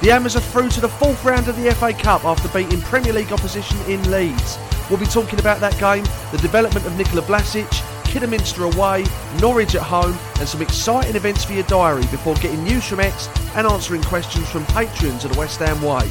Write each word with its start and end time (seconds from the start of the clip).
The 0.00 0.10
Hammers 0.10 0.36
are 0.36 0.40
through 0.40 0.68
to 0.68 0.80
the 0.80 0.88
fourth 0.88 1.24
round 1.24 1.48
of 1.48 1.60
the 1.60 1.74
FA 1.74 1.92
Cup 1.92 2.24
after 2.24 2.46
beating 2.56 2.80
Premier 2.82 3.12
League 3.12 3.32
opposition 3.32 3.76
in 3.90 4.12
Leeds. 4.12 4.58
We'll 4.88 5.00
be 5.00 5.06
talking 5.06 5.40
about 5.40 5.58
that 5.58 5.76
game, 5.80 6.04
the 6.30 6.38
development 6.38 6.86
of 6.86 6.96
Nikola 6.96 7.22
Vlasic, 7.22 7.68
Kidderminster 8.04 8.62
away, 8.62 9.04
Norwich 9.40 9.74
at 9.74 9.82
home, 9.82 10.16
and 10.38 10.48
some 10.48 10.62
exciting 10.62 11.16
events 11.16 11.44
for 11.44 11.54
your 11.54 11.64
diary 11.64 12.06
before 12.12 12.36
getting 12.36 12.62
news 12.62 12.86
from 12.86 13.00
Ex 13.00 13.28
and 13.56 13.66
answering 13.66 14.04
questions 14.04 14.48
from 14.48 14.64
patrons 14.66 15.24
of 15.24 15.32
the 15.32 15.38
West 15.40 15.58
Ham 15.58 15.82
Way. 15.82 16.08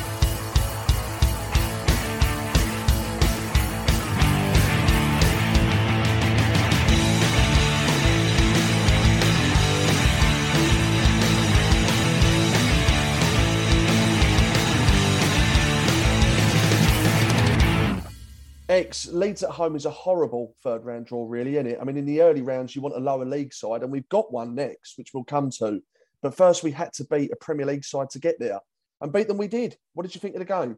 Ex 18.81 19.07
Leeds 19.09 19.43
at 19.43 19.51
home 19.51 19.75
is 19.75 19.85
a 19.85 19.91
horrible 19.91 20.55
third 20.63 20.83
round 20.83 21.05
draw, 21.05 21.27
really, 21.29 21.53
isn't 21.53 21.67
it? 21.67 21.77
I 21.79 21.83
mean, 21.83 21.97
in 21.97 22.05
the 22.05 22.23
early 22.23 22.41
rounds, 22.41 22.75
you 22.75 22.81
want 22.81 22.95
a 22.95 22.99
lower 22.99 23.25
league 23.25 23.53
side, 23.53 23.83
and 23.83 23.91
we've 23.91 24.09
got 24.09 24.33
one 24.33 24.55
next, 24.55 24.97
which 24.97 25.13
we'll 25.13 25.23
come 25.23 25.51
to. 25.59 25.83
But 26.23 26.35
first, 26.35 26.63
we 26.63 26.71
had 26.71 26.91
to 26.93 27.05
beat 27.05 27.31
a 27.31 27.35
Premier 27.35 27.67
League 27.67 27.85
side 27.85 28.09
to 28.09 28.19
get 28.19 28.39
there, 28.39 28.59
and 28.99 29.13
beat 29.13 29.27
them 29.27 29.37
we 29.37 29.47
did. 29.47 29.77
What 29.93 30.01
did 30.03 30.15
you 30.15 30.21
think 30.21 30.33
of 30.33 30.39
the 30.39 30.45
game? 30.45 30.77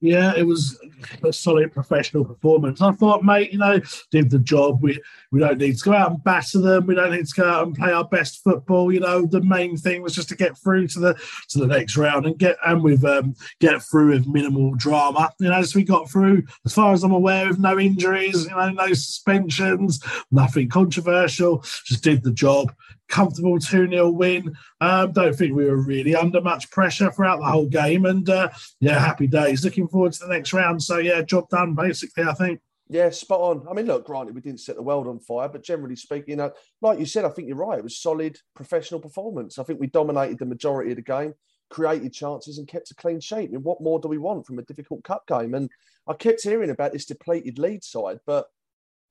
Yeah, 0.00 0.34
it 0.36 0.46
was 0.46 0.78
a 1.22 1.32
solid 1.32 1.72
professional 1.72 2.26
performance. 2.26 2.82
I 2.82 2.92
thought, 2.92 3.24
mate, 3.24 3.52
you 3.52 3.58
know, 3.58 3.80
did 4.10 4.30
the 4.30 4.38
job. 4.38 4.82
We 4.82 5.00
we 5.30 5.40
don't 5.40 5.58
need 5.58 5.78
to 5.78 5.84
go 5.84 5.94
out 5.94 6.10
and 6.10 6.22
batter 6.22 6.60
them. 6.60 6.86
We 6.86 6.94
don't 6.94 7.12
need 7.12 7.26
to 7.26 7.40
go 7.40 7.48
out 7.48 7.66
and 7.66 7.74
play 7.74 7.90
our 7.90 8.04
best 8.04 8.42
football. 8.44 8.92
You 8.92 9.00
know, 9.00 9.24
the 9.24 9.40
main 9.40 9.78
thing 9.78 10.02
was 10.02 10.14
just 10.14 10.28
to 10.28 10.36
get 10.36 10.58
through 10.58 10.88
to 10.88 11.00
the 11.00 11.14
to 11.48 11.58
the 11.58 11.66
next 11.66 11.96
round 11.96 12.26
and 12.26 12.36
get 12.38 12.56
and 12.66 12.82
with 12.82 13.04
um, 13.04 13.34
get 13.60 13.82
through 13.82 14.10
with 14.10 14.26
minimal 14.26 14.74
drama. 14.74 15.30
You 15.40 15.48
know, 15.48 15.54
as 15.54 15.74
we 15.74 15.84
got 15.84 16.10
through, 16.10 16.42
as 16.66 16.74
far 16.74 16.92
as 16.92 17.02
I'm 17.02 17.12
aware, 17.12 17.48
with 17.48 17.58
no 17.58 17.78
injuries, 17.78 18.44
you 18.44 18.50
know, 18.50 18.70
no 18.70 18.88
suspensions, 18.88 20.02
nothing 20.30 20.68
controversial. 20.68 21.64
Just 21.86 22.04
did 22.04 22.22
the 22.24 22.32
job 22.32 22.72
comfortable 23.14 23.60
2 23.60 23.88
0 23.88 24.10
win. 24.10 24.52
Um, 24.80 25.12
don't 25.12 25.34
think 25.34 25.54
we 25.54 25.66
were 25.66 25.76
really 25.76 26.16
under 26.16 26.40
much 26.40 26.68
pressure 26.70 27.12
throughout 27.12 27.38
the 27.38 27.46
whole 27.46 27.68
game. 27.68 28.06
And 28.06 28.28
uh, 28.28 28.48
yeah, 28.80 28.98
happy 28.98 29.28
days. 29.28 29.64
Looking 29.64 29.86
forward 29.86 30.12
to 30.14 30.26
the 30.26 30.34
next 30.34 30.52
round. 30.52 30.82
So 30.82 30.98
yeah, 30.98 31.22
job 31.22 31.48
done, 31.48 31.74
basically, 31.74 32.24
I 32.24 32.34
think. 32.34 32.60
Yeah, 32.88 33.10
spot 33.10 33.40
on. 33.40 33.68
I 33.70 33.72
mean, 33.72 33.86
look, 33.86 34.04
granted, 34.04 34.34
we 34.34 34.40
didn't 34.40 34.60
set 34.60 34.76
the 34.76 34.82
world 34.82 35.06
on 35.06 35.20
fire, 35.20 35.48
but 35.48 35.62
generally 35.62 35.96
speaking, 35.96 36.40
like 36.82 36.98
you 36.98 37.06
said, 37.06 37.24
I 37.24 37.28
think 37.28 37.48
you're 37.48 37.56
right. 37.56 37.78
It 37.78 37.84
was 37.84 37.98
solid 37.98 38.36
professional 38.54 39.00
performance. 39.00 39.58
I 39.58 39.62
think 39.62 39.80
we 39.80 39.86
dominated 39.86 40.38
the 40.38 40.46
majority 40.46 40.90
of 40.90 40.96
the 40.96 41.02
game, 41.02 41.34
created 41.70 42.12
chances, 42.12 42.58
and 42.58 42.68
kept 42.68 42.90
a 42.90 42.94
clean 42.94 43.20
sheet. 43.20 43.48
I 43.48 43.52
mean, 43.52 43.62
what 43.62 43.80
more 43.80 44.00
do 44.00 44.08
we 44.08 44.18
want 44.18 44.44
from 44.44 44.58
a 44.58 44.62
difficult 44.62 45.04
cup 45.04 45.26
game? 45.26 45.54
And 45.54 45.70
I 46.06 46.12
kept 46.14 46.42
hearing 46.42 46.70
about 46.70 46.92
this 46.92 47.06
depleted 47.06 47.58
Leeds 47.58 47.86
side, 47.86 48.18
but 48.26 48.46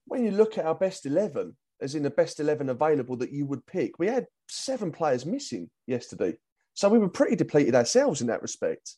when 0.05 0.23
you 0.23 0.31
look 0.31 0.57
at 0.57 0.65
our 0.65 0.75
best 0.75 1.05
11, 1.05 1.55
as 1.83 1.95
in 1.95 2.03
the 2.03 2.09
best 2.09 2.39
11 2.39 2.69
available 2.69 3.17
that 3.17 3.31
you 3.31 3.45
would 3.45 3.65
pick. 3.65 3.99
We 3.99 4.07
had 4.07 4.25
seven 4.47 4.91
players 4.91 5.25
missing 5.25 5.69
yesterday. 5.85 6.37
So 6.73 6.89
we 6.89 6.97
were 6.97 7.09
pretty 7.09 7.35
depleted 7.35 7.75
ourselves 7.75 8.21
in 8.21 8.27
that 8.27 8.41
respect. 8.41 8.95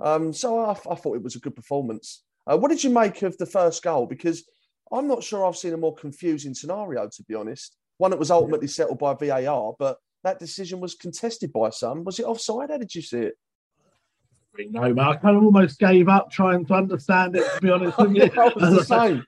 Um, 0.00 0.32
so 0.32 0.58
I, 0.58 0.72
I, 0.72 0.94
thought 0.96 1.16
it 1.16 1.22
was 1.22 1.36
a 1.36 1.40
good 1.40 1.56
performance. 1.56 2.24
Uh, 2.46 2.58
what 2.58 2.70
did 2.70 2.82
you 2.82 2.90
make 2.90 3.22
of 3.22 3.38
the 3.38 3.46
first 3.46 3.82
goal? 3.82 4.06
Because 4.06 4.44
I'm 4.92 5.08
not 5.08 5.22
sure 5.22 5.46
I've 5.46 5.56
seen 5.56 5.72
a 5.72 5.78
more 5.78 5.94
confusing 5.94 6.52
scenario, 6.52 7.08
to 7.08 7.22
be 7.22 7.34
honest. 7.34 7.76
One 7.98 8.10
that 8.10 8.18
was 8.18 8.30
ultimately 8.30 8.66
settled 8.66 8.98
by 8.98 9.14
VAR, 9.14 9.74
but 9.78 9.98
that 10.24 10.40
decision 10.40 10.80
was 10.80 10.94
contested 10.94 11.52
by 11.52 11.70
some. 11.70 12.04
Was 12.04 12.18
it 12.18 12.24
offside? 12.24 12.70
How 12.70 12.78
did 12.78 12.94
you 12.94 13.02
see 13.02 13.18
it? 13.18 13.34
Really 14.56 14.70
know, 14.70 14.92
man. 14.92 14.98
I 14.98 15.16
kind 15.16 15.36
of 15.36 15.42
almost 15.42 15.78
gave 15.78 16.08
up 16.08 16.30
trying 16.30 16.64
to 16.66 16.74
understand 16.74 17.36
it. 17.36 17.44
To 17.54 17.60
be 17.60 17.70
honest 17.70 17.98
with 17.98 18.14
you, 18.16 18.22
I 18.22 18.48
the 18.70 18.84
same. 18.84 19.24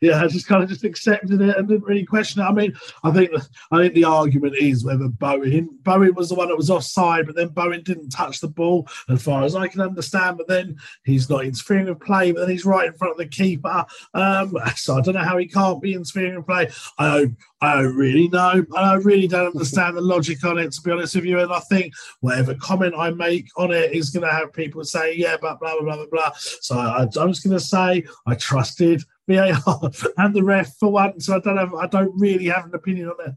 yeah, 0.00 0.22
I 0.22 0.26
just 0.28 0.46
kind 0.46 0.62
of 0.62 0.68
just 0.68 0.84
accepted 0.84 1.40
it 1.40 1.56
and 1.56 1.68
didn't 1.68 1.84
really 1.84 2.04
question 2.04 2.42
it. 2.42 2.46
I 2.46 2.52
mean, 2.52 2.74
I 3.04 3.10
think 3.10 3.30
I 3.72 3.78
think 3.78 3.94
the 3.94 4.04
argument 4.04 4.56
is 4.56 4.84
whether 4.84 5.08
Bowen 5.08 5.68
Bowen 5.82 6.14
was 6.14 6.28
the 6.28 6.34
one 6.34 6.48
that 6.48 6.56
was 6.56 6.70
offside, 6.70 7.26
but 7.26 7.36
then 7.36 7.48
Bowen 7.48 7.82
didn't 7.82 8.10
touch 8.10 8.40
the 8.40 8.48
ball, 8.48 8.88
as 9.08 9.22
far 9.22 9.44
as 9.44 9.54
I 9.54 9.68
can 9.68 9.80
understand. 9.80 10.38
But 10.38 10.48
then 10.48 10.76
he's 11.04 11.28
not 11.28 11.44
interfering 11.44 11.86
with 11.86 12.00
play, 12.00 12.32
but 12.32 12.40
then 12.40 12.50
he's 12.50 12.64
right 12.64 12.88
in 12.88 12.94
front 12.94 13.12
of 13.12 13.18
the 13.18 13.26
keeper. 13.26 13.84
Um, 14.14 14.56
so 14.76 14.96
I 14.96 15.00
don't 15.00 15.14
know 15.14 15.20
how 15.20 15.38
he 15.38 15.46
can't 15.46 15.82
be 15.82 15.94
interfering 15.94 16.36
with 16.36 16.46
play. 16.46 16.70
I 16.98 17.30
I 17.60 17.82
don't 17.82 17.96
really 17.96 18.28
know. 18.28 18.64
I 18.76 18.94
really 18.94 19.26
don't 19.26 19.48
understand 19.48 19.96
the 19.96 20.00
logic 20.00 20.44
on 20.44 20.58
it, 20.58 20.70
to 20.72 20.80
be 20.80 20.92
honest 20.92 21.16
with 21.16 21.24
you. 21.24 21.40
And 21.40 21.52
I 21.52 21.58
think 21.60 21.92
whatever 22.20 22.54
comment 22.54 22.94
I 22.96 23.10
make 23.10 23.48
on 23.56 23.72
it 23.72 23.92
is 23.92 24.10
going 24.10 24.26
to 24.26 24.32
have 24.32 24.52
people 24.52 24.84
say, 24.84 25.16
yeah, 25.16 25.36
but 25.40 25.58
blah, 25.58 25.74
blah, 25.74 25.82
blah, 25.82 25.96
blah, 25.96 26.06
blah. 26.06 26.30
So 26.36 26.78
I, 26.78 27.02
I'm 27.02 27.32
just 27.32 27.44
going 27.44 27.58
to 27.58 27.60
say 27.60 28.04
I 28.26 28.34
trusted 28.36 29.02
VAR 29.26 29.48
and 30.18 30.34
the 30.34 30.44
ref 30.44 30.76
for 30.76 30.92
once. 30.92 31.26
So 31.26 31.34
I 31.34 31.40
don't 31.40 31.56
have, 31.56 31.74
I 31.74 31.88
don't 31.88 32.12
really 32.16 32.46
have 32.46 32.66
an 32.66 32.74
opinion 32.74 33.10
on 33.10 33.26
it. 33.26 33.34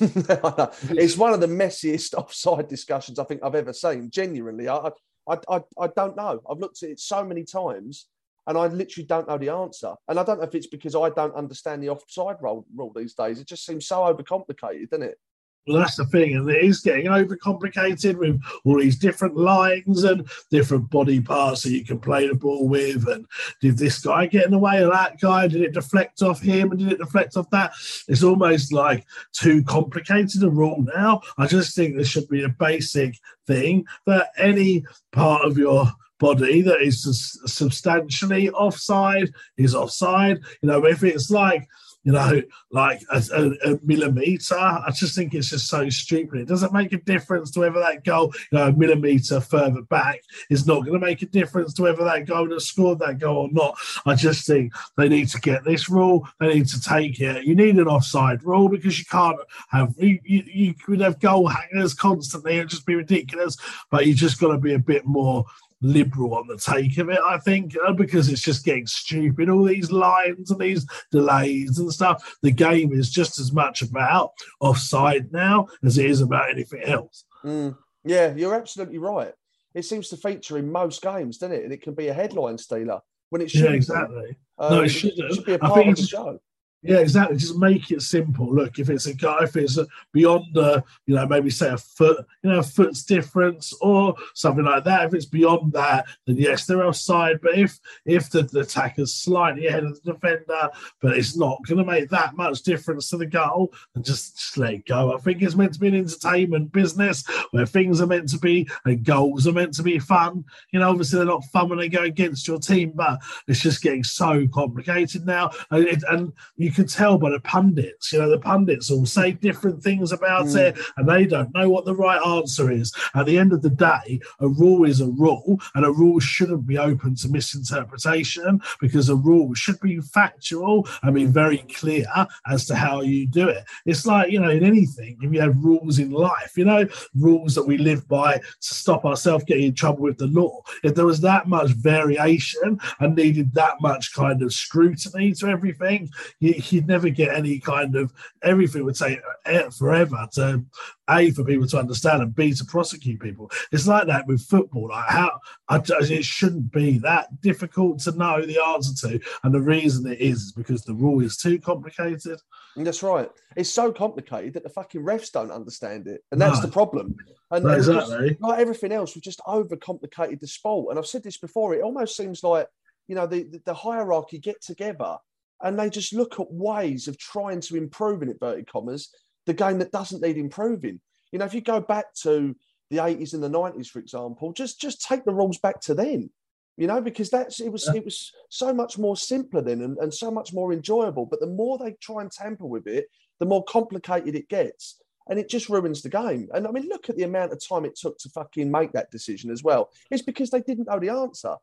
it's 0.90 1.16
one 1.16 1.32
of 1.32 1.40
the 1.40 1.46
messiest 1.46 2.12
offside 2.18 2.68
discussions 2.68 3.18
I 3.18 3.24
think 3.24 3.42
I've 3.42 3.54
ever 3.54 3.72
seen. 3.72 4.10
Genuinely, 4.10 4.68
I, 4.68 4.90
I, 5.26 5.38
I, 5.48 5.60
I 5.80 5.86
don't 5.86 6.16
know. 6.16 6.42
I've 6.48 6.58
looked 6.58 6.82
at 6.82 6.90
it 6.90 7.00
so 7.00 7.24
many 7.24 7.44
times 7.44 8.06
and 8.46 8.58
I 8.58 8.66
literally 8.66 9.06
don't 9.06 9.28
know 9.28 9.38
the 9.38 9.50
answer. 9.50 9.94
And 10.08 10.18
I 10.18 10.24
don't 10.24 10.38
know 10.38 10.44
if 10.46 10.54
it's 10.54 10.66
because 10.66 10.94
I 10.94 11.10
don't 11.10 11.34
understand 11.34 11.82
the 11.82 11.90
offside 11.90 12.36
rule, 12.40 12.66
rule 12.74 12.92
these 12.94 13.14
days. 13.14 13.40
It 13.40 13.46
just 13.46 13.64
seems 13.66 13.86
so 13.86 14.00
overcomplicated, 14.00 14.90
doesn't 14.90 15.08
it? 15.08 15.18
Well, 15.66 15.78
that's 15.78 15.94
the 15.94 16.06
thing, 16.06 16.34
and 16.34 16.50
it 16.50 16.64
is 16.64 16.80
getting 16.80 17.06
overcomplicated 17.06 18.18
with 18.18 18.42
all 18.64 18.80
these 18.80 18.98
different 18.98 19.36
lines 19.36 20.02
and 20.02 20.28
different 20.50 20.90
body 20.90 21.20
parts 21.20 21.62
that 21.62 21.70
you 21.70 21.84
can 21.84 22.00
play 22.00 22.26
the 22.26 22.34
ball 22.34 22.66
with. 22.66 23.06
And 23.06 23.26
did 23.60 23.78
this 23.78 24.00
guy 24.00 24.26
get 24.26 24.44
in 24.44 24.50
the 24.50 24.58
way 24.58 24.82
of 24.82 24.90
that 24.90 25.20
guy? 25.20 25.46
Did 25.46 25.62
it 25.62 25.72
deflect 25.74 26.20
off 26.20 26.42
him? 26.42 26.72
And 26.72 26.80
did 26.80 26.90
it 26.90 26.98
deflect 26.98 27.36
off 27.36 27.48
that? 27.50 27.74
It's 28.08 28.24
almost 28.24 28.72
like 28.72 29.06
too 29.32 29.62
complicated 29.62 30.42
a 30.42 30.50
rule 30.50 30.84
now. 30.96 31.20
I 31.38 31.46
just 31.46 31.76
think 31.76 31.94
there 31.94 32.04
should 32.04 32.28
be 32.28 32.42
a 32.42 32.48
basic 32.48 33.16
thing 33.46 33.84
that 34.06 34.30
any 34.36 34.84
part 35.12 35.44
of 35.44 35.58
your 35.58 35.86
body 36.22 36.62
that 36.62 36.80
is 36.80 37.02
substantially 37.46 38.48
offside 38.50 39.28
is 39.56 39.74
offside. 39.74 40.38
You 40.62 40.68
know, 40.68 40.86
if 40.86 41.02
it's 41.02 41.30
like 41.30 41.68
you 42.04 42.10
know, 42.10 42.42
like 42.70 43.00
a, 43.12 43.22
a, 43.32 43.72
a, 43.72 43.78
millimeter. 43.84 44.56
I 44.56 44.90
just 44.92 45.14
think 45.14 45.34
it's 45.34 45.50
just 45.50 45.68
so 45.68 45.88
stupid. 45.88 46.40
It 46.40 46.48
doesn't 46.48 46.72
make 46.72 46.92
a 46.92 46.96
difference 46.96 47.52
to 47.52 47.60
whether 47.60 47.78
that 47.78 48.02
goal, 48.04 48.34
you 48.50 48.58
know, 48.58 48.68
a 48.68 48.72
millimeter 48.72 49.40
further 49.40 49.82
back 49.82 50.20
is 50.50 50.66
not 50.66 50.80
going 50.80 51.00
to 51.00 51.06
make 51.06 51.22
a 51.22 51.26
difference 51.26 51.72
to 51.74 51.82
whether 51.82 52.02
that 52.02 52.26
goal 52.26 52.50
has 52.50 52.66
scored 52.66 52.98
that 53.00 53.20
goal 53.20 53.46
or 53.46 53.52
not. 53.52 53.76
I 54.04 54.16
just 54.16 54.46
think 54.46 54.72
they 54.96 55.08
need 55.08 55.28
to 55.28 55.40
get 55.40 55.64
this 55.64 55.88
rule. 55.88 56.28
They 56.40 56.54
need 56.54 56.68
to 56.68 56.80
take 56.80 57.20
it. 57.20 57.44
You 57.44 57.54
need 57.54 57.76
an 57.76 57.86
offside 57.86 58.42
rule 58.42 58.68
because 58.68 58.98
you 58.98 59.04
can't 59.04 59.38
have 59.70 59.94
you, 59.96 60.18
you, 60.24 60.42
you 60.52 60.74
could 60.74 61.00
have 61.00 61.20
goal 61.20 61.46
hangers 61.46 61.94
constantly. 61.94 62.56
It'd 62.56 62.70
just 62.70 62.86
be 62.86 62.96
ridiculous. 62.96 63.56
But 63.90 64.06
you 64.06 64.14
just 64.14 64.40
got 64.40 64.50
to 64.50 64.58
be 64.58 64.74
a 64.74 64.78
bit 64.78 65.06
more 65.06 65.44
liberal 65.82 66.34
on 66.34 66.46
the 66.46 66.56
take 66.56 66.96
of 66.98 67.10
it, 67.10 67.18
I 67.24 67.38
think, 67.38 67.76
uh, 67.86 67.92
because 67.92 68.28
it's 68.28 68.40
just 68.40 68.64
getting 68.64 68.86
stupid. 68.86 69.48
All 69.48 69.64
these 69.64 69.90
lines 69.90 70.50
and 70.50 70.60
these 70.60 70.86
delays 71.10 71.78
and 71.78 71.92
stuff. 71.92 72.36
The 72.42 72.50
game 72.50 72.92
is 72.92 73.10
just 73.10 73.38
as 73.38 73.52
much 73.52 73.82
about 73.82 74.32
offside 74.60 75.32
now 75.32 75.68
as 75.84 75.98
it 75.98 76.06
is 76.06 76.20
about 76.20 76.50
anything 76.50 76.82
else. 76.84 77.24
Mm. 77.44 77.76
Yeah, 78.04 78.34
you're 78.34 78.54
absolutely 78.54 78.98
right. 78.98 79.32
It 79.74 79.84
seems 79.84 80.08
to 80.08 80.16
feature 80.16 80.58
in 80.58 80.70
most 80.70 81.02
games, 81.02 81.38
doesn't 81.38 81.56
it? 81.56 81.64
And 81.64 81.72
it 81.72 81.82
can 81.82 81.94
be 81.94 82.08
a 82.08 82.14
headline 82.14 82.58
stealer 82.58 83.00
when 83.30 83.42
it 83.42 83.50
should. 83.50 83.64
Yeah, 83.64 83.70
exactly. 83.70 84.36
Um, 84.58 84.72
no, 84.72 84.82
it, 84.82 84.88
should, 84.88 85.18
it 85.18 85.34
should 85.34 85.44
be 85.44 85.54
a 85.54 85.58
part 85.58 85.86
of 85.88 85.96
the 85.96 86.02
show. 86.02 86.38
Yeah, 86.84 86.98
exactly. 86.98 87.36
Just 87.36 87.56
make 87.56 87.92
it 87.92 88.02
simple. 88.02 88.52
Look, 88.52 88.80
if 88.80 88.90
it's 88.90 89.06
a 89.06 89.14
guy, 89.14 89.44
if 89.44 89.54
it's 89.54 89.78
beyond, 90.12 90.56
a, 90.56 90.82
you 91.06 91.14
know, 91.14 91.26
maybe 91.26 91.48
say 91.48 91.68
a 91.68 91.76
foot, 91.76 92.26
you 92.42 92.50
know, 92.50 92.58
a 92.58 92.62
foot's 92.62 93.04
difference 93.04 93.72
or 93.80 94.16
something 94.34 94.64
like 94.64 94.82
that. 94.84 95.06
If 95.06 95.14
it's 95.14 95.26
beyond 95.26 95.72
that, 95.74 96.06
then 96.26 96.38
yes, 96.38 96.66
they're 96.66 96.84
offside. 96.84 97.40
But 97.40 97.56
if 97.56 97.78
if 98.04 98.30
the, 98.30 98.42
the 98.42 98.60
attacker's 98.60 99.14
slightly 99.14 99.68
ahead 99.68 99.84
of 99.84 100.02
the 100.02 100.12
defender, 100.12 100.70
but 101.00 101.16
it's 101.16 101.36
not 101.36 101.64
going 101.68 101.78
to 101.78 101.84
make 101.84 102.10
that 102.10 102.36
much 102.36 102.62
difference 102.62 103.10
to 103.10 103.16
the 103.16 103.26
goal, 103.26 103.72
and 103.94 104.04
just, 104.04 104.36
just 104.36 104.58
let 104.58 104.74
it 104.74 104.86
go. 104.86 105.14
I 105.14 105.18
think 105.18 105.40
it's 105.40 105.54
meant 105.54 105.74
to 105.74 105.80
be 105.80 105.88
an 105.88 105.94
entertainment 105.94 106.72
business 106.72 107.22
where 107.52 107.66
things 107.66 108.00
are 108.00 108.08
meant 108.08 108.28
to 108.30 108.38
be 108.38 108.68
and 108.84 109.04
goals 109.04 109.46
are 109.46 109.52
meant 109.52 109.74
to 109.74 109.84
be 109.84 110.00
fun. 110.00 110.44
You 110.72 110.80
know, 110.80 110.90
obviously 110.90 111.18
they're 111.18 111.26
not 111.26 111.44
fun 111.44 111.68
when 111.68 111.78
they 111.78 111.88
go 111.88 112.02
against 112.02 112.48
your 112.48 112.58
team, 112.58 112.92
but 112.96 113.20
it's 113.46 113.60
just 113.60 113.82
getting 113.82 114.02
so 114.02 114.48
complicated 114.52 115.26
now, 115.26 115.50
and, 115.70 116.02
and 116.10 116.32
you 116.56 116.71
you 116.72 116.76
can 116.76 116.86
tell 116.86 117.18
by 117.18 117.28
the 117.28 117.40
pundits. 117.40 118.12
You 118.12 118.20
know, 118.20 118.30
the 118.30 118.38
pundits 118.38 118.90
all 118.90 119.04
say 119.04 119.32
different 119.32 119.82
things 119.82 120.10
about 120.10 120.46
mm. 120.46 120.56
it, 120.56 120.78
and 120.96 121.06
they 121.06 121.26
don't 121.26 121.54
know 121.54 121.68
what 121.68 121.84
the 121.84 121.94
right 121.94 122.20
answer 122.26 122.70
is. 122.70 122.94
At 123.14 123.26
the 123.26 123.38
end 123.38 123.52
of 123.52 123.60
the 123.60 123.68
day, 123.68 124.20
a 124.40 124.48
rule 124.48 124.84
is 124.84 125.02
a 125.02 125.08
rule, 125.08 125.60
and 125.74 125.84
a 125.84 125.92
rule 125.92 126.18
shouldn't 126.18 126.66
be 126.66 126.78
open 126.78 127.14
to 127.16 127.28
misinterpretation 127.28 128.62
because 128.80 129.10
a 129.10 129.16
rule 129.16 129.52
should 129.52 129.78
be 129.80 130.00
factual 130.00 130.88
and 131.02 131.14
be 131.14 131.26
very 131.26 131.58
clear 131.74 132.06
as 132.46 132.64
to 132.66 132.74
how 132.74 133.02
you 133.02 133.26
do 133.26 133.50
it. 133.50 133.64
It's 133.84 134.06
like 134.06 134.30
you 134.30 134.40
know, 134.40 134.50
in 134.50 134.64
anything, 134.64 135.18
if 135.20 135.30
you 135.30 135.40
have 135.42 135.62
rules 135.62 135.98
in 135.98 136.10
life, 136.10 136.56
you 136.56 136.64
know, 136.64 136.88
rules 137.14 137.54
that 137.54 137.66
we 137.66 137.76
live 137.76 138.08
by 138.08 138.38
to 138.38 138.42
stop 138.60 139.04
ourselves 139.04 139.44
getting 139.44 139.66
in 139.66 139.74
trouble 139.74 140.04
with 140.04 140.16
the 140.16 140.26
law. 140.28 140.62
If 140.82 140.94
there 140.94 141.06
was 141.06 141.20
that 141.20 141.48
much 141.48 141.72
variation 141.72 142.80
and 142.98 143.14
needed 143.14 143.52
that 143.54 143.74
much 143.82 144.14
kind 144.14 144.40
of 144.40 144.54
scrutiny 144.54 145.32
to 145.34 145.48
everything, 145.48 146.10
you, 146.40 146.61
you'd 146.70 146.86
never 146.86 147.08
get 147.08 147.34
any 147.34 147.58
kind 147.58 147.96
of 147.96 148.12
everything 148.42 148.84
would 148.84 148.96
take 148.96 149.20
eh, 149.46 149.68
forever 149.70 150.28
to 150.32 150.62
a 151.10 151.30
for 151.32 151.44
people 151.44 151.66
to 151.66 151.78
understand 151.78 152.22
and 152.22 152.34
b 152.34 152.52
to 152.52 152.64
prosecute 152.64 153.20
people. 153.20 153.50
It's 153.72 153.86
like 153.86 154.06
that 154.06 154.26
with 154.26 154.42
football. 154.42 154.88
Like 154.88 155.08
how 155.08 155.40
I, 155.68 155.80
it 155.88 156.24
shouldn't 156.24 156.70
be 156.72 156.98
that 156.98 157.40
difficult 157.40 158.00
to 158.00 158.12
know 158.12 158.44
the 158.44 158.62
answer 158.62 159.08
to, 159.08 159.20
and 159.42 159.54
the 159.54 159.60
reason 159.60 160.06
it 160.06 160.20
is 160.20 160.42
is 160.42 160.52
because 160.52 160.82
the 160.82 160.94
rule 160.94 161.22
is 161.22 161.36
too 161.36 161.58
complicated. 161.58 162.40
That's 162.76 163.02
right. 163.02 163.30
It's 163.56 163.70
so 163.70 163.92
complicated 163.92 164.54
that 164.54 164.62
the 164.62 164.68
fucking 164.68 165.02
refs 165.02 165.30
don't 165.32 165.50
understand 165.50 166.06
it, 166.06 166.22
and 166.30 166.40
that's 166.40 166.58
no. 166.58 166.66
the 166.66 166.72
problem. 166.72 167.16
And, 167.50 167.64
no, 167.64 167.70
exactly. 167.72 168.30
Just, 168.30 168.40
like 168.40 168.58
everything 168.58 168.92
else, 168.92 169.14
we've 169.14 169.22
just 169.22 169.40
overcomplicated 169.40 170.40
the 170.40 170.46
sport. 170.46 170.90
And 170.90 170.98
I've 170.98 171.06
said 171.06 171.22
this 171.22 171.38
before. 171.38 171.74
It 171.74 171.82
almost 171.82 172.16
seems 172.16 172.42
like 172.42 172.66
you 173.08 173.14
know 173.14 173.26
the, 173.26 173.60
the 173.64 173.74
hierarchy 173.74 174.38
get 174.38 174.62
together 174.62 175.16
and 175.62 175.78
they 175.78 175.90
just 175.90 176.12
look 176.12 176.40
at 176.40 176.52
ways 176.52 177.08
of 177.08 177.18
trying 177.18 177.60
to 177.60 177.76
improve 177.76 178.22
in 178.22 178.30
inverted 178.30 178.70
commas 178.70 179.14
the 179.46 179.54
game 179.54 179.78
that 179.78 179.92
doesn't 179.92 180.22
need 180.22 180.36
improving. 180.36 181.00
You 181.32 181.38
know, 181.38 181.44
if 181.44 181.54
you 181.54 181.60
go 181.60 181.80
back 181.80 182.14
to 182.22 182.54
the 182.90 182.98
80s 182.98 183.34
and 183.34 183.42
the 183.42 183.50
90s, 183.50 183.88
for 183.88 183.98
example, 183.98 184.52
just 184.52 184.80
just 184.80 185.02
take 185.02 185.24
the 185.24 185.34
rules 185.34 185.58
back 185.58 185.80
to 185.82 185.94
then. 185.94 186.30
You 186.76 186.86
know, 186.86 187.00
because 187.00 187.28
that's 187.28 187.60
it 187.60 187.70
was 187.70 187.86
yeah. 187.86 187.98
it 187.98 188.04
was 188.04 188.32
so 188.48 188.72
much 188.72 188.98
more 188.98 189.16
simpler 189.16 189.60
then 189.60 189.82
and, 189.82 189.98
and 189.98 190.12
so 190.12 190.30
much 190.30 190.52
more 190.52 190.72
enjoyable. 190.72 191.26
But 191.26 191.40
the 191.40 191.46
more 191.46 191.78
they 191.78 191.92
try 192.00 192.22
and 192.22 192.30
tamper 192.30 192.66
with 192.66 192.86
it, 192.86 193.06
the 193.40 193.46
more 193.46 193.64
complicated 193.64 194.34
it 194.34 194.48
gets. 194.48 194.98
And 195.28 195.38
it 195.38 195.48
just 195.48 195.68
ruins 195.68 196.02
the 196.02 196.08
game. 196.08 196.48
And 196.52 196.66
I 196.66 196.70
mean, 196.72 196.88
look 196.88 197.08
at 197.08 197.16
the 197.16 197.22
amount 197.22 197.52
of 197.52 197.64
time 197.64 197.84
it 197.84 197.94
took 197.94 198.18
to 198.18 198.28
fucking 198.30 198.70
make 198.70 198.92
that 198.92 199.10
decision 199.10 199.50
as 199.50 199.62
well. 199.62 199.90
It's 200.10 200.22
because 200.22 200.50
they 200.50 200.62
didn't 200.62 200.88
know 200.88 200.98
the 200.98 201.10
answer. 201.10 201.54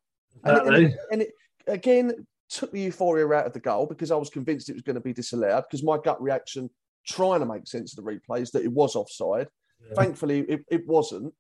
And, 0.46 0.58
and, 0.68 0.76
it, 0.86 0.98
and 1.12 1.22
it, 1.24 1.32
again, 1.68 2.26
took 2.50 2.72
the 2.72 2.82
euphoria 2.82 3.28
out 3.32 3.46
of 3.46 3.54
the 3.54 3.60
goal 3.60 3.86
because 3.86 4.12
I 4.12 4.16
was 4.16 4.30
convinced 4.30 4.70
it 4.70 4.74
was 4.74 4.82
going 4.82 4.96
to 4.96 5.02
be 5.02 5.14
disallowed 5.14 5.66
because 5.70 5.84
my 5.84 5.98
gut 6.04 6.22
reaction, 6.22 6.70
trying 7.08 7.40
to 7.40 7.46
make 7.46 7.68
sense 7.68 7.98
of 7.98 8.04
the 8.04 8.12
replays, 8.12 8.52
that 8.52 8.64
it 8.64 8.72
was 8.72 8.96
offside. 8.96 9.48
Yeah. 9.88 9.96
Thankfully, 9.96 10.42
it, 10.42 10.66
it 10.70 10.88
wasn't. 10.88 11.34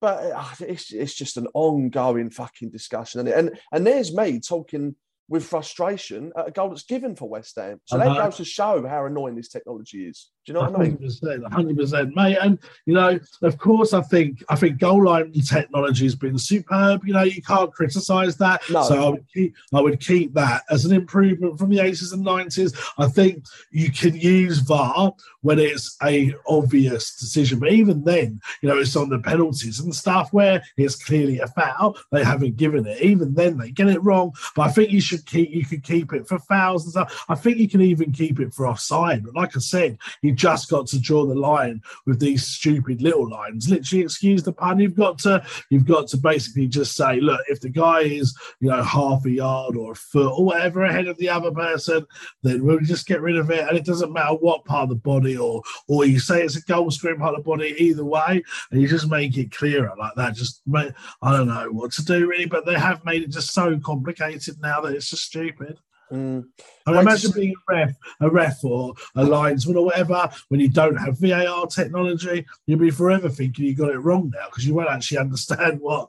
But 0.00 0.32
uh, 0.32 0.44
it's, 0.60 0.92
it's 0.92 1.14
just 1.14 1.36
an 1.36 1.46
ongoing 1.54 2.30
fucking 2.30 2.70
discussion. 2.70 3.20
And, 3.20 3.28
and, 3.28 3.60
and 3.72 3.86
there's 3.86 4.14
me 4.14 4.40
talking 4.40 4.94
with 5.28 5.44
frustration 5.44 6.32
at 6.36 6.48
a 6.48 6.50
goal 6.50 6.68
that's 6.68 6.84
given 6.84 7.16
for 7.16 7.28
West 7.28 7.56
Ham. 7.56 7.80
So 7.84 7.96
uh-huh. 7.96 8.14
that 8.14 8.22
goes 8.22 8.36
to 8.36 8.44
show 8.44 8.86
how 8.86 9.06
annoying 9.06 9.36
this 9.36 9.48
technology 9.48 10.06
is. 10.06 10.30
Do 10.46 10.52
you 10.52 10.54
know 10.54 10.70
what 10.70 10.74
100%, 10.74 11.24
I 11.24 11.36
mean? 11.38 11.50
Hundred 11.50 11.76
percent, 11.76 12.14
mate. 12.14 12.38
And 12.40 12.58
you 12.84 12.94
know, 12.94 13.18
of 13.42 13.58
course, 13.58 13.92
I 13.92 14.00
think 14.00 14.44
I 14.48 14.54
think 14.54 14.78
goal 14.78 15.04
line 15.04 15.32
technology 15.32 16.04
has 16.04 16.14
been 16.14 16.38
superb. 16.38 17.04
You 17.04 17.14
know, 17.14 17.24
you 17.24 17.42
can't 17.42 17.72
criticise 17.72 18.36
that. 18.36 18.62
No. 18.70 18.84
So 18.84 19.04
I 19.04 19.08
would 19.08 19.26
keep 19.32 19.54
I 19.74 19.80
would 19.80 19.98
keep 19.98 20.34
that 20.34 20.62
as 20.70 20.84
an 20.84 20.92
improvement 20.92 21.58
from 21.58 21.70
the 21.70 21.80
eighties 21.80 22.12
and 22.12 22.22
nineties. 22.22 22.72
I 22.96 23.08
think 23.08 23.44
you 23.72 23.90
can 23.90 24.14
use 24.14 24.58
VAR 24.60 25.14
when 25.40 25.58
it's 25.58 25.96
a 26.04 26.32
obvious 26.46 27.16
decision, 27.16 27.58
but 27.58 27.72
even 27.72 28.04
then, 28.04 28.40
you 28.62 28.68
know, 28.68 28.78
it's 28.78 28.94
on 28.94 29.08
the 29.08 29.18
penalties 29.18 29.80
and 29.80 29.94
stuff 29.94 30.32
where 30.32 30.62
it's 30.76 31.02
clearly 31.02 31.40
a 31.40 31.48
foul. 31.48 31.96
They 32.12 32.22
haven't 32.22 32.56
given 32.56 32.86
it. 32.86 33.00
Even 33.02 33.34
then, 33.34 33.58
they 33.58 33.72
get 33.72 33.88
it 33.88 34.02
wrong. 34.04 34.32
But 34.54 34.68
I 34.68 34.70
think 34.70 34.90
you 34.90 35.00
should 35.00 35.26
keep 35.26 35.50
you 35.50 35.64
could 35.64 35.82
keep 35.82 36.12
it 36.12 36.28
for 36.28 36.38
fouls 36.38 36.84
and 36.84 36.92
stuff. 36.92 37.24
I 37.28 37.34
think 37.34 37.56
you 37.58 37.68
can 37.68 37.80
even 37.80 38.12
keep 38.12 38.38
it 38.38 38.54
for 38.54 38.68
offside. 38.68 39.24
But 39.24 39.34
like 39.34 39.56
I 39.56 39.60
said, 39.60 39.98
you 40.22 40.35
just 40.36 40.70
got 40.70 40.86
to 40.88 41.00
draw 41.00 41.26
the 41.26 41.34
line 41.34 41.82
with 42.06 42.20
these 42.20 42.46
stupid 42.46 43.02
little 43.02 43.28
lines. 43.28 43.68
Literally, 43.68 44.04
excuse 44.04 44.42
the 44.42 44.52
pun. 44.52 44.78
You've 44.78 44.94
got 44.94 45.18
to 45.20 45.44
you've 45.70 45.86
got 45.86 46.08
to 46.08 46.16
basically 46.16 46.68
just 46.68 46.94
say, 46.94 47.20
look, 47.20 47.40
if 47.48 47.60
the 47.60 47.68
guy 47.68 48.00
is 48.00 48.36
you 48.60 48.68
know 48.68 48.82
half 48.82 49.24
a 49.24 49.30
yard 49.30 49.76
or 49.76 49.92
a 49.92 49.96
foot 49.96 50.32
or 50.32 50.44
whatever 50.44 50.84
ahead 50.84 51.08
of 51.08 51.16
the 51.18 51.28
other 51.28 51.50
person, 51.50 52.06
then 52.42 52.64
we'll 52.64 52.80
just 52.80 53.06
get 53.06 53.20
rid 53.20 53.36
of 53.36 53.50
it, 53.50 53.66
and 53.68 53.76
it 53.76 53.84
doesn't 53.84 54.12
matter 54.12 54.34
what 54.34 54.64
part 54.64 54.84
of 54.84 54.88
the 54.90 54.94
body 54.96 55.36
or 55.36 55.62
or 55.88 56.04
you 56.04 56.20
say 56.20 56.42
it's 56.42 56.56
a 56.56 56.62
goal 56.62 56.90
screen 56.90 57.18
part 57.18 57.34
of 57.34 57.44
the 57.44 57.48
body. 57.48 57.74
Either 57.78 58.04
way, 58.04 58.42
and 58.70 58.80
you 58.80 58.88
just 58.88 59.10
make 59.10 59.36
it 59.36 59.50
clearer 59.50 59.92
like 59.98 60.14
that. 60.16 60.34
Just 60.34 60.62
make, 60.66 60.92
I 61.22 61.36
don't 61.36 61.48
know 61.48 61.68
what 61.70 61.92
to 61.92 62.04
do 62.04 62.28
really, 62.28 62.46
but 62.46 62.66
they 62.66 62.78
have 62.78 63.04
made 63.04 63.22
it 63.22 63.30
just 63.30 63.52
so 63.52 63.78
complicated 63.78 64.56
now 64.60 64.80
that 64.80 64.94
it's 64.94 65.10
just 65.10 65.24
stupid. 65.24 65.78
Mm. 66.12 66.44
I 66.86 67.00
imagine 67.00 67.32
being 67.32 67.54
a 67.68 67.74
ref, 67.74 67.96
a 68.20 68.30
ref 68.30 68.64
or 68.64 68.94
a 69.16 69.24
linesman 69.24 69.76
or 69.76 69.86
whatever 69.86 70.30
when 70.48 70.60
you 70.60 70.68
don't 70.68 70.96
have 70.96 71.18
VAR 71.18 71.66
technology. 71.66 72.46
You'll 72.66 72.78
be 72.78 72.90
forever 72.90 73.28
thinking 73.28 73.64
you 73.64 73.74
got 73.74 73.90
it 73.90 73.98
wrong 73.98 74.30
now 74.34 74.46
because 74.46 74.66
you 74.66 74.74
won't 74.74 74.90
actually 74.90 75.18
understand 75.18 75.80
what. 75.80 76.08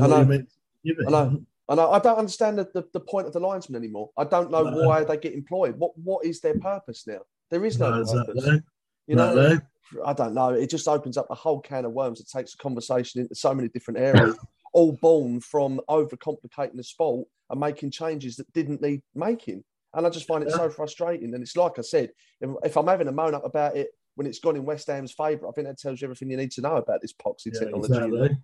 I 0.00 0.06
know. 0.06 0.16
I 0.16 1.10
know. 1.10 1.42
I 1.68 1.74
know. 1.76 1.92
I 1.92 1.98
don't 2.00 2.18
understand 2.18 2.58
the, 2.58 2.68
the, 2.74 2.84
the, 2.92 3.00
point 3.00 3.28
of 3.28 3.32
the 3.32 3.38
linesman 3.38 3.80
anymore. 3.80 4.10
I 4.16 4.24
don't 4.24 4.50
know 4.50 4.64
no. 4.64 4.88
why 4.88 5.04
they 5.04 5.16
get 5.16 5.34
employed. 5.34 5.76
What 5.78 5.96
What 5.96 6.24
is 6.24 6.40
their 6.40 6.58
purpose 6.58 7.06
now? 7.06 7.20
There 7.50 7.64
is 7.64 7.78
no, 7.78 7.90
no 7.90 8.04
purpose. 8.04 8.36
Exactly. 8.36 8.62
You 9.06 9.16
know, 9.16 9.34
no. 9.34 9.60
I 10.04 10.12
don't 10.12 10.34
know. 10.34 10.50
It 10.50 10.70
just 10.70 10.88
opens 10.88 11.16
up 11.16 11.26
a 11.30 11.34
whole 11.34 11.60
can 11.60 11.84
of 11.84 11.92
worms. 11.92 12.20
It 12.20 12.28
takes 12.28 12.52
the 12.52 12.62
conversation 12.62 13.20
into 13.20 13.34
so 13.34 13.54
many 13.54 13.68
different 13.68 13.98
areas, 13.98 14.36
all 14.72 14.92
born 14.92 15.40
from 15.40 15.80
overcomplicating 15.88 16.76
the 16.76 16.84
sport 16.84 17.26
and 17.48 17.60
making 17.60 17.90
changes 17.90 18.36
that 18.36 18.52
didn't 18.52 18.80
need 18.80 19.02
making. 19.14 19.64
And 19.94 20.06
I 20.06 20.10
just 20.10 20.26
find 20.26 20.42
it 20.42 20.50
yeah. 20.50 20.56
so 20.56 20.70
frustrating. 20.70 21.34
And 21.34 21.42
it's 21.42 21.56
like 21.56 21.78
I 21.78 21.82
said, 21.82 22.10
if, 22.40 22.50
if, 22.64 22.76
I'm 22.76 22.86
having 22.86 23.08
a 23.08 23.12
moan 23.12 23.34
up 23.34 23.44
about 23.44 23.76
it 23.76 23.88
when 24.14 24.26
it's 24.26 24.38
gone 24.38 24.54
in 24.54 24.64
West 24.64 24.86
Ham's 24.86 25.12
favour, 25.12 25.48
I 25.48 25.52
think 25.52 25.66
that 25.66 25.78
tells 25.78 26.00
you 26.00 26.06
everything 26.06 26.30
you 26.30 26.36
need 26.36 26.52
to 26.52 26.60
know 26.60 26.76
about 26.76 27.00
this 27.00 27.12
poxy 27.12 27.46
yeah, 27.52 27.60
technology. 27.60 27.94
Exactly. 27.94 28.36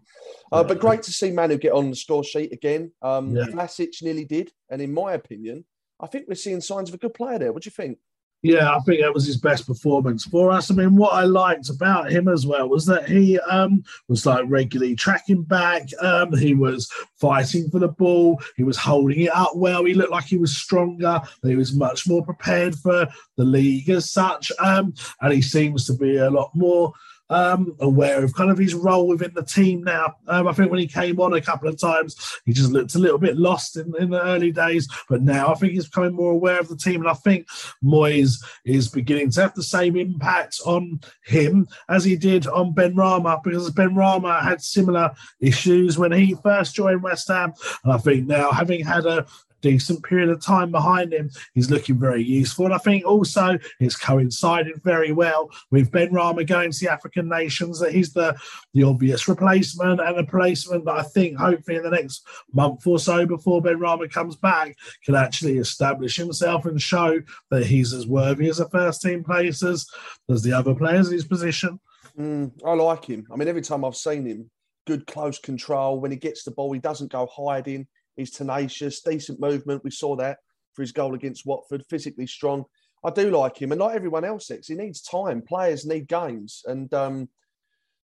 Uh, 0.50 0.64
but 0.64 0.80
great 0.80 1.02
to 1.04 1.12
see 1.12 1.30
Manu 1.30 1.56
get 1.56 1.72
on 1.72 1.90
the 1.90 1.96
score 1.96 2.24
sheet 2.24 2.52
again. 2.52 2.90
Um. 3.02 3.32
Vlasic 3.34 4.02
nearly 4.02 4.24
did. 4.24 4.50
And 4.70 4.82
in 4.82 4.92
my 4.92 5.12
opinion, 5.12 5.64
I 6.00 6.08
think 6.08 6.26
we're 6.28 6.34
seeing 6.34 6.60
signs 6.60 6.88
of 6.88 6.94
a 6.94 6.98
good 6.98 7.14
player 7.14 7.38
there. 7.38 7.52
What 7.52 7.62
do 7.62 7.68
you 7.68 7.72
think? 7.72 7.98
Yeah, 8.42 8.76
I 8.76 8.78
think 8.80 9.00
that 9.00 9.14
was 9.14 9.26
his 9.26 9.38
best 9.38 9.66
performance 9.66 10.24
for 10.24 10.50
us. 10.52 10.70
I 10.70 10.74
mean, 10.74 10.94
what 10.94 11.14
I 11.14 11.24
liked 11.24 11.68
about 11.68 12.12
him 12.12 12.28
as 12.28 12.46
well 12.46 12.68
was 12.68 12.86
that 12.86 13.08
he 13.08 13.40
um, 13.40 13.82
was 14.08 14.24
like 14.24 14.44
regularly 14.46 14.94
tracking 14.94 15.42
back. 15.42 15.88
Um, 16.00 16.36
he 16.36 16.54
was 16.54 16.88
fighting 17.14 17.68
for 17.70 17.80
the 17.80 17.88
ball. 17.88 18.40
He 18.56 18.62
was 18.62 18.76
holding 18.76 19.22
it 19.22 19.34
up 19.34 19.56
well. 19.56 19.84
He 19.84 19.94
looked 19.94 20.12
like 20.12 20.26
he 20.26 20.36
was 20.36 20.56
stronger. 20.56 21.20
He 21.42 21.56
was 21.56 21.74
much 21.74 22.06
more 22.06 22.24
prepared 22.24 22.76
for 22.76 23.08
the 23.36 23.44
league 23.44 23.88
as 23.88 24.10
such. 24.10 24.52
Um, 24.60 24.94
and 25.22 25.32
he 25.32 25.42
seems 25.42 25.86
to 25.86 25.94
be 25.94 26.18
a 26.18 26.30
lot 26.30 26.50
more 26.54 26.92
um, 27.30 27.76
aware 27.80 28.22
of 28.22 28.34
kind 28.34 28.50
of 28.50 28.58
his 28.58 28.74
role 28.74 29.08
within 29.08 29.32
the 29.34 29.44
team 29.44 29.82
now. 29.82 30.14
Um, 30.28 30.46
I 30.48 30.52
think 30.52 30.70
when 30.70 30.80
he 30.80 30.86
came 30.86 31.20
on 31.20 31.32
a 31.32 31.40
couple 31.40 31.68
of 31.68 31.80
times, 31.80 32.16
he 32.44 32.52
just 32.52 32.72
looked 32.72 32.94
a 32.94 32.98
little 32.98 33.18
bit 33.18 33.36
lost 33.36 33.76
in, 33.76 33.92
in 33.98 34.10
the 34.10 34.22
early 34.22 34.52
days, 34.52 34.88
but 35.08 35.22
now 35.22 35.48
I 35.48 35.54
think 35.54 35.72
he's 35.72 35.88
becoming 35.88 36.14
more 36.14 36.32
aware 36.32 36.60
of 36.60 36.68
the 36.68 36.76
team. 36.76 37.00
And 37.00 37.10
I 37.10 37.14
think 37.14 37.48
Moyes 37.84 38.34
is 38.64 38.88
beginning 38.88 39.30
to 39.32 39.42
have 39.42 39.54
the 39.54 39.62
same 39.62 39.96
impact 39.96 40.60
on 40.64 41.00
him 41.24 41.66
as 41.88 42.04
he 42.04 42.16
did 42.16 42.46
on 42.46 42.74
Benrahma 42.74 43.42
because 43.42 43.70
Benrahma 43.70 44.42
had 44.42 44.62
similar 44.62 45.12
issues 45.40 45.98
when 45.98 46.12
he 46.12 46.36
first 46.42 46.74
joined 46.74 47.02
West 47.02 47.28
Ham. 47.28 47.52
And 47.84 47.92
I 47.92 47.98
think 47.98 48.26
now, 48.26 48.50
having 48.52 48.84
had 48.84 49.06
a, 49.06 49.26
decent 49.70 50.04
period 50.04 50.28
of 50.28 50.40
time 50.40 50.70
behind 50.70 51.12
him. 51.12 51.30
He's 51.54 51.70
looking 51.70 51.98
very 51.98 52.22
useful. 52.22 52.66
And 52.66 52.74
I 52.74 52.78
think 52.78 53.04
also 53.04 53.58
it's 53.80 53.96
coincided 53.96 54.82
very 54.82 55.12
well 55.12 55.50
with 55.70 55.90
Benrahma 55.90 56.46
going 56.46 56.70
to 56.70 56.80
the 56.80 56.92
African 56.92 57.28
nations 57.28 57.80
that 57.80 57.92
he's 57.92 58.12
the, 58.12 58.36
the 58.74 58.84
obvious 58.84 59.26
replacement 59.26 60.00
and 60.00 60.16
a 60.16 60.20
replacement 60.20 60.84
that 60.84 60.94
I 60.94 61.02
think 61.02 61.36
hopefully 61.36 61.78
in 61.78 61.82
the 61.82 61.90
next 61.90 62.26
month 62.52 62.86
or 62.86 62.98
so 62.98 63.26
before 63.26 63.62
Benrahma 63.62 64.10
comes 64.10 64.36
back 64.36 64.76
can 65.04 65.16
actually 65.16 65.58
establish 65.58 66.16
himself 66.16 66.64
and 66.66 66.80
show 66.80 67.20
that 67.50 67.66
he's 67.66 67.92
as 67.92 68.06
worthy 68.06 68.48
as 68.48 68.60
a 68.60 68.68
first 68.68 69.02
team 69.02 69.24
place 69.24 69.62
as, 69.64 69.86
as 70.30 70.42
the 70.42 70.52
other 70.52 70.74
players 70.74 71.08
in 71.08 71.14
his 71.14 71.24
position. 71.24 71.80
Mm, 72.16 72.52
I 72.64 72.72
like 72.74 73.04
him. 73.04 73.26
I 73.32 73.36
mean, 73.36 73.48
every 73.48 73.62
time 73.62 73.84
I've 73.84 73.96
seen 73.96 74.26
him, 74.26 74.50
good 74.86 75.06
close 75.06 75.38
control. 75.38 76.00
When 76.00 76.12
he 76.12 76.16
gets 76.16 76.44
the 76.44 76.52
ball, 76.52 76.72
he 76.72 76.78
doesn't 76.78 77.12
go 77.12 77.26
hiding. 77.26 77.86
He's 78.16 78.30
tenacious, 78.30 79.02
decent 79.02 79.40
movement. 79.40 79.84
We 79.84 79.90
saw 79.90 80.16
that 80.16 80.38
for 80.74 80.82
his 80.82 80.92
goal 80.92 81.14
against 81.14 81.46
Watford. 81.46 81.84
Physically 81.88 82.26
strong. 82.26 82.64
I 83.04 83.10
do 83.10 83.30
like 83.30 83.60
him, 83.60 83.72
and 83.72 83.80
like 83.80 83.94
everyone 83.94 84.24
else, 84.24 84.50
he 84.66 84.74
needs 84.74 85.02
time. 85.02 85.42
Players 85.42 85.86
need 85.86 86.08
games, 86.08 86.62
and 86.66 86.92
um, 86.92 87.28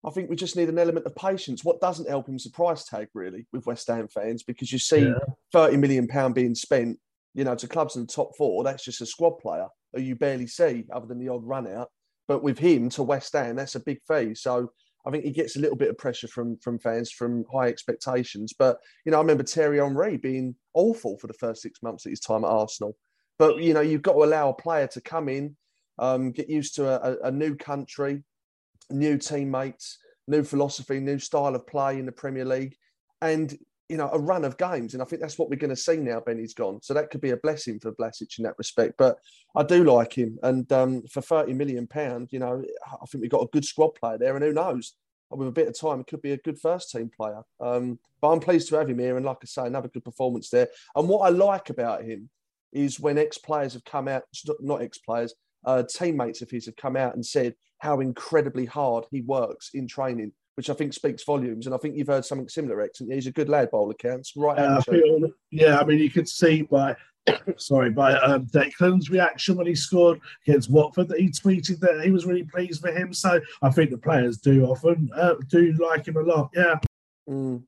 I 0.06 0.10
think 0.10 0.30
we 0.30 0.36
just 0.36 0.58
need 0.58 0.68
an 0.68 0.80
element 0.80 1.06
of 1.06 1.16
patience. 1.16 1.64
What 1.64 1.80
doesn't 1.80 2.10
help 2.10 2.28
him 2.28 2.36
is 2.36 2.44
the 2.44 2.50
price 2.50 2.84
tag, 2.84 3.08
really, 3.14 3.46
with 3.54 3.66
West 3.66 3.88
Ham 3.88 4.08
fans, 4.08 4.44
because 4.44 4.72
you 4.74 4.80
see 4.80 5.08
yeah. 5.08 5.14
thirty 5.54 5.78
million 5.78 6.08
pound 6.08 6.36
being 6.36 6.56
spent, 6.56 7.00
you 7.34 7.44
know, 7.44 7.56
to 7.56 7.68
clubs 7.68 7.96
in 7.96 8.02
the 8.02 8.08
top 8.08 8.36
four. 8.38 8.64
That's 8.64 8.84
just 8.84 9.02
a 9.02 9.06
squad 9.06 9.38
player 9.40 9.68
who 9.94 10.02
you 10.02 10.16
barely 10.16 10.48
see, 10.48 10.86
other 10.92 11.06
than 11.06 11.20
the 11.20 11.30
odd 11.30 11.46
run 11.46 11.68
out. 11.68 11.90
But 12.28 12.44
with 12.44 12.60
him 12.60 12.90
to 12.90 13.04
West 13.04 13.34
Ham, 13.34 13.56
that's 13.56 13.76
a 13.76 13.80
big 13.80 14.00
fee. 14.08 14.36
So 14.36 14.72
I 15.06 15.12
think 15.12 15.24
he 15.24 15.32
gets 15.32 15.56
a 15.56 15.60
little 15.60 15.78
bit 15.78 15.90
of 15.90 15.98
pressure 15.98 16.28
from 16.28 16.58
from 16.58 16.80
fans 16.80 17.12
from 17.12 17.46
high 17.52 17.68
expectations. 17.68 18.54
But 18.58 18.78
you 19.06 19.12
know, 19.12 19.18
I 19.18 19.22
remember 19.22 19.44
Thierry 19.44 19.80
Henry 19.80 20.18
being 20.18 20.56
awful 20.74 21.18
for 21.18 21.28
the 21.28 21.34
first 21.34 21.62
six 21.62 21.82
months 21.82 22.06
of 22.06 22.12
his 22.12 22.20
time 22.20 22.44
at 22.44 22.50
Arsenal. 22.50 22.96
But 23.38 23.60
you 23.60 23.74
know, 23.74 23.82
you've 23.82 24.02
got 24.02 24.14
to 24.14 24.24
allow 24.24 24.50
a 24.50 24.54
player 24.54 24.88
to 24.88 25.02
come 25.02 25.30
in, 25.30 25.56
um, 25.98 26.32
get 26.32 26.50
used 26.50 26.76
to 26.76 26.88
a, 26.88 27.28
a 27.28 27.32
new 27.32 27.56
country, 27.56 28.24
new 28.90 29.18
teammates, 29.18 29.98
new 30.28 30.44
philosophy, 30.44 31.00
new 31.00 31.20
style 31.20 31.56
of 31.56 31.66
play 31.66 31.98
in 31.98 32.06
the 32.06 32.12
Premier 32.12 32.46
League, 32.46 32.76
and 33.22 33.58
you 33.90 33.98
know, 33.98 34.10
a 34.14 34.20
run 34.20 34.46
of 34.46 34.58
games. 34.58 34.94
And 34.94 35.02
I 35.02 35.06
think 35.06 35.22
that's 35.22 35.38
what 35.40 35.50
we're 35.50 35.56
going 35.56 35.72
to 35.72 35.76
see 35.76 35.98
now 35.98 36.20
Benny's 36.20 36.54
gone. 36.54 36.80
So 36.82 36.94
that 36.94 37.10
could 37.10 37.22
be 37.22 37.32
a 37.32 37.38
blessing 37.38 37.80
for 37.80 37.92
Vlasic 37.94 38.38
in 38.38 38.44
that 38.44 38.58
respect. 38.58 38.94
But 38.98 39.18
I 39.56 39.64
do 39.64 39.84
like 39.84 40.14
him. 40.14 40.38
And 40.44 40.72
um, 40.72 41.04
for 41.12 41.22
30 41.22 41.54
million 41.54 41.88
pounds, 41.88 42.32
you 42.32 42.40
know, 42.40 42.64
I 42.88 43.06
think 43.08 43.24
we've 43.24 43.32
got 43.32 43.44
a 43.44 43.50
good 43.52 43.66
squad 43.66 43.90
player 43.96 44.20
there. 44.20 44.36
And 44.36 44.46
who 44.46 44.54
knows, 44.54 44.94
with 45.32 45.48
a 45.48 45.52
bit 45.52 45.68
of 45.68 45.80
time, 45.80 46.00
it 46.00 46.08
could 46.08 46.22
be 46.22 46.32
a 46.32 46.38
good 46.38 46.60
first 46.60 46.92
team 46.92 47.10
player. 47.16 47.42
Um, 47.60 48.00
but 48.22 48.32
I'm 48.32 48.40
pleased 48.40 48.70
to 48.70 48.78
have 48.78 48.90
him 48.90 49.00
here. 49.00 49.18
And 49.18 49.26
like 49.26 49.38
I 49.42 49.46
say, 49.46 49.66
another 49.66 49.90
good 49.90 50.06
performance 50.06 50.50
there. 50.50 50.70
And 50.96 51.10
what 51.10 51.26
I 51.26 51.30
like 51.30 51.72
about 51.72 52.04
him 52.04 52.30
is 52.72 53.00
when 53.00 53.18
ex 53.18 53.40
players 53.40 53.74
have 53.74 53.86
come 53.86 54.08
out, 54.08 54.24
not 54.60 54.84
ex 54.84 55.00
players, 55.00 55.34
uh, 55.66 55.84
teammates 55.84 56.42
of 56.42 56.52
his 56.52 56.68
have 56.68 56.76
come 56.76 56.96
out 56.96 57.16
and 57.16 57.26
said 57.26 57.56
how 57.80 58.00
incredibly 58.00 58.66
hard 58.66 59.06
he 59.10 59.22
works 59.22 59.72
in 59.74 59.88
training 59.88 60.32
which 60.60 60.70
I 60.70 60.74
think 60.74 60.92
speaks 60.92 61.24
volumes. 61.24 61.68
And 61.68 61.74
I 61.74 61.78
think 61.78 61.96
you've 61.96 62.08
heard 62.08 62.26
something 62.26 62.50
similar, 62.50 62.82
Ex. 62.82 63.00
He's 63.00 63.28
a 63.28 63.32
good 63.32 63.48
lad, 63.48 63.72
bowler 63.72 63.94
counts. 63.94 64.34
Right. 64.36 64.60
Uh, 64.60 64.82
I 64.92 65.22
yeah, 65.52 65.80
I 65.80 65.86
mean, 65.86 66.00
you 66.00 66.12
could 66.12 66.28
see 66.28 66.64
by 66.64 66.98
sorry 67.56 67.92
by 67.92 68.16
um, 68.16 68.46
Declan's 68.48 69.10
reaction 69.10 69.56
when 69.56 69.68
he 69.68 69.74
scored 69.74 70.20
against 70.46 70.70
Watford 70.70 71.08
that 71.08 71.22
he 71.22 71.30
tweeted 71.30 71.80
that 71.80 72.04
he 72.04 72.12
was 72.12 72.26
really 72.26 72.44
pleased 72.44 72.82
for 72.82 72.92
him. 72.92 73.14
So 73.14 73.40
I 73.62 73.70
think 73.70 73.90
the 73.90 73.98
players 73.98 74.40
do 74.40 74.66
often 74.66 75.10
uh, 75.16 75.36
do 75.48 75.72
like 75.80 76.10
him 76.10 76.18
a 76.18 76.24
lot. 76.24 76.50
Yeah. 76.54 76.76
Mm. 77.30 77.64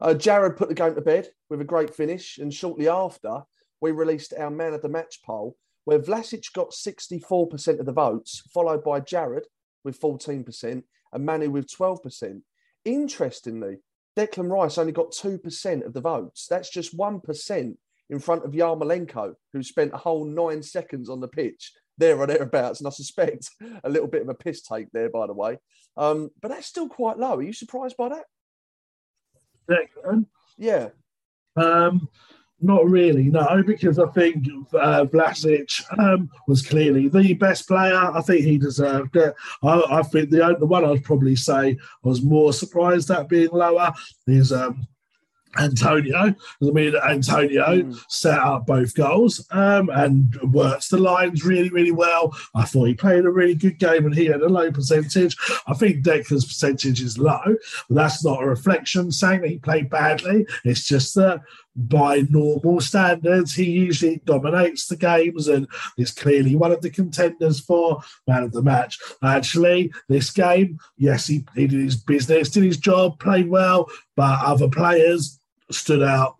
Uh, 0.00 0.14
Jared 0.14 0.56
put 0.56 0.68
the 0.68 0.76
game 0.76 0.94
to 0.94 1.00
bed 1.00 1.30
with 1.50 1.60
a 1.60 1.64
great 1.64 1.92
finish, 1.92 2.38
and 2.38 2.54
shortly 2.54 2.88
after, 2.88 3.42
we 3.80 3.90
released 3.90 4.32
our 4.38 4.50
man 4.50 4.74
of 4.74 4.82
the 4.82 4.88
match 4.88 5.22
poll, 5.26 5.56
where 5.86 5.98
Vlasic 5.98 6.52
got 6.52 6.70
64% 6.70 7.80
of 7.80 7.86
the 7.86 7.90
votes, 7.90 8.44
followed 8.54 8.84
by 8.84 9.00
Jared 9.00 9.48
with 9.82 10.00
14%, 10.00 10.84
and 11.12 11.24
Manu 11.24 11.50
with 11.50 11.66
12%. 11.68 12.40
Interestingly, 12.84 13.76
Declan 14.16 14.50
Rice 14.50 14.78
only 14.78 14.92
got 14.92 15.12
2% 15.12 15.86
of 15.86 15.92
the 15.92 16.00
votes. 16.00 16.46
That's 16.48 16.70
just 16.70 16.96
1% 16.96 17.76
in 18.10 18.18
front 18.18 18.44
of 18.44 18.52
Yarmolenko, 18.52 19.34
who 19.52 19.62
spent 19.62 19.92
a 19.92 19.98
whole 19.98 20.24
nine 20.24 20.62
seconds 20.62 21.08
on 21.10 21.20
the 21.20 21.28
pitch, 21.28 21.72
there 21.98 22.18
or 22.18 22.26
thereabouts. 22.26 22.80
And 22.80 22.86
I 22.86 22.90
suspect 22.90 23.50
a 23.84 23.88
little 23.88 24.08
bit 24.08 24.22
of 24.22 24.28
a 24.28 24.34
piss 24.34 24.62
take 24.62 24.90
there, 24.92 25.10
by 25.10 25.26
the 25.26 25.34
way. 25.34 25.58
Um, 25.96 26.30
but 26.40 26.48
that's 26.48 26.66
still 26.66 26.88
quite 26.88 27.18
low. 27.18 27.36
Are 27.36 27.42
you 27.42 27.52
surprised 27.52 27.96
by 27.96 28.08
that? 28.10 28.24
Declan? 29.70 30.26
Yeah. 30.56 30.88
Um, 31.56 32.08
not 32.60 32.88
really, 32.88 33.24
no, 33.24 33.62
because 33.64 33.98
I 33.98 34.06
think 34.08 34.46
uh, 34.74 35.04
Vlasic 35.04 35.82
um, 35.98 36.28
was 36.48 36.66
clearly 36.66 37.08
the 37.08 37.34
best 37.34 37.68
player. 37.68 37.94
I 37.94 38.20
think 38.22 38.44
he 38.44 38.58
deserved 38.58 39.16
it. 39.16 39.34
I, 39.62 39.82
I 39.90 40.02
think 40.02 40.30
the 40.30 40.56
the 40.58 40.66
one 40.66 40.84
I'd 40.84 41.04
probably 41.04 41.36
say 41.36 41.70
I 41.70 42.08
was 42.08 42.22
more 42.22 42.52
surprised 42.52 43.10
at 43.10 43.28
being 43.28 43.50
lower 43.52 43.92
is 44.26 44.52
um, 44.52 44.86
Antonio. 45.56 46.34
I 46.34 46.34
mean, 46.60 46.94
Antonio 46.96 47.82
mm. 47.82 48.04
set 48.08 48.38
up 48.38 48.66
both 48.66 48.94
goals 48.94 49.46
um, 49.50 49.88
and 49.90 50.34
works 50.52 50.88
the 50.88 50.98
lines 50.98 51.44
really, 51.44 51.70
really 51.70 51.92
well. 51.92 52.36
I 52.54 52.64
thought 52.64 52.84
he 52.84 52.94
played 52.94 53.24
a 53.24 53.30
really 53.30 53.54
good 53.54 53.78
game 53.78 54.06
and 54.06 54.14
he 54.14 54.26
had 54.26 54.42
a 54.42 54.48
low 54.48 54.70
percentage. 54.70 55.36
I 55.66 55.74
think 55.74 56.04
Declan's 56.04 56.44
percentage 56.44 57.00
is 57.00 57.18
low, 57.18 57.40
but 57.88 57.94
that's 57.94 58.24
not 58.24 58.42
a 58.42 58.46
reflection 58.46 59.10
saying 59.10 59.42
that 59.42 59.50
he 59.50 59.58
played 59.58 59.90
badly. 59.90 60.46
It's 60.64 60.86
just 60.86 61.14
that 61.14 61.40
by 61.78 62.26
normal 62.28 62.80
standards, 62.80 63.54
he 63.54 63.70
usually 63.70 64.20
dominates 64.24 64.86
the 64.86 64.96
games 64.96 65.46
and 65.46 65.68
is 65.96 66.10
clearly 66.10 66.56
one 66.56 66.72
of 66.72 66.82
the 66.82 66.90
contenders 66.90 67.60
for 67.60 68.02
man 68.26 68.42
of 68.42 68.52
the 68.52 68.62
match. 68.62 68.98
Actually, 69.22 69.92
this 70.08 70.30
game, 70.30 70.78
yes, 70.96 71.28
he, 71.28 71.44
he 71.54 71.68
did 71.68 71.80
his 71.80 71.96
business, 71.96 72.50
did 72.50 72.64
his 72.64 72.78
job, 72.78 73.20
played 73.20 73.48
well, 73.48 73.88
but 74.16 74.40
other 74.44 74.68
players 74.68 75.38
stood 75.70 76.02
out 76.02 76.37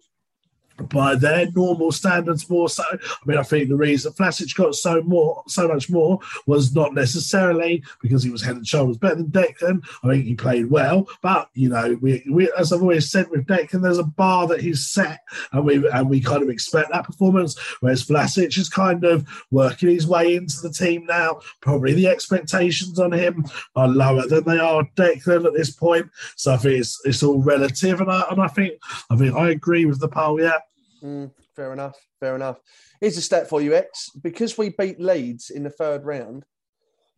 by 0.88 1.14
their 1.14 1.50
normal 1.52 1.92
standards 1.92 2.48
more 2.48 2.68
so. 2.68 2.84
I 2.92 2.98
mean, 3.26 3.38
I 3.38 3.42
think 3.42 3.68
the 3.68 3.76
reason 3.76 4.12
Vlasic 4.12 4.54
got 4.54 4.74
so 4.74 5.02
more, 5.02 5.42
so 5.46 5.68
much 5.68 5.90
more 5.90 6.20
was 6.46 6.74
not 6.74 6.94
necessarily 6.94 7.82
because 8.00 8.22
he 8.22 8.30
was 8.30 8.42
head 8.42 8.56
and 8.56 8.66
shoulders 8.66 8.96
better 8.96 9.16
than 9.16 9.26
Declan. 9.26 9.82
I 10.02 10.08
think 10.08 10.24
he 10.24 10.34
played 10.34 10.70
well, 10.70 11.08
but 11.22 11.50
you 11.54 11.68
know, 11.68 11.98
we, 12.00 12.24
we 12.30 12.50
as 12.56 12.72
I've 12.72 12.82
always 12.82 13.10
said 13.10 13.28
with 13.30 13.46
Declan, 13.46 13.82
there's 13.82 13.98
a 13.98 14.04
bar 14.04 14.46
that 14.48 14.60
he's 14.60 14.86
set, 14.88 15.20
and 15.52 15.64
we 15.64 15.86
and 15.88 16.08
we 16.08 16.20
kind 16.20 16.42
of 16.42 16.48
expect 16.48 16.90
that 16.92 17.04
performance. 17.04 17.58
Whereas 17.80 18.04
Vlasic 18.04 18.56
is 18.58 18.68
kind 18.68 19.04
of 19.04 19.26
working 19.50 19.88
his 19.90 20.06
way 20.06 20.36
into 20.36 20.60
the 20.60 20.72
team 20.72 21.06
now. 21.06 21.40
Probably 21.60 21.94
the 21.94 22.08
expectations 22.08 22.98
on 22.98 23.12
him 23.12 23.44
are 23.74 23.88
lower 23.88 24.26
than 24.26 24.44
they 24.44 24.58
are 24.58 24.88
Declan 24.96 25.46
at 25.46 25.54
this 25.54 25.70
point. 25.70 26.10
So 26.36 26.54
I 26.54 26.56
think 26.56 26.80
it's 26.80 27.00
it's 27.04 27.22
all 27.22 27.42
relative, 27.42 28.00
and 28.00 28.10
I 28.10 28.24
and 28.30 28.40
I 28.40 28.48
think 28.48 28.74
I 29.10 29.16
think 29.16 29.34
I 29.34 29.50
agree 29.50 29.84
with 29.84 30.00
the 30.00 30.08
poll. 30.08 30.40
Yeah. 30.40 30.58
Mm, 31.02 31.30
fair 31.54 31.72
enough. 31.72 31.96
Fair 32.20 32.34
enough. 32.34 32.58
Here's 33.00 33.16
a 33.16 33.22
stat 33.22 33.48
for 33.48 33.60
you, 33.60 33.74
Ex. 33.74 34.10
Because 34.20 34.58
we 34.58 34.70
beat 34.70 35.00
Leeds 35.00 35.50
in 35.50 35.62
the 35.62 35.70
third 35.70 36.04
round, 36.04 36.44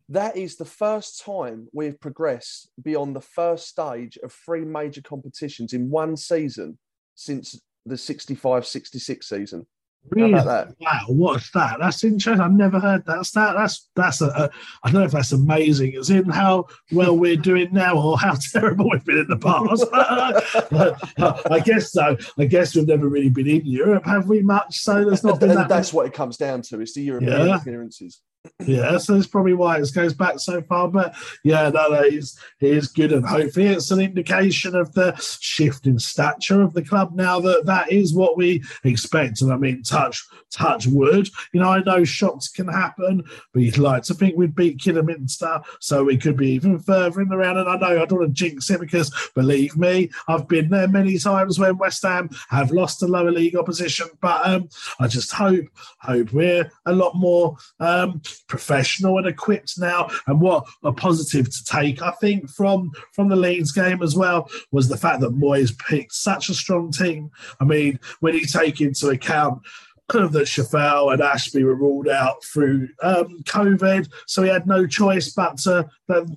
that 0.09 0.35
is 0.35 0.57
the 0.57 0.65
first 0.65 1.23
time 1.23 1.67
we've 1.73 1.99
progressed 1.99 2.69
beyond 2.81 3.15
the 3.15 3.21
first 3.21 3.67
stage 3.67 4.17
of 4.23 4.33
three 4.33 4.65
major 4.65 5.01
competitions 5.01 5.73
in 5.73 5.89
one 5.89 6.17
season 6.17 6.77
since 7.15 7.59
the 7.85 7.97
65 7.97 8.65
66 8.65 9.27
season. 9.27 9.65
Really? 10.09 10.33
That? 10.33 10.75
Wow, 10.79 11.01
what's 11.07 11.51
that? 11.51 11.77
That's 11.79 12.03
interesting. 12.03 12.41
I've 12.41 12.51
never 12.51 12.79
heard 12.79 13.05
that 13.05 13.25
stat. 13.25 13.53
That's 13.55 13.87
that's 13.95 14.21
a, 14.21 14.27
a 14.27 14.49
I 14.83 14.91
don't 14.91 15.01
know 15.01 15.05
if 15.05 15.11
that's 15.11 15.31
amazing, 15.31 15.95
as 15.95 16.09
in 16.09 16.25
how 16.25 16.65
well 16.91 17.17
we're 17.17 17.37
doing 17.37 17.69
now 17.71 17.97
or 17.97 18.17
how 18.17 18.33
terrible 18.51 18.89
we've 18.89 19.05
been 19.05 19.19
in 19.19 19.27
the 19.27 19.37
past. 19.37 19.85
I 21.51 21.59
guess 21.59 21.91
so. 21.91 22.17
I 22.37 22.45
guess 22.45 22.75
we've 22.75 22.87
never 22.87 23.07
really 23.07 23.29
been 23.29 23.47
in 23.47 23.65
Europe, 23.65 24.05
have 24.05 24.27
we? 24.27 24.41
Much 24.41 24.79
so. 24.79 25.05
There's 25.05 25.23
not 25.23 25.39
been 25.39 25.49
that. 25.49 25.69
that's 25.69 25.93
what 25.93 26.07
it 26.07 26.13
comes 26.13 26.35
down 26.35 26.61
to. 26.63 26.81
It's 26.81 26.93
the 26.93 27.03
European 27.03 27.47
Yeah. 27.47 27.57
appearances. 27.57 28.21
Yeah, 28.65 28.97
so 28.97 29.13
that's 29.13 29.27
probably 29.27 29.53
why 29.53 29.77
it 29.77 29.93
goes 29.93 30.13
back 30.13 30.39
so 30.39 30.61
far. 30.63 30.87
But 30.87 31.15
yeah, 31.43 31.69
no, 31.69 31.87
no, 31.89 32.09
he's 32.09 32.39
he 32.59 32.69
is 32.69 32.87
good, 32.87 33.11
and 33.11 33.25
hopefully 33.25 33.67
it's 33.67 33.91
an 33.91 33.99
indication 33.99 34.75
of 34.75 34.93
the 34.93 35.15
shift 35.39 35.85
in 35.85 35.99
stature 35.99 36.61
of 36.61 36.73
the 36.73 36.83
club 36.83 37.13
now 37.13 37.39
that 37.39 37.65
that 37.65 37.91
is 37.91 38.13
what 38.15 38.37
we 38.37 38.63
expect. 38.83 39.41
And 39.41 39.53
I 39.53 39.57
mean, 39.57 39.83
touch 39.83 40.25
touch 40.49 40.87
wood. 40.87 41.29
You 41.53 41.59
know, 41.59 41.69
I 41.69 41.83
know 41.83 42.03
shocks 42.03 42.47
can 42.47 42.67
happen, 42.67 43.23
but 43.53 43.61
you'd 43.61 43.77
like 43.77 44.03
to 44.03 44.13
think 44.13 44.35
we'd 44.35 44.55
beat 44.55 44.79
Kidderminster, 44.79 45.61
so 45.79 46.03
we 46.03 46.17
could 46.17 46.37
be 46.37 46.49
even 46.51 46.79
further 46.79 47.21
in 47.21 47.29
the 47.29 47.37
round. 47.37 47.59
And 47.59 47.69
I 47.69 47.75
know 47.77 48.01
I 48.01 48.05
don't 48.05 48.19
want 48.19 48.35
to 48.35 48.49
jinx 48.49 48.71
it 48.71 48.79
because 48.79 49.11
believe 49.35 49.77
me, 49.77 50.09
I've 50.27 50.47
been 50.47 50.69
there 50.69 50.87
many 50.87 51.19
times 51.19 51.59
when 51.59 51.77
West 51.77 52.01
Ham 52.03 52.29
have 52.49 52.71
lost 52.71 52.99
to 52.99 53.07
lower 53.07 53.31
league 53.31 53.55
opposition. 53.55 54.07
But 54.19 54.47
um, 54.47 54.69
I 54.99 55.07
just 55.07 55.31
hope 55.31 55.65
hope 55.99 56.33
we're 56.33 56.71
a 56.87 56.93
lot 56.93 57.15
more 57.15 57.57
um, 57.79 58.21
professional 58.47 59.17
and 59.17 59.27
equipped 59.27 59.79
now. 59.79 60.09
And 60.27 60.41
what 60.41 60.65
a 60.83 60.91
positive 60.91 61.49
to 61.49 61.63
take, 61.63 62.01
I 62.01 62.11
think, 62.11 62.49
from 62.49 62.91
from 63.13 63.29
the 63.29 63.35
Leeds 63.35 63.71
game 63.71 64.01
as 64.01 64.15
well 64.15 64.49
was 64.71 64.87
the 64.87 64.97
fact 64.97 65.21
that 65.21 65.37
Moyes 65.37 65.77
picked 65.77 66.13
such 66.13 66.49
a 66.49 66.53
strong 66.53 66.91
team. 66.91 67.29
I 67.59 67.65
mean, 67.65 67.99
when 68.19 68.33
you 68.33 68.45
take 68.45 68.81
into 68.81 69.09
account 69.09 69.61
that 70.09 70.47
Coufal 70.47 71.13
and 71.13 71.21
Ashby 71.21 71.63
were 71.63 71.75
ruled 71.75 72.09
out 72.09 72.43
through 72.43 72.89
um, 73.01 73.41
COVID, 73.43 74.11
so 74.27 74.43
he 74.43 74.49
had 74.49 74.67
no 74.67 74.85
choice 74.85 75.31
but 75.31 75.57
to 75.59 75.89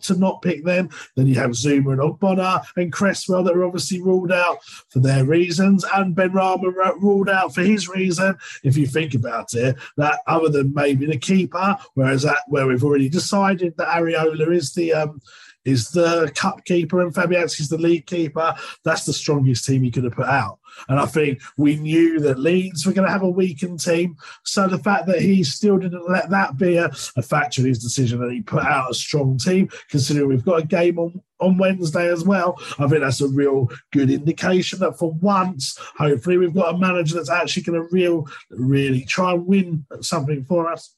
to 0.03 0.15
not 0.17 0.43
pick 0.43 0.65
them. 0.65 0.89
Then 1.17 1.27
you 1.27 1.35
have 1.37 1.51
Zouma 1.51 1.93
and 1.93 2.01
Ogbonna 2.01 2.65
and 2.77 2.93
Cresswell 2.93 3.43
that 3.45 3.57
are 3.57 3.65
obviously 3.65 4.01
ruled 4.01 4.33
out 4.33 4.63
for 4.91 5.01
their 5.01 5.25
reasons, 5.25 5.85
and 5.95 6.15
Benrahma 6.15 6.73
ruled 7.01 7.29
out 7.29 7.55
for 7.55 7.63
his 7.63 7.89
reason. 7.89 8.37
If 8.63 8.77
you 8.77 8.87
think 8.87 9.15
about 9.15 9.55
it, 9.55 9.77
that 9.97 10.21
other 10.27 10.49
than 10.49 10.73
maybe 10.75 11.07
the 11.07 11.19
keeper, 11.19 11.77
whereas 11.95 12.23
that 12.23 12.39
where 12.49 12.67
we've 12.67 12.85
already 12.85 13.09
decided 13.09 13.77
that 13.77 13.89
Areola 13.89 14.55
is 14.55 14.73
the 14.73 14.93
um, 14.93 15.21
is 15.65 15.91
the 15.91 16.31
cup 16.35 16.65
keeper 16.65 17.01
and 17.01 17.13
Fabianski's 17.13 17.69
the 17.69 17.79
league 17.79 18.07
keeper. 18.07 18.55
That's 18.85 19.07
the 19.07 19.13
strongest 19.13 19.65
team 19.65 19.83
he 19.83 19.91
could 19.91 20.05
have 20.05 20.15
put 20.15 20.27
out. 20.27 20.59
And 20.89 20.99
I 20.99 21.07
think 21.07 21.41
we 21.57 21.77
knew 21.77 22.21
that 22.21 22.39
Leeds 22.39 22.87
were 22.87 22.93
going 22.93 23.07
to 23.07 23.13
have 23.13 23.23
a 23.23 23.29
weakened 23.29 23.81
team. 23.81 24.17
So 24.45 24.67
the 24.67 24.79
fact 24.79 25.07
that 25.07 25.21
he 25.21 25.43
still 25.45 25.79
didn't 25.79 26.09
let 26.11 26.31
that 26.31 26.57
be 26.57 26.77
a, 26.77 26.91
a 27.17 27.23
factor 27.23 27.63
in 27.63 27.69
his 27.69 27.83
decision 27.83 28.23
and 28.23 28.33
he 28.33 28.43
put 28.43 28.65
out 28.65 28.91
a 28.91 28.95
strong 28.95 29.39
team, 29.39 29.69
considering 29.89 30.29
we've 30.29 30.45
got 30.45 30.63
a 30.63 30.67
game 30.67 30.99
on, 30.99 31.21
on 31.41 31.59
Wednesday 31.59 32.11
as 32.11 32.25
well, 32.25 32.59
I 32.79 32.89
think 32.89 33.01
that's 33.01 33.21
a 33.21 33.29
real 33.29 33.69
good 33.93 34.11
indication 34.11 34.79
that 34.81 34.99
for 34.99 35.13
once, 35.13 35.79
hopefully, 35.97 36.39
we've 36.39 36.55
got 36.55 36.75
a 36.75 36.79
manager 36.79 37.17
that's 37.17 37.31
actually 37.31 37.65
going 37.65 37.81
to 37.81 37.89
real, 37.91 38.27
really 38.51 39.05
try 39.05 39.33
and 39.33 39.47
win 39.47 39.87
something 40.01 40.45
for 40.45 40.71
us. 40.71 40.95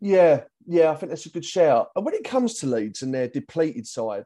Yeah, 0.00 0.42
yeah, 0.66 0.90
I 0.90 0.94
think 0.94 1.10
that's 1.10 1.26
a 1.26 1.30
good 1.30 1.44
shout. 1.44 1.90
And 1.96 2.04
when 2.04 2.14
it 2.14 2.24
comes 2.24 2.54
to 2.54 2.66
Leeds 2.66 3.02
and 3.02 3.14
their 3.14 3.28
depleted 3.28 3.86
side, 3.86 4.24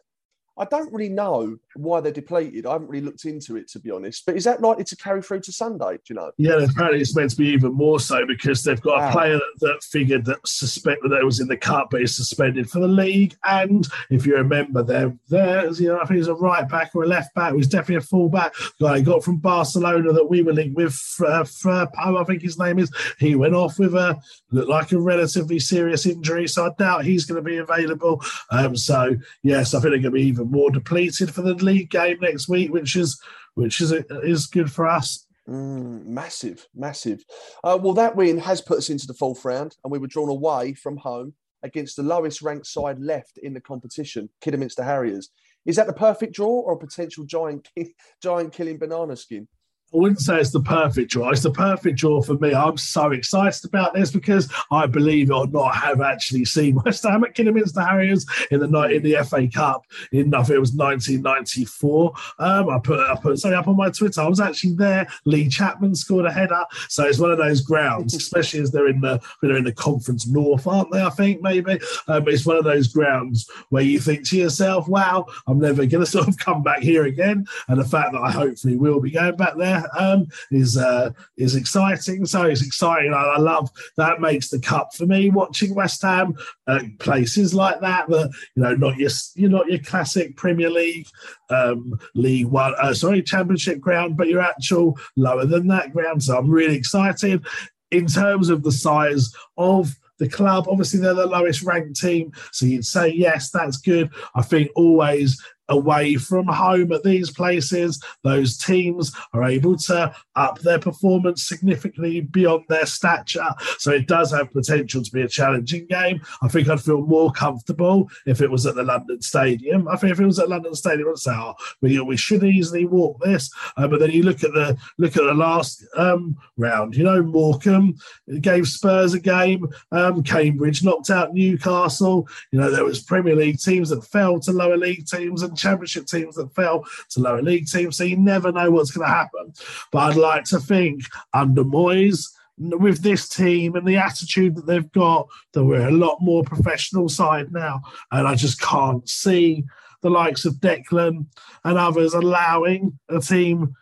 I 0.58 0.64
don't 0.66 0.92
really 0.92 1.08
know 1.08 1.56
why 1.74 2.00
they're 2.00 2.12
depleted. 2.12 2.66
I 2.66 2.72
haven't 2.72 2.88
really 2.88 3.04
looked 3.06 3.24
into 3.24 3.56
it, 3.56 3.68
to 3.68 3.78
be 3.78 3.90
honest. 3.90 4.26
But 4.26 4.36
is 4.36 4.44
that 4.44 4.60
likely 4.60 4.84
to 4.84 4.96
carry 4.96 5.22
through 5.22 5.40
to 5.42 5.52
Sunday? 5.52 5.94
Do 5.94 6.02
you 6.08 6.14
know? 6.16 6.32
Yeah, 6.36 6.62
apparently 6.62 7.00
it's 7.00 7.16
meant 7.16 7.30
to 7.30 7.36
be 7.36 7.48
even 7.48 7.72
more 7.72 7.98
so 8.00 8.26
because 8.26 8.62
they've 8.62 8.80
got 8.80 8.98
Wow. 8.98 9.08
a 9.08 9.12
player 9.12 9.34
that, 9.34 9.52
that 9.60 9.82
figured 9.84 10.24
that 10.26 10.46
suspected 10.46 11.10
that 11.12 11.20
it 11.20 11.24
was 11.24 11.40
in 11.40 11.48
the 11.48 11.56
cup, 11.56 11.88
but 11.90 12.02
is 12.02 12.14
suspended 12.14 12.68
for 12.68 12.80
the 12.80 12.88
league. 12.88 13.34
And 13.44 13.86
if 14.10 14.26
you 14.26 14.36
remember, 14.36 14.82
there, 14.82 15.16
there's 15.28 15.80
you 15.80 15.88
know, 15.88 16.00
I 16.00 16.04
think 16.04 16.18
he's 16.18 16.26
a 16.28 16.34
right 16.34 16.68
back 16.68 16.90
or 16.94 17.04
a 17.04 17.06
left 17.06 17.34
back. 17.34 17.52
He 17.52 17.56
was 17.56 17.68
definitely 17.68 17.96
a 17.96 18.00
full 18.02 18.28
back. 18.28 18.52
Guy 18.80 18.98
he 18.98 19.02
got 19.02 19.24
from 19.24 19.38
Barcelona 19.38 20.12
that 20.12 20.28
we 20.28 20.42
were 20.42 20.52
linked 20.52 20.76
with. 20.76 20.92
Uh, 21.20 21.44
Firpo, 21.44 22.20
I 22.20 22.24
think 22.24 22.42
his 22.42 22.58
name 22.58 22.78
is. 22.78 22.90
He 23.18 23.34
went 23.34 23.54
off 23.54 23.78
with 23.78 23.94
a 23.94 24.20
looked 24.50 24.68
like 24.68 24.92
a 24.92 24.98
relatively 24.98 25.58
serious 25.58 26.06
injury, 26.06 26.48
so 26.48 26.66
I 26.66 26.70
doubt 26.78 27.04
he's 27.04 27.24
going 27.24 27.42
to 27.42 27.48
be 27.48 27.58
available. 27.58 28.22
Um, 28.50 28.76
so 28.76 29.16
yes, 29.42 29.74
I 29.74 29.80
think 29.80 29.92
they're 29.92 30.00
going 30.00 30.02
to 30.02 30.10
be 30.10 30.22
even 30.22 30.39
more 30.44 30.70
depleted 30.70 31.32
for 31.32 31.42
the 31.42 31.54
league 31.54 31.90
game 31.90 32.18
next 32.20 32.48
week, 32.48 32.72
which 32.72 32.96
is 32.96 33.20
which 33.54 33.80
is 33.80 33.92
is 33.92 34.46
good 34.46 34.70
for 34.70 34.86
us. 34.86 35.26
Mm, 35.48 36.06
massive, 36.06 36.68
massive. 36.74 37.24
Uh, 37.64 37.78
well, 37.80 37.94
that 37.94 38.14
win 38.14 38.38
has 38.38 38.60
put 38.60 38.78
us 38.78 38.90
into 38.90 39.06
the 39.06 39.14
fourth 39.14 39.44
round, 39.44 39.76
and 39.82 39.90
we 39.90 39.98
were 39.98 40.06
drawn 40.06 40.28
away 40.28 40.74
from 40.74 40.96
home 40.96 41.34
against 41.62 41.96
the 41.96 42.02
lowest 42.02 42.40
ranked 42.42 42.66
side 42.66 42.98
left 42.98 43.38
in 43.38 43.52
the 43.52 43.60
competition, 43.60 44.28
Kidderminster 44.40 44.84
Harriers. 44.84 45.30
Is 45.66 45.76
that 45.76 45.86
the 45.86 45.92
perfect 45.92 46.34
draw 46.34 46.60
or 46.60 46.74
a 46.74 46.78
potential 46.78 47.24
giant, 47.24 47.68
giant 48.22 48.52
killing 48.52 48.78
banana 48.78 49.16
skin? 49.16 49.48
I 49.92 49.96
wouldn't 49.96 50.20
say 50.20 50.38
it's 50.38 50.52
the 50.52 50.60
perfect 50.60 51.10
draw. 51.10 51.30
It's 51.30 51.42
the 51.42 51.50
perfect 51.50 51.98
draw 51.98 52.22
for 52.22 52.34
me. 52.34 52.54
I'm 52.54 52.76
so 52.76 53.10
excited 53.10 53.64
about 53.64 53.92
this 53.92 54.12
because 54.12 54.48
I 54.70 54.86
believe 54.86 55.30
it 55.30 55.34
or 55.34 55.48
not, 55.48 55.74
have 55.74 56.00
actually 56.00 56.44
seen 56.44 56.76
West 56.84 57.02
Ham 57.02 57.24
at 57.24 57.34
Kidderminster 57.34 57.80
Harriers 57.80 58.24
in 58.52 58.60
the 58.60 58.68
night 58.68 58.92
in 58.92 59.02
the 59.02 59.16
FA 59.24 59.48
Cup 59.48 59.84
in 60.12 60.32
I 60.32 60.42
think 60.42 60.56
it 60.56 60.60
was 60.60 60.74
1994. 60.74 62.12
Um, 62.38 62.68
I 62.70 62.78
put 62.78 63.00
I 63.00 63.16
put 63.16 63.40
something 63.40 63.58
up 63.58 63.66
on 63.66 63.76
my 63.76 63.90
Twitter. 63.90 64.20
I 64.20 64.28
was 64.28 64.38
actually 64.38 64.74
there. 64.74 65.08
Lee 65.24 65.48
Chapman 65.48 65.96
scored 65.96 66.26
a 66.26 66.32
header, 66.32 66.64
so 66.88 67.04
it's 67.04 67.18
one 67.18 67.32
of 67.32 67.38
those 67.38 67.60
grounds, 67.60 68.14
especially 68.14 68.60
as 68.60 68.70
they're 68.70 68.88
in 68.88 69.00
the 69.00 69.20
they're 69.42 69.56
in 69.56 69.64
the 69.64 69.72
Conference 69.72 70.28
North, 70.28 70.68
aren't 70.68 70.92
they? 70.92 71.02
I 71.02 71.10
think 71.10 71.42
maybe 71.42 71.80
um, 72.06 72.28
it's 72.28 72.46
one 72.46 72.56
of 72.56 72.64
those 72.64 72.88
grounds 72.88 73.50
where 73.70 73.82
you 73.82 73.98
think 73.98 74.28
to 74.28 74.36
yourself, 74.36 74.86
"Wow, 74.86 75.26
I'm 75.48 75.58
never 75.58 75.84
going 75.84 75.90
to 76.04 76.06
sort 76.06 76.28
of 76.28 76.36
come 76.38 76.62
back 76.62 76.80
here 76.80 77.06
again." 77.06 77.46
And 77.66 77.80
the 77.80 77.84
fact 77.84 78.12
that 78.12 78.20
I 78.20 78.30
hopefully 78.30 78.76
will 78.76 79.00
be 79.00 79.10
going 79.10 79.36
back 79.36 79.56
there 79.56 79.79
um, 79.98 80.26
is 80.50 80.76
uh, 80.76 81.10
is 81.36 81.54
exciting. 81.54 82.26
So 82.26 82.44
it's 82.44 82.64
exciting. 82.64 83.12
I, 83.12 83.34
I 83.36 83.38
love 83.38 83.70
that 83.96 84.20
makes 84.20 84.48
the 84.48 84.58
cup 84.58 84.94
for 84.94 85.06
me. 85.06 85.30
Watching 85.30 85.74
West 85.74 86.02
Ham 86.02 86.34
uh, 86.66 86.80
places 86.98 87.54
like 87.54 87.80
that, 87.80 88.08
that 88.08 88.30
you 88.56 88.62
know, 88.62 88.74
not 88.74 88.96
your 88.96 89.10
you're 89.34 89.50
not 89.50 89.68
your 89.68 89.80
classic 89.80 90.36
Premier 90.36 90.70
League, 90.70 91.06
um, 91.50 91.98
League 92.14 92.46
One, 92.46 92.74
uh, 92.78 92.94
sorry, 92.94 93.22
Championship 93.22 93.80
ground, 93.80 94.16
but 94.16 94.28
your 94.28 94.40
actual 94.40 94.98
lower 95.16 95.46
than 95.46 95.66
that 95.68 95.92
ground. 95.92 96.22
So 96.22 96.36
I'm 96.36 96.50
really 96.50 96.76
excited 96.76 97.44
in 97.90 98.06
terms 98.06 98.48
of 98.48 98.62
the 98.62 98.72
size 98.72 99.32
of 99.56 99.94
the 100.18 100.28
club. 100.28 100.66
Obviously, 100.68 101.00
they're 101.00 101.14
the 101.14 101.26
lowest 101.26 101.62
ranked 101.62 102.00
team, 102.00 102.32
so 102.52 102.66
you'd 102.66 102.84
say 102.84 103.08
yes, 103.08 103.50
that's 103.50 103.78
good. 103.78 104.10
I 104.34 104.42
think 104.42 104.70
always 104.76 105.42
away 105.70 106.16
from 106.16 106.46
home 106.46 106.92
at 106.92 107.02
these 107.02 107.30
places, 107.30 108.02
those 108.22 108.58
teams 108.58 109.12
are 109.32 109.44
able 109.44 109.76
to 109.76 110.14
up 110.36 110.58
their 110.60 110.78
performance 110.78 111.48
significantly 111.48 112.20
beyond 112.20 112.64
their 112.68 112.86
stature. 112.86 113.48
So 113.78 113.92
it 113.92 114.06
does 114.06 114.32
have 114.32 114.52
potential 114.52 115.02
to 115.02 115.10
be 115.10 115.22
a 115.22 115.28
challenging 115.28 115.86
game. 115.86 116.20
I 116.42 116.48
think 116.48 116.68
I'd 116.68 116.80
feel 116.80 117.06
more 117.06 117.32
comfortable 117.32 118.10
if 118.26 118.40
it 118.40 118.50
was 118.50 118.66
at 118.66 118.74
the 118.74 118.82
London 118.82 119.22
Stadium. 119.22 119.88
I 119.88 119.96
think 119.96 120.12
if 120.12 120.20
it 120.20 120.26
was 120.26 120.38
at 120.38 120.48
London 120.48 120.74
Stadium, 120.74 121.08
I'd 121.08 121.18
say, 121.18 121.32
oh, 121.32 121.54
we, 121.80 121.98
we 122.00 122.16
should 122.16 122.44
easily 122.44 122.84
walk 122.84 123.20
this. 123.20 123.50
Uh, 123.76 123.88
but 123.88 124.00
then 124.00 124.10
you 124.10 124.22
look 124.22 124.44
at 124.44 124.52
the 124.52 124.76
look 124.98 125.16
at 125.16 125.24
the 125.24 125.34
last 125.34 125.84
um, 125.96 126.36
round. 126.56 126.96
You 126.96 127.04
know, 127.04 127.22
Morecambe 127.22 127.96
gave 128.40 128.66
Spurs 128.66 129.14
a 129.14 129.20
game. 129.20 129.68
Um, 129.92 130.22
Cambridge 130.22 130.84
knocked 130.84 131.10
out 131.10 131.34
Newcastle. 131.34 132.28
You 132.50 132.60
know, 132.60 132.70
there 132.70 132.84
was 132.84 133.02
Premier 133.02 133.36
League 133.36 133.60
teams 133.60 133.90
that 133.90 134.04
fell 134.04 134.40
to 134.40 134.52
lower 134.52 134.76
league 134.76 135.06
teams 135.06 135.42
and 135.42 135.56
Championship 135.60 136.06
teams 136.06 136.36
that 136.36 136.54
fell 136.54 136.84
to 137.10 137.20
lower 137.20 137.42
league 137.42 137.66
teams. 137.68 137.96
So 137.96 138.04
you 138.04 138.16
never 138.16 138.52
know 138.52 138.70
what's 138.70 138.90
going 138.90 139.06
to 139.06 139.14
happen. 139.14 139.52
But 139.92 139.98
I'd 139.98 140.16
like 140.16 140.44
to 140.44 140.60
think 140.60 141.02
under 141.34 141.64
Moyes 141.64 142.26
with 142.58 143.02
this 143.02 143.28
team 143.28 143.74
and 143.74 143.86
the 143.86 143.96
attitude 143.96 144.54
that 144.56 144.66
they've 144.66 144.92
got, 144.92 145.28
that 145.52 145.64
we're 145.64 145.88
a 145.88 145.92
lot 145.92 146.18
more 146.20 146.42
professional 146.44 147.08
side 147.08 147.52
now. 147.52 147.80
And 148.12 148.28
I 148.28 148.34
just 148.34 148.60
can't 148.60 149.08
see 149.08 149.64
the 150.02 150.10
likes 150.10 150.44
of 150.44 150.54
Declan 150.54 151.26
and 151.64 151.78
others 151.78 152.14
allowing 152.14 152.98
a 153.08 153.20
team 153.20 153.74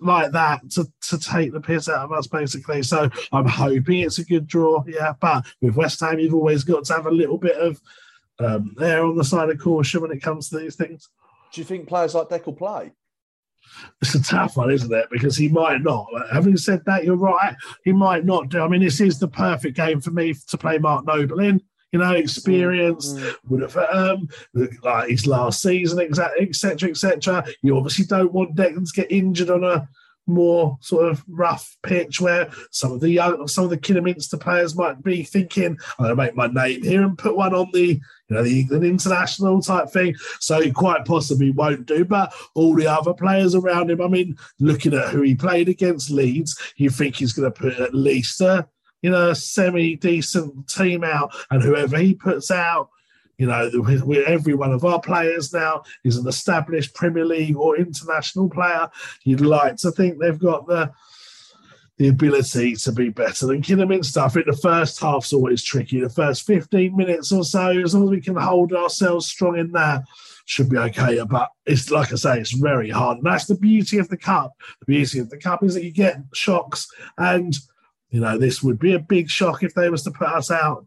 like 0.00 0.32
that 0.32 0.68
to, 0.70 0.86
to 1.08 1.18
take 1.18 1.52
the 1.52 1.60
piss 1.60 1.88
out 1.88 2.04
of 2.04 2.12
us, 2.12 2.26
basically. 2.26 2.82
So 2.82 3.08
I'm 3.32 3.46
hoping 3.46 4.00
it's 4.00 4.18
a 4.18 4.24
good 4.24 4.46
draw, 4.46 4.84
yeah. 4.86 5.14
But 5.20 5.46
with 5.60 5.76
West 5.76 6.00
Ham, 6.00 6.18
you've 6.18 6.34
always 6.34 6.64
got 6.64 6.84
to 6.84 6.92
have 6.94 7.06
a 7.06 7.10
little 7.10 7.38
bit 7.38 7.56
of 7.56 7.80
um, 8.38 8.74
there 8.76 9.04
on 9.04 9.16
the 9.16 9.24
side 9.24 9.48
of 9.48 9.58
caution 9.58 10.02
when 10.02 10.10
it 10.10 10.22
comes 10.22 10.50
to 10.50 10.58
these 10.58 10.76
things. 10.76 11.08
Do 11.56 11.62
you 11.62 11.64
think 11.64 11.88
players 11.88 12.14
like 12.14 12.28
Deck 12.28 12.44
will 12.44 12.52
play? 12.52 12.92
It's 14.02 14.14
a 14.14 14.22
tough 14.22 14.58
one, 14.58 14.70
isn't 14.70 14.92
it? 14.92 15.06
Because 15.10 15.38
he 15.38 15.48
might 15.48 15.80
not. 15.80 16.06
Having 16.30 16.58
said 16.58 16.82
that, 16.84 17.02
you're 17.02 17.16
right. 17.16 17.56
He 17.82 17.94
might 17.94 18.26
not 18.26 18.50
do. 18.50 18.60
I 18.60 18.68
mean, 18.68 18.82
this 18.82 19.00
is 19.00 19.18
the 19.18 19.26
perfect 19.26 19.74
game 19.74 20.02
for 20.02 20.10
me 20.10 20.34
to 20.48 20.58
play 20.58 20.76
Mark 20.76 21.06
Noble 21.06 21.40
in. 21.40 21.62
You 21.92 22.00
know, 22.00 22.12
experience 22.12 23.14
mm-hmm. 23.14 23.48
would 23.48 23.62
have 23.62 23.74
um, 23.90 24.28
like 24.82 25.08
his 25.08 25.26
last 25.26 25.62
season, 25.62 25.98
etc., 25.98 26.90
etc. 26.90 27.42
You 27.62 27.78
obviously 27.78 28.04
don't 28.04 28.34
want 28.34 28.54
Declan 28.54 28.84
to 28.84 29.00
get 29.00 29.10
injured 29.10 29.48
on 29.48 29.64
a 29.64 29.88
more 30.26 30.76
sort 30.80 31.10
of 31.10 31.24
rough 31.28 31.76
pitch 31.82 32.20
where 32.20 32.50
some 32.70 32.92
of 32.92 33.00
the 33.00 33.10
young, 33.10 33.46
some 33.46 33.64
of 33.64 33.70
the 33.70 33.78
Kidderminster 33.78 34.36
players 34.36 34.76
might 34.76 35.02
be 35.02 35.22
thinking, 35.22 35.78
I'm 35.98 36.04
going 36.04 36.10
to 36.10 36.16
make 36.16 36.34
my 36.34 36.46
name 36.46 36.82
here 36.82 37.02
and 37.02 37.16
put 37.16 37.36
one 37.36 37.54
on 37.54 37.70
the, 37.72 38.00
you 38.28 38.36
know, 38.36 38.42
the 38.42 38.60
England 38.60 38.84
international 38.84 39.62
type 39.62 39.90
thing. 39.90 40.14
So 40.40 40.60
he 40.60 40.72
quite 40.72 41.04
possibly 41.04 41.50
won't 41.50 41.86
do. 41.86 42.04
But 42.04 42.34
all 42.54 42.74
the 42.74 42.86
other 42.86 43.14
players 43.14 43.54
around 43.54 43.90
him, 43.90 44.00
I 44.00 44.08
mean, 44.08 44.36
looking 44.58 44.94
at 44.94 45.08
who 45.08 45.22
he 45.22 45.34
played 45.34 45.68
against 45.68 46.10
Leeds, 46.10 46.58
you 46.76 46.90
think 46.90 47.16
he's 47.16 47.32
going 47.32 47.50
to 47.50 47.58
put 47.58 47.74
at 47.74 47.94
least 47.94 48.40
a, 48.40 48.68
you 49.02 49.10
know, 49.10 49.32
semi 49.32 49.96
decent 49.96 50.68
team 50.68 51.04
out, 51.04 51.32
and 51.50 51.62
whoever 51.62 51.98
he 51.98 52.14
puts 52.14 52.50
out 52.50 52.88
you 53.38 53.46
know, 53.46 53.70
every 54.26 54.54
one 54.54 54.72
of 54.72 54.84
our 54.84 55.00
players 55.00 55.52
now 55.52 55.82
is 56.04 56.16
an 56.16 56.26
established 56.26 56.94
Premier 56.94 57.24
League 57.24 57.56
or 57.56 57.76
international 57.76 58.48
player. 58.48 58.88
You'd 59.24 59.40
like 59.42 59.76
to 59.76 59.90
think 59.90 60.18
they've 60.18 60.38
got 60.38 60.66
the 60.66 60.92
the 61.98 62.08
ability 62.08 62.74
to 62.76 62.92
be 62.92 63.08
better 63.08 63.46
than 63.46 63.62
Kidderminster. 63.62 64.20
I 64.20 64.28
think 64.28 64.44
the 64.44 64.52
first 64.52 65.00
half's 65.00 65.32
always 65.32 65.64
tricky. 65.64 66.00
The 66.00 66.10
first 66.10 66.46
15 66.46 66.94
minutes 66.94 67.32
or 67.32 67.42
so, 67.42 67.70
as 67.70 67.94
long 67.94 68.04
as 68.04 68.10
we 68.10 68.20
can 68.20 68.36
hold 68.36 68.74
ourselves 68.74 69.28
strong 69.28 69.58
in 69.58 69.72
that, 69.72 70.02
should 70.44 70.68
be 70.68 70.76
okay. 70.76 71.18
But 71.28 71.50
it's 71.64 71.90
like 71.90 72.12
I 72.12 72.16
say, 72.16 72.40
it's 72.40 72.52
very 72.52 72.90
hard. 72.90 73.18
And 73.18 73.26
that's 73.26 73.46
the 73.46 73.56
beauty 73.56 73.96
of 73.96 74.08
the 74.08 74.18
cup. 74.18 74.52
The 74.80 74.86
beauty 74.86 75.20
of 75.20 75.30
the 75.30 75.38
cup 75.38 75.62
is 75.64 75.72
that 75.72 75.84
you 75.84 75.90
get 75.90 76.18
shocks. 76.34 76.86
And, 77.16 77.56
you 78.10 78.20
know, 78.20 78.36
this 78.36 78.62
would 78.62 78.78
be 78.78 78.92
a 78.92 78.98
big 78.98 79.30
shock 79.30 79.62
if 79.62 79.72
they 79.72 79.88
was 79.88 80.02
to 80.02 80.10
put 80.10 80.28
us 80.28 80.50
out 80.50 80.86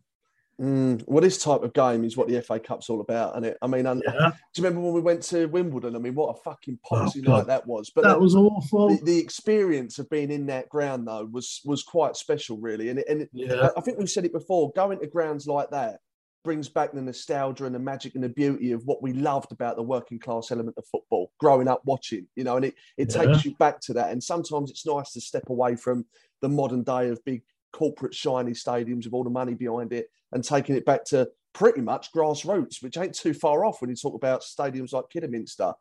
Mm, 0.60 1.04
well, 1.08 1.22
this 1.22 1.42
type 1.42 1.64
of 1.64 1.74
game 1.74 2.04
is 2.04 2.18
what 2.18 2.28
the 2.28 2.42
FA 2.42 2.60
Cup's 2.60 2.90
all 2.90 3.00
about, 3.00 3.38
and 3.38 3.46
it. 3.46 3.58
I 3.62 3.68
mean, 3.68 3.86
and, 3.86 4.04
yeah. 4.06 4.32
do 4.54 4.62
you 4.62 4.64
remember 4.64 4.82
when 4.82 4.94
we 4.94 5.00
went 5.00 5.24
to 5.24 5.46
Wimbledon? 5.48 5.96
I 5.96 6.00
mean, 6.00 6.16
what 6.16 6.36
a 6.36 6.42
fucking 6.42 6.80
policy 6.86 7.24
oh, 7.26 7.32
night 7.32 7.48
that 7.48 7.66
was! 7.66 7.90
But 7.90 8.04
that 8.04 8.16
the, 8.16 8.20
was 8.20 8.36
awful. 8.36 8.90
The, 8.90 9.04
the, 9.04 9.20
experience 9.20 10.00
of 10.00 10.10
being 10.10 10.32
in 10.32 10.48
that 10.48 10.68
ground, 10.68 11.08
though, 11.08 11.30
was 11.32 11.62
was 11.64 11.82
quite 11.82 12.18
special, 12.18 12.58
really. 12.58 12.90
And 12.90 13.00
and 13.08 13.30
yeah. 13.32 13.70
I, 13.76 13.80
I 13.80 13.82
think 13.82 14.00
we've 14.00 14.10
said 14.10 14.26
it 14.26 14.34
before. 14.34 14.74
Going 14.76 15.00
to 15.00 15.08
grounds 15.08 15.48
like 15.48 15.70
that 15.70 16.00
brings 16.44 16.68
back 16.68 16.92
the 16.92 17.02
nostalgia 17.02 17.66
and 17.66 17.76
the 17.76 17.80
magic 17.80 18.16
and 18.16 18.24
the 18.24 18.30
beauty 18.30 18.72
of 18.72 18.82
what 18.86 19.02
we 19.02 19.14
loved 19.14 19.52
about 19.52 19.76
the 19.76 19.84
working 19.84 20.20
class 20.20 20.52
element 20.52 20.76
of 20.78 20.86
football, 20.92 21.32
growing 21.40 21.70
up 21.70 21.82
watching. 21.86 22.28
You 22.36 22.44
know, 22.44 22.58
and 22.58 22.66
it 22.66 22.76
it 22.98 23.16
yeah. 23.16 23.24
takes 23.24 23.46
you 23.46 23.56
back 23.56 23.80
to 23.82 23.94
that. 23.94 24.12
And 24.12 24.22
sometimes 24.22 24.72
it's 24.72 24.86
nice 24.86 25.14
to 25.14 25.22
step 25.22 25.44
away 25.48 25.78
from 25.78 26.06
the 26.42 26.50
modern 26.50 26.84
day 26.84 27.08
of 27.08 27.24
big 27.24 27.44
corporate 27.72 28.14
shiny 28.14 28.52
stadiums 28.52 29.06
with 29.06 29.14
all 29.14 29.24
the 29.24 29.30
money 29.30 29.54
behind 29.54 29.94
it 29.94 30.10
and 30.32 30.44
taking 30.44 30.76
it 30.76 30.86
back 30.86 31.06
to 31.06 31.30
pretty 31.54 31.82
much 31.82 32.12
grassroots, 32.12 32.82
which 32.82 32.98
ain't 32.98 33.16
too 33.16 33.34
far 33.34 33.66
off 33.66 33.82
when 33.82 33.90
you 33.90 33.96
talk 33.96 34.16
about 34.16 34.42
stadiums 34.42 34.94
like 34.94 35.10
Kidderminster. 35.10 35.74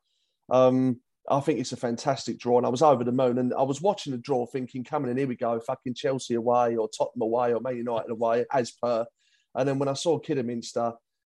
Um, 0.50 1.00
I 1.30 1.40
think 1.40 1.60
it's 1.60 1.72
a 1.72 1.76
fantastic 1.76 2.38
draw, 2.38 2.56
and 2.56 2.66
I 2.66 2.70
was 2.70 2.82
over 2.82 3.04
the 3.04 3.12
moon. 3.12 3.38
And 3.38 3.52
I 3.52 3.62
was 3.62 3.82
watching 3.82 4.12
the 4.12 4.18
draw, 4.18 4.46
thinking, 4.46 4.82
"Coming 4.82 5.10
in, 5.10 5.18
here 5.18 5.26
we 5.26 5.36
go, 5.36 5.60
fucking 5.60 5.94
Chelsea 5.94 6.34
away, 6.34 6.76
or 6.76 6.88
Tottenham 6.88 7.22
away, 7.22 7.52
or 7.52 7.60
Man 7.60 7.76
United 7.76 8.10
away, 8.10 8.46
as 8.52 8.70
per." 8.70 9.06
And 9.54 9.68
then 9.68 9.78
when 9.78 9.88
I 9.88 9.92
saw 9.92 10.18
Kidderminster, 10.18 10.94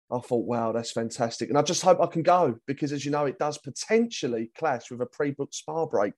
I 0.09 0.19
thought, 0.19 0.45
"Wow, 0.45 0.71
that's 0.71 0.91
fantastic!" 0.91 1.49
And 1.49 1.57
I 1.57 1.61
just 1.61 1.81
hope 1.81 1.99
I 1.99 2.07
can 2.07 2.23
go 2.23 2.57
because, 2.67 2.93
as 2.93 3.03
you 3.03 3.11
know, 3.11 3.25
it 3.25 3.39
does 3.39 3.57
potentially 3.57 4.51
clash 4.57 4.91
with 4.91 5.01
a 5.01 5.05
pre-booked 5.05 5.55
spa 5.55 5.85
break. 5.85 6.13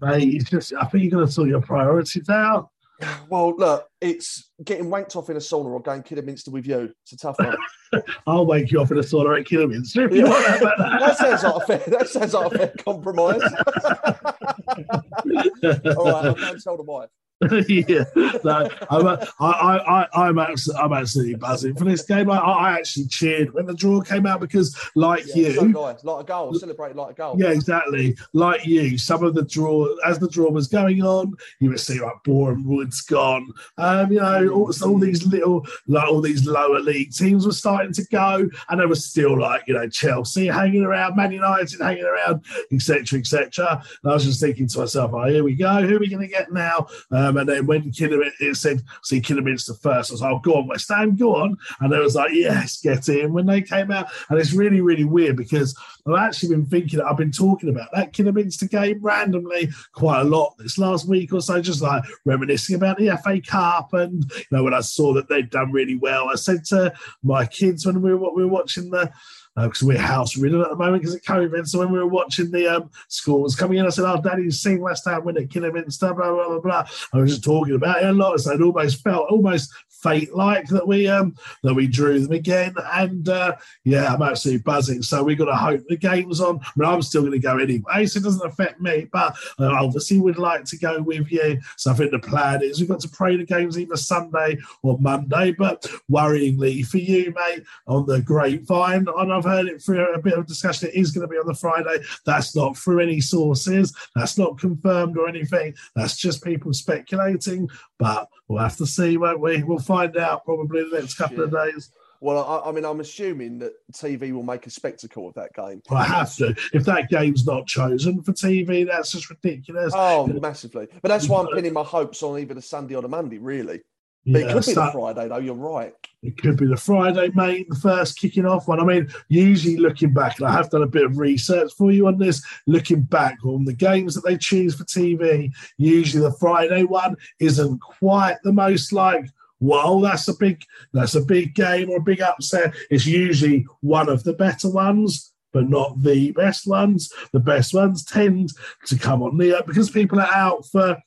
Mate, 0.00 0.34
it's 0.34 0.50
just 0.50 0.72
I 0.74 0.84
think 0.86 1.04
you're 1.04 1.12
going 1.12 1.26
to 1.26 1.32
sort 1.32 1.48
your 1.48 1.62
priorities 1.62 2.28
out. 2.28 2.70
Well, 3.28 3.56
look, 3.56 3.86
it's 4.00 4.50
getting 4.64 4.86
wanked 4.86 5.16
off 5.16 5.28
in 5.30 5.36
a 5.36 5.40
sauna 5.40 5.66
or 5.66 5.82
going 5.82 6.02
Kidderminster 6.02 6.50
with 6.50 6.66
you. 6.66 6.92
It's 7.02 7.12
a 7.12 7.16
tough 7.16 7.36
one. 7.38 7.56
I'll 8.26 8.46
wake 8.46 8.70
you 8.70 8.80
off 8.80 8.90
in 8.90 8.98
a 8.98 9.02
sauna 9.02 9.40
at 9.40 9.46
Kidderminster. 9.46 10.14
Yeah. 10.14 10.24
That. 10.24 10.74
Uh, 10.78 10.98
that. 10.98 11.18
sounds 11.18 11.42
like 11.42 11.54
a 11.54 11.60
fair. 11.66 11.82
That 11.88 12.08
sounds 12.08 12.34
like 12.34 12.52
a 12.52 12.58
fair 12.58 12.72
compromise. 12.84 13.42
All 15.96 16.04
right, 16.04 16.24
I'll 16.24 16.34
go 16.34 16.50
and 16.50 16.62
tell 16.62 16.76
the 16.76 16.84
wife. 16.84 17.10
yeah, 17.68 18.04
no, 18.44 18.66
I'm, 18.88 19.06
I, 19.06 19.18
I, 19.40 20.06
I'm, 20.14 20.38
absolutely, 20.38 20.82
I'm 20.82 20.92
absolutely 20.94 21.34
buzzing 21.34 21.74
for 21.74 21.84
this 21.84 22.00
game. 22.00 22.30
I, 22.30 22.38
I 22.38 22.78
actually 22.78 23.08
cheered 23.08 23.52
when 23.52 23.66
the 23.66 23.74
draw 23.74 24.00
came 24.00 24.24
out 24.24 24.40
because, 24.40 24.74
like 24.94 25.26
yeah, 25.34 25.48
you, 25.48 25.52
so 25.52 25.62
like 26.02 26.02
a 26.02 26.24
goal, 26.24 26.54
celebrate 26.54 26.96
like 26.96 27.10
a 27.10 27.14
goal. 27.14 27.36
Yeah, 27.38 27.50
exactly. 27.50 28.16
Like 28.32 28.64
you, 28.64 28.96
some 28.96 29.22
of 29.22 29.34
the 29.34 29.42
draw, 29.42 29.86
as 30.06 30.18
the 30.18 30.30
draw 30.30 30.48
was 30.48 30.66
going 30.66 31.02
on, 31.02 31.34
you 31.60 31.68
would 31.68 31.78
see 31.78 32.00
like 32.00 32.14
Boreham 32.24 32.64
Wood's 32.64 33.02
gone. 33.02 33.52
Um, 33.76 34.12
you 34.12 34.20
know, 34.20 34.48
all, 34.48 34.72
all 34.82 34.98
these 34.98 35.26
little, 35.26 35.66
like 35.88 36.08
all 36.08 36.22
these 36.22 36.46
lower 36.46 36.80
league 36.80 37.12
teams 37.12 37.44
were 37.44 37.52
starting 37.52 37.92
to 37.92 38.04
go, 38.10 38.48
and 38.70 38.80
there 38.80 38.88
was 38.88 39.04
still 39.04 39.38
like 39.38 39.64
you 39.66 39.74
know 39.74 39.86
Chelsea 39.90 40.46
hanging 40.46 40.84
around, 40.84 41.16
Man 41.16 41.32
United 41.32 41.82
hanging 41.82 42.04
around, 42.04 42.46
etc., 42.72 43.18
etc. 43.18 43.84
And 44.02 44.10
I 44.10 44.14
was 44.14 44.24
just 44.24 44.40
thinking 44.40 44.68
to 44.68 44.78
myself, 44.78 45.10
oh, 45.12 45.26
here 45.26 45.44
we 45.44 45.54
go. 45.54 45.82
Who 45.82 45.96
are 45.96 46.00
we 46.00 46.08
going 46.08 46.22
to 46.22 46.28
get 46.28 46.50
now? 46.50 46.86
Um, 47.10 47.25
um, 47.26 47.36
and 47.36 47.48
then 47.48 47.66
when 47.66 47.90
Kidderminster, 47.90 48.44
it 48.44 48.56
said, 48.56 48.82
see 49.02 49.20
Kidderminster 49.20 49.74
first, 49.74 50.10
I 50.10 50.14
was 50.14 50.20
like, 50.22 50.32
oh, 50.32 50.38
go 50.38 50.54
on, 50.54 50.68
West 50.68 50.88
Ham, 50.88 51.16
go 51.16 51.36
on. 51.36 51.56
And 51.80 51.92
they 51.92 51.98
was 51.98 52.14
like, 52.14 52.32
yes, 52.32 52.80
get 52.80 53.08
in 53.08 53.32
when 53.32 53.46
they 53.46 53.62
came 53.62 53.90
out. 53.90 54.08
And 54.28 54.38
it's 54.38 54.52
really, 54.52 54.80
really 54.80 55.04
weird 55.04 55.36
because 55.36 55.76
I've 56.06 56.28
actually 56.28 56.50
been 56.50 56.66
thinking, 56.66 57.00
I've 57.00 57.16
been 57.16 57.32
talking 57.32 57.68
about 57.68 57.88
that 57.92 58.12
Kidderminster 58.12 58.66
game 58.66 59.00
randomly 59.02 59.70
quite 59.92 60.20
a 60.20 60.24
lot 60.24 60.56
this 60.58 60.78
last 60.78 61.08
week 61.08 61.32
or 61.32 61.40
so, 61.40 61.60
just 61.60 61.82
like 61.82 62.04
reminiscing 62.24 62.76
about 62.76 62.98
the 62.98 63.18
FA 63.22 63.40
Cup. 63.40 63.92
And, 63.92 64.24
you 64.36 64.44
know, 64.50 64.62
when 64.62 64.74
I 64.74 64.80
saw 64.80 65.12
that 65.14 65.28
they'd 65.28 65.50
done 65.50 65.72
really 65.72 65.96
well, 65.96 66.28
I 66.28 66.36
said 66.36 66.64
to 66.66 66.92
my 67.22 67.46
kids 67.46 67.84
when 67.84 68.02
we 68.02 68.14
were, 68.14 68.32
we 68.32 68.44
were 68.44 68.52
watching 68.52 68.90
the, 68.90 69.12
because 69.56 69.82
uh, 69.82 69.86
we're 69.86 69.98
house 69.98 70.36
ridden 70.36 70.60
at 70.60 70.70
the 70.70 70.76
moment 70.76 71.02
because 71.02 71.14
of 71.14 71.22
COVID. 71.22 71.66
So 71.66 71.78
when 71.78 71.90
we 71.90 71.98
were 71.98 72.06
watching 72.06 72.50
the 72.50 72.68
um, 72.68 72.90
scores 73.08 73.56
coming 73.56 73.78
in, 73.78 73.86
I 73.86 73.90
said, 73.90 74.04
"Oh, 74.04 74.20
Daddy's 74.20 74.60
seen 74.60 74.80
West 74.80 75.04
Ham 75.06 75.24
win 75.24 75.38
at 75.38 75.50
Kidderminster." 75.50 76.14
Blah 76.14 76.32
blah 76.32 76.48
blah 76.48 76.60
blah. 76.60 76.86
I 77.12 77.18
was 77.18 77.30
just 77.30 77.44
talking 77.44 77.74
about 77.74 78.02
it 78.02 78.08
a 78.08 78.12
lot. 78.12 78.38
So 78.40 78.52
it 78.52 78.60
almost 78.60 79.02
felt 79.02 79.30
almost 79.30 79.72
fate 79.88 80.34
like 80.34 80.66
that 80.68 80.86
we 80.86 81.08
um 81.08 81.34
that 81.62 81.74
we 81.74 81.86
drew 81.86 82.20
them 82.20 82.32
again. 82.32 82.74
And 82.92 83.28
uh, 83.28 83.56
yeah, 83.84 84.12
I'm 84.12 84.22
absolutely 84.22 84.62
buzzing. 84.62 85.02
So 85.02 85.22
we've 85.22 85.38
got 85.38 85.46
to 85.46 85.56
hope 85.56 85.82
the 85.88 85.96
game's 85.96 86.40
on. 86.40 86.60
I 86.60 86.70
mean, 86.76 86.88
I'm 86.88 87.02
still 87.02 87.22
going 87.22 87.32
to 87.32 87.38
go 87.38 87.58
anyway, 87.58 88.06
so 88.06 88.18
it 88.18 88.24
doesn't 88.24 88.46
affect 88.46 88.80
me. 88.80 89.08
But 89.10 89.36
uh, 89.58 89.72
obviously, 89.72 90.20
we'd 90.20 90.38
like 90.38 90.64
to 90.66 90.78
go 90.78 91.00
with 91.02 91.30
you. 91.30 91.60
So 91.76 91.90
I 91.90 91.94
think 91.94 92.10
the 92.10 92.18
plan 92.18 92.62
is 92.62 92.80
we've 92.80 92.88
got 92.88 93.00
to 93.00 93.08
pray 93.08 93.36
the 93.36 93.44
games 93.44 93.78
either 93.78 93.96
Sunday 93.96 94.58
or 94.82 94.98
Monday. 94.98 95.52
But 95.52 95.82
worryingly 96.10 96.86
for 96.86 96.98
you, 96.98 97.32
mate, 97.34 97.64
on 97.86 98.06
the 98.06 98.20
grapevine, 98.20 99.06
I've 99.08 99.44
heard 99.46 99.66
it 99.66 99.82
through 99.82 100.14
a 100.14 100.20
bit 100.20 100.34
of 100.38 100.46
discussion, 100.46 100.88
it 100.88 100.94
is 100.94 101.12
going 101.12 101.26
to 101.26 101.30
be 101.30 101.38
on 101.38 101.46
the 101.46 101.54
Friday. 101.54 102.02
That's 102.24 102.54
not 102.54 102.76
through 102.76 103.00
any 103.00 103.20
sources. 103.20 103.94
That's 104.14 104.38
not 104.38 104.58
confirmed 104.58 105.16
or 105.16 105.28
anything. 105.28 105.74
That's 105.94 106.16
just 106.16 106.44
people 106.44 106.72
speculating. 106.72 107.68
But 107.98 108.28
we'll 108.48 108.62
have 108.62 108.76
to 108.76 108.86
see, 108.86 109.16
won't 109.16 109.40
we? 109.40 109.62
We'll 109.62 109.78
find 109.78 110.16
out 110.16 110.44
probably 110.44 110.80
in 110.80 110.90
the 110.90 111.00
next 111.00 111.14
couple 111.14 111.42
of 111.42 111.52
days. 111.52 111.90
Well, 112.20 112.44
I, 112.44 112.70
I 112.70 112.72
mean, 112.72 112.84
I'm 112.84 113.00
assuming 113.00 113.58
that 113.58 113.72
TV 113.92 114.32
will 114.32 114.42
make 114.42 114.66
a 114.66 114.70
spectacle 114.70 115.28
of 115.28 115.34
that 115.34 115.54
game. 115.54 115.82
I 115.90 116.04
have 116.04 116.34
to. 116.36 116.54
If 116.72 116.84
that 116.86 117.08
game's 117.10 117.46
not 117.46 117.66
chosen 117.66 118.22
for 118.22 118.32
TV, 118.32 118.86
that's 118.86 119.12
just 119.12 119.28
ridiculous. 119.28 119.92
Oh, 119.94 120.26
massively. 120.26 120.88
But 121.02 121.08
that's 121.08 121.28
why 121.28 121.40
I'm 121.40 121.48
pinning 121.48 121.72
my 121.72 121.82
hopes 121.82 122.22
on 122.22 122.38
either 122.38 122.54
the 122.54 122.62
Sunday 122.62 122.94
or 122.94 123.02
the 123.02 123.08
Monday, 123.08 123.38
really. 123.38 123.82
But 124.26 124.42
it 124.42 124.46
Yeah, 124.46 124.52
could 124.54 124.66
be 124.66 124.74
the 124.74 124.90
Friday, 124.92 125.28
though. 125.28 125.38
You're 125.38 125.54
right. 125.54 125.94
It 126.22 126.36
could 126.38 126.56
be 126.56 126.66
the 126.66 126.76
Friday, 126.76 127.30
mate, 127.34 127.68
the 127.68 127.76
first 127.76 128.18
kicking 128.18 128.44
off 128.44 128.66
one. 128.66 128.80
I 128.80 128.84
mean, 128.84 129.08
usually 129.28 129.76
looking 129.76 130.12
back, 130.12 130.38
and 130.38 130.48
I 130.48 130.52
have 130.52 130.70
done 130.70 130.82
a 130.82 130.88
bit 130.88 131.04
of 131.04 131.18
research 131.18 131.72
for 131.78 131.92
you 131.92 132.08
on 132.08 132.18
this, 132.18 132.44
looking 132.66 133.02
back 133.02 133.36
on 133.44 133.64
the 133.64 133.72
games 133.72 134.14
that 134.14 134.24
they 134.24 134.36
choose 134.36 134.74
for 134.74 134.84
TV, 134.84 135.52
usually 135.78 136.22
the 136.22 136.32
Friday 136.32 136.82
one 136.82 137.14
isn't 137.38 137.80
quite 137.80 138.38
the 138.42 138.52
most 138.52 138.92
like, 138.92 139.26
whoa, 139.58 140.02
that's 140.02 140.26
a 140.26 140.34
big 140.34 140.64
that's 140.92 141.14
a 141.14 141.20
big 141.20 141.54
game 141.54 141.90
or 141.90 141.98
a 141.98 142.02
big 142.02 142.20
upset. 142.20 142.74
It's 142.90 143.06
usually 143.06 143.64
one 143.80 144.08
of 144.08 144.24
the 144.24 144.32
better 144.32 144.68
ones. 144.68 145.32
But 145.52 145.70
not 145.70 146.02
the 146.02 146.32
best 146.32 146.66
ones. 146.66 147.10
The 147.32 147.40
best 147.40 147.72
ones 147.72 148.04
tend 148.04 148.50
to 148.86 148.98
come 148.98 149.22
on 149.22 149.38
the 149.38 149.62
because 149.66 149.88
people 149.88 150.20
are 150.20 150.30
out 150.30 150.66
for 150.66 150.98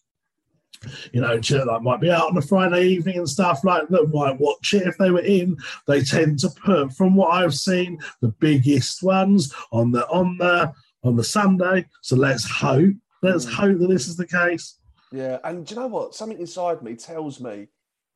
you 1.12 1.22
know, 1.22 1.40
like 1.66 1.82
might 1.82 2.02
be 2.02 2.12
out 2.12 2.30
on 2.30 2.38
a 2.38 2.42
Friday 2.42 2.88
evening 2.88 3.18
and 3.18 3.30
stuff 3.30 3.64
like 3.64 3.88
that, 3.90 4.10
might 4.14 4.40
watch 4.40 4.74
it 4.74 4.88
if 4.88 4.98
they 4.98 5.12
were 5.12 5.20
in. 5.22 5.58
They 5.88 6.02
tend 6.02 6.40
to 6.40 6.50
put, 6.50 6.94
from 6.94 7.16
what 7.16 7.34
I've 7.34 7.56
seen, 7.56 8.00
the 8.22 8.30
biggest 8.30 9.04
ones 9.04 9.54
on 9.72 9.92
the 9.92 10.08
on 10.08 10.38
the 10.38 10.74
on 11.04 11.16
the 11.16 11.24
Sunday. 11.24 11.86
So 12.02 12.16
let's 12.16 12.50
hope, 12.50 12.94
let's 13.22 13.46
Mm. 13.46 13.54
hope 13.54 13.80
that 13.80 13.88
this 13.88 14.08
is 14.08 14.18
the 14.18 14.28
case. 14.28 14.76
Yeah. 15.12 15.40
And 15.44 15.66
do 15.66 15.74
you 15.76 15.82
know 15.82 15.88
what? 15.88 16.16
Something 16.16 16.40
inside 16.40 16.82
me 16.82 16.96
tells 16.96 17.40
me 17.40 17.68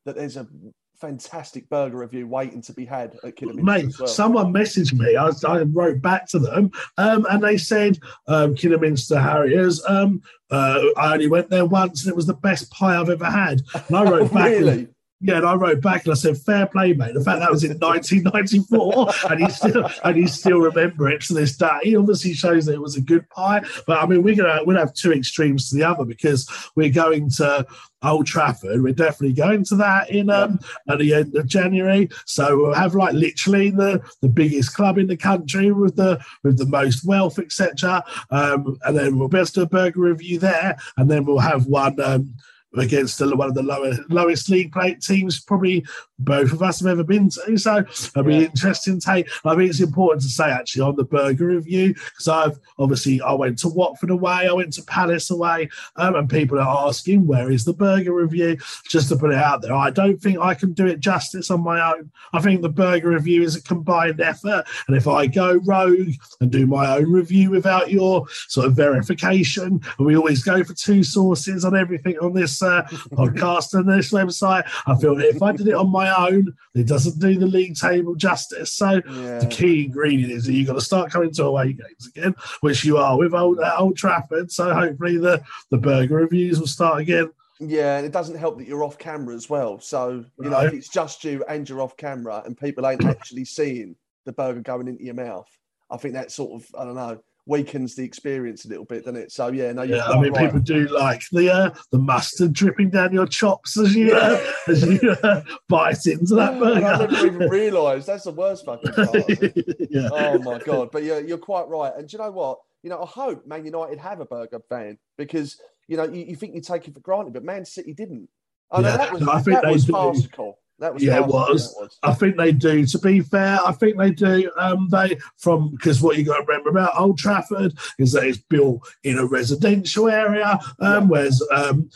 that 0.05 0.15
there's 0.15 0.37
a 0.37 0.47
fantastic 0.95 1.67
burger 1.69 1.97
review 1.97 2.27
waiting 2.27 2.61
to 2.61 2.73
be 2.73 2.85
had 2.85 3.17
at 3.23 3.35
Kidderminster 3.35 3.63
Mate, 3.63 3.95
well. 3.99 4.07
someone 4.07 4.53
messaged 4.53 4.93
me. 4.93 5.15
I, 5.15 5.31
I 5.47 5.63
wrote 5.63 6.01
back 6.01 6.27
to 6.29 6.39
them, 6.39 6.71
um, 6.97 7.25
and 7.29 7.43
they 7.43 7.57
said, 7.57 7.99
um, 8.27 8.55
"Kidderminster 8.55 9.19
Harriers. 9.19 9.83
Um, 9.87 10.21
uh, 10.49 10.81
I 10.97 11.13
only 11.13 11.27
went 11.27 11.49
there 11.49 11.65
once, 11.65 12.03
and 12.03 12.11
it 12.11 12.15
was 12.15 12.27
the 12.27 12.33
best 12.33 12.71
pie 12.71 12.99
I've 12.99 13.09
ever 13.09 13.25
had." 13.25 13.61
And 13.87 13.97
I 13.97 14.03
wrote 14.09 14.33
back, 14.33 14.53
and- 14.53 14.65
really? 14.65 14.87
Yeah, 15.25 15.37
and 15.37 15.45
I 15.45 15.55
wrote 15.55 15.79
back 15.81 16.03
and 16.03 16.11
I 16.11 16.15
said, 16.15 16.37
"Fair 16.37 16.67
play, 16.67 16.91
mate." 16.91 17.13
The 17.13 17.23
fact 17.23 17.39
that 17.39 17.49
was 17.49 17.63
in 17.63 17.77
1994, 17.79 19.07
and 19.31 19.39
he 19.41 19.49
still 19.49 19.89
and 20.03 20.17
you 20.17 20.27
still 20.27 20.59
remember 20.59 21.09
it 21.09 21.21
to 21.21 21.33
this 21.33 21.55
day, 21.55 21.95
obviously 21.97 22.33
shows 22.33 22.65
that 22.65 22.73
it 22.73 22.81
was 22.81 22.97
a 22.97 23.01
good 23.01 23.29
pie. 23.29 23.61
But 23.87 24.03
I 24.03 24.05
mean, 24.05 24.21
we're 24.21 24.35
gonna 24.35 24.59
we'll 24.65 24.77
have 24.77 24.93
two 24.93 25.13
extremes 25.13 25.69
to 25.69 25.77
the 25.77 25.83
other 25.85 26.03
because 26.03 26.49
we're 26.75 26.91
going 26.91 27.29
to 27.37 27.65
Old 28.03 28.27
Trafford. 28.27 28.81
We're 28.81 28.93
definitely 28.93 29.33
going 29.33 29.63
to 29.65 29.75
that 29.77 30.09
in 30.09 30.29
um 30.29 30.59
at 30.89 30.99
the 30.99 31.13
end 31.13 31.35
of 31.35 31.47
January. 31.47 32.09
So 32.25 32.57
we'll 32.57 32.73
have 32.73 32.95
like 32.95 33.13
literally 33.13 33.69
the 33.69 34.01
the 34.21 34.29
biggest 34.29 34.75
club 34.75 34.97
in 34.97 35.07
the 35.07 35.17
country 35.17 35.71
with 35.71 35.95
the 35.95 36.23
with 36.43 36.57
the 36.57 36.65
most 36.65 37.05
wealth, 37.05 37.39
etc. 37.39 38.03
Um, 38.29 38.77
and 38.83 38.97
then 38.97 39.17
we'll 39.17 39.29
be 39.29 39.37
able 39.37 39.47
to 39.47 39.53
do 39.53 39.61
a 39.61 39.65
burger 39.67 40.01
review 40.01 40.39
there, 40.39 40.77
and 40.97 41.09
then 41.09 41.25
we'll 41.25 41.39
have 41.39 41.65
one. 41.65 41.99
Um, 41.99 42.35
against 42.75 43.19
the, 43.19 43.35
one 43.35 43.47
of 43.49 43.55
the 43.55 43.63
lower, 43.63 43.93
lowest 44.09 44.49
league 44.49 44.71
play 44.71 44.95
teams, 44.95 45.39
probably 45.39 45.85
both 46.19 46.51
of 46.51 46.63
us 46.63 46.79
have 46.79 46.87
ever 46.87 47.03
been 47.03 47.29
to. 47.29 47.57
So 47.57 47.77
it'll 47.77 48.23
be 48.23 48.35
Yeah. 48.35 48.41
interesting 48.41 48.99
take. 48.99 49.27
I 49.45 49.55
think 49.55 49.69
it's 49.69 49.79
important 49.79 50.21
to 50.23 50.27
say 50.29 50.45
actually 50.45 50.81
on 50.81 50.95
the 50.95 51.03
burger 51.03 51.47
review 51.47 51.93
because 51.93 52.27
I've 52.27 52.59
obviously 52.79 53.21
I 53.21 53.33
went 53.33 53.59
to 53.59 53.69
Watford 53.69 54.09
away, 54.09 54.47
I 54.47 54.53
went 54.53 54.73
to 54.73 54.83
Palace 54.83 55.29
away, 55.29 55.69
um, 55.97 56.15
and 56.15 56.29
people 56.29 56.59
are 56.59 56.87
asking 56.87 57.27
where 57.27 57.51
is 57.51 57.65
the 57.65 57.73
burger 57.73 58.13
review. 58.13 58.57
Just 58.89 59.09
to 59.09 59.17
put 59.17 59.31
it 59.31 59.37
out 59.37 59.61
there, 59.61 59.73
I 59.75 59.89
don't 59.89 60.19
think 60.21 60.39
I 60.39 60.53
can 60.53 60.73
do 60.73 60.87
it 60.87 60.99
justice 60.99 61.51
on 61.51 61.61
my 61.61 61.93
own. 61.93 62.11
I 62.33 62.41
think 62.41 62.61
the 62.61 62.69
burger 62.69 63.09
review 63.09 63.43
is 63.43 63.55
a 63.55 63.61
combined 63.61 64.19
effort, 64.21 64.65
and 64.87 64.95
if 64.97 65.07
I 65.07 65.27
go 65.27 65.59
rogue 65.65 66.13
and 66.41 66.51
do 66.51 66.65
my 66.65 66.97
own 66.97 67.11
review 67.11 67.49
without 67.51 67.91
your 67.91 68.25
sort 68.47 68.67
of 68.67 68.75
verification, 68.75 69.81
and 69.97 70.07
we 70.07 70.15
always 70.15 70.43
go 70.43 70.63
for 70.63 70.73
two 70.73 71.03
sources 71.03 71.65
on 71.65 71.75
everything 71.75 72.17
on 72.19 72.33
this 72.33 72.57
uh, 72.63 72.83
podcast 73.11 73.73
and 73.73 73.87
this 73.87 74.11
website, 74.11 74.63
I 74.87 74.95
feel 74.95 75.15
that 75.15 75.27
if 75.27 75.41
I 75.41 75.51
did 75.51 75.67
it 75.67 75.73
on 75.73 75.91
my 75.91 76.29
own, 76.29 76.55
it 76.73 76.87
doesn't 76.87 77.19
do 77.19 77.37
the 77.37 77.45
league 77.45 77.75
table 77.75 78.15
justice. 78.15 78.73
So 78.73 79.01
Yeah. 79.07 79.39
the 79.39 79.47
key 79.51 79.85
ingredient 79.85 80.31
is 80.31 80.45
that 80.45 80.53
you've 80.53 80.67
got 80.67 80.73
to 80.73 80.81
start 80.81 81.11
coming 81.11 81.31
to 81.33 81.45
away 81.45 81.73
games 81.73 82.07
again, 82.07 82.33
which 82.61 82.83
you 82.83 82.97
are 82.97 83.17
with 83.17 83.33
old, 83.33 83.59
at 83.59 83.77
Old 83.79 83.97
Trafford. 83.97 84.51
So 84.51 84.73
hopefully 84.73 85.17
the, 85.17 85.43
the 85.69 85.77
burger 85.77 86.15
reviews 86.15 86.59
will 86.59 86.67
start 86.67 87.01
again. 87.01 87.29
Yeah, 87.59 87.97
and 87.97 88.05
it 88.05 88.11
doesn't 88.11 88.37
help 88.37 88.57
that 88.57 88.67
you're 88.67 88.83
off 88.83 88.97
camera 88.97 89.35
as 89.35 89.49
well. 89.49 89.79
So, 89.79 90.25
you 90.41 90.49
know, 90.49 90.61
if 90.61 90.73
it's 90.73 90.89
just 90.89 91.23
you 91.23 91.45
and 91.47 91.67
you're 91.69 91.81
off 91.81 91.95
camera 91.95 92.41
and 92.45 92.57
people 92.57 92.85
ain't 92.87 93.05
actually 93.05 93.45
seeing 93.45 93.95
the 94.25 94.33
burger 94.33 94.61
going 94.61 94.87
into 94.87 95.03
your 95.03 95.13
mouth, 95.13 95.47
I 95.89 95.97
think 95.97 96.15
that 96.15 96.31
sort 96.31 96.61
of, 96.61 96.67
I 96.77 96.83
don't 96.85 96.95
know, 96.95 97.19
weakens 97.45 97.95
the 97.95 98.03
experience 98.03 98.65
a 98.65 98.69
little 98.69 98.85
bit, 98.85 99.03
doesn't 99.05 99.19
it? 99.19 99.31
So, 99.31 99.47
yeah, 99.49 99.71
no, 99.73 99.83
you're 99.83 99.97
Yeah, 99.97 100.05
I 100.05 100.19
mean, 100.19 100.31
right. 100.33 100.45
people 100.45 100.59
do 100.59 100.87
like 100.87 101.23
the 101.31 101.51
uh, 101.53 101.69
the 101.91 101.99
mustard 101.99 102.53
dripping 102.53 102.89
down 102.89 103.13
your 103.13 103.27
chops 103.27 103.77
as 103.77 103.95
you 103.95 104.15
uh, 104.15 104.39
as 104.67 104.83
you 104.85 104.99
uh, 105.23 105.41
bite 105.67 106.05
into 106.05 106.35
that 106.35 106.53
And 106.53 106.63
I 106.65 106.79
never 106.79 107.07
burger. 107.07 107.25
even 107.27 107.49
realised 107.49 108.07
that's 108.07 108.23
the 108.23 108.31
worst 108.31 108.65
fucking 108.65 108.91
part. 108.93 109.29
yeah. 109.89 110.09
Oh 110.11 110.39
my 110.39 110.59
god! 110.59 110.89
But 110.91 111.03
you're 111.03 111.21
you're 111.21 111.37
quite 111.37 111.67
right. 111.67 111.91
And 111.97 112.07
do 112.07 112.17
you 112.17 112.23
know 112.23 112.31
what? 112.31 112.59
You 112.81 112.89
know, 112.89 113.01
I 113.01 113.05
hope 113.05 113.45
Man 113.47 113.65
United 113.65 113.99
have 113.99 114.19
a 114.19 114.25
burger 114.25 114.61
fan 114.69 114.97
because 115.17 115.59
you 115.87 115.97
know 115.97 116.03
you, 116.05 116.23
you 116.25 116.35
think 116.35 116.55
you 116.55 116.61
take 116.61 116.87
it 116.87 116.93
for 116.93 116.99
granted, 117.01 117.33
but 117.33 117.43
Man 117.43 117.65
City 117.65 117.93
didn't. 117.93 118.29
I 118.71 118.81
know 118.81 118.87
Yeah, 118.89 118.97
that 118.97 119.13
was 119.13 119.27
I 119.27 119.41
think 119.41 119.61
that 119.61 119.71
was 119.71 119.85
farcical. 119.85 120.59
That 120.83 120.93
was 120.93 121.01
Yeah, 121.01 121.19
it 121.19 121.27
was. 121.27 121.73
was. 121.79 121.97
I 122.03 122.13
think 122.13 122.35
they 122.35 122.51
do. 122.51 122.85
To 122.85 122.99
be 122.99 123.21
fair, 123.21 123.57
I 123.65 123.71
think 123.71 123.97
they 123.97 124.11
do. 124.11 124.51
Um, 124.57 124.89
they 124.91 125.17
from 125.37 125.71
because 125.71 126.01
what 126.01 126.17
you 126.17 126.25
got 126.25 126.39
to 126.39 126.45
remember 126.45 126.71
about 126.71 126.99
Old 126.99 127.17
Trafford 127.17 127.73
is 127.99 128.11
that 128.11 128.25
it's 128.25 128.37
built 128.37 128.85
in 129.05 129.17
a 129.17 129.25
residential 129.25 130.09
area, 130.09 130.59
um, 130.81 131.07
whereas 131.07 131.41
um, 131.53 131.89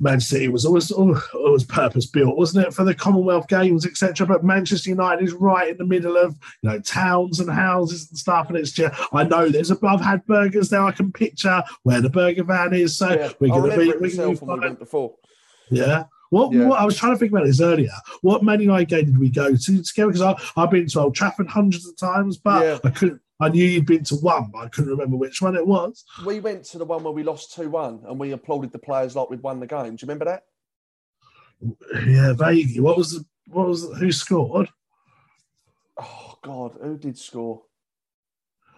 Man 0.00 0.18
City 0.18 0.48
was 0.48 0.64
always 0.64 0.90
always 0.90 1.64
purpose 1.64 2.06
built, 2.06 2.38
wasn't 2.38 2.68
it, 2.68 2.72
for 2.72 2.84
the 2.84 2.94
Commonwealth 2.94 3.48
Games, 3.48 3.84
etc. 3.84 4.26
But 4.26 4.44
Manchester 4.44 4.88
United 4.88 5.24
is 5.24 5.34
right 5.34 5.68
in 5.68 5.76
the 5.76 5.84
middle 5.84 6.16
of 6.16 6.34
you 6.62 6.70
know 6.70 6.80
towns 6.80 7.38
and 7.38 7.50
houses 7.50 8.08
and 8.08 8.18
stuff, 8.18 8.48
and 8.48 8.56
it's 8.56 8.72
just 8.72 8.98
I 9.12 9.24
know 9.24 9.50
there's 9.50 9.70
a 9.70 9.76
I've 9.82 10.00
had 10.00 10.24
burgers 10.24 10.70
there. 10.70 10.82
I 10.82 10.92
can 10.92 11.12
picture 11.12 11.62
where 11.82 12.00
the 12.00 12.08
burger 12.08 12.44
van 12.44 12.72
is, 12.72 12.96
so 12.96 13.10
Yeah, 13.10 13.32
we're 13.40 13.48
going 13.48 13.72
to 13.72 13.76
be 13.76 13.90
it 13.90 14.00
we're 14.00 14.08
gonna 14.08 14.08
be 14.08 14.16
myself 14.16 14.40
when 14.40 14.58
we 14.58 14.66
went 14.68 14.78
before. 14.78 15.16
Yeah. 15.68 16.04
What, 16.32 16.50
Yeah. 16.50 16.64
what 16.64 16.80
I 16.80 16.86
was 16.86 16.96
trying 16.96 17.12
to 17.12 17.18
think 17.18 17.30
about 17.30 17.44
this 17.44 17.60
earlier. 17.60 17.92
What 18.22 18.42
Man 18.42 18.58
United 18.58 18.88
game 18.88 19.04
did 19.04 19.18
we 19.18 19.28
go 19.28 19.54
to 19.54 19.82
together? 19.82 20.12
Because 20.12 20.34
I've 20.56 20.70
been 20.70 20.86
to 20.86 21.00
Old 21.00 21.14
Trafford 21.14 21.46
hundreds 21.46 21.86
of 21.86 21.94
times, 21.98 22.38
but 22.38 22.64
Yeah. 22.64 22.78
I 22.82 22.88
couldn't. 22.88 23.20
I 23.38 23.50
knew 23.50 23.62
you'd 23.66 23.84
been 23.84 24.02
to 24.04 24.14
one, 24.14 24.48
but 24.50 24.60
I 24.60 24.68
couldn't 24.68 24.92
remember 24.92 25.18
which 25.18 25.42
one 25.42 25.56
it 25.56 25.66
was. 25.66 26.04
We 26.24 26.40
went 26.40 26.64
to 26.66 26.78
the 26.78 26.86
one 26.86 27.02
where 27.02 27.12
we 27.12 27.22
lost 27.22 27.52
two 27.52 27.68
one, 27.68 28.00
and 28.06 28.18
we 28.18 28.30
applauded 28.32 28.72
the 28.72 28.78
players 28.78 29.14
like 29.14 29.28
we'd 29.28 29.42
won 29.42 29.60
the 29.60 29.66
game. 29.66 29.94
Do 29.94 30.06
you 30.06 30.08
remember 30.08 30.24
that? 30.24 30.44
Yeah, 32.08 32.32
vaguely. 32.32 32.80
What 32.80 32.96
was 32.96 33.10
the, 33.10 33.26
what 33.48 33.68
was 33.68 33.86
the, 33.86 33.94
who 33.96 34.10
scored? 34.10 34.70
Oh 35.98 36.38
God, 36.42 36.78
who 36.82 36.96
did 36.96 37.18
score? 37.18 37.62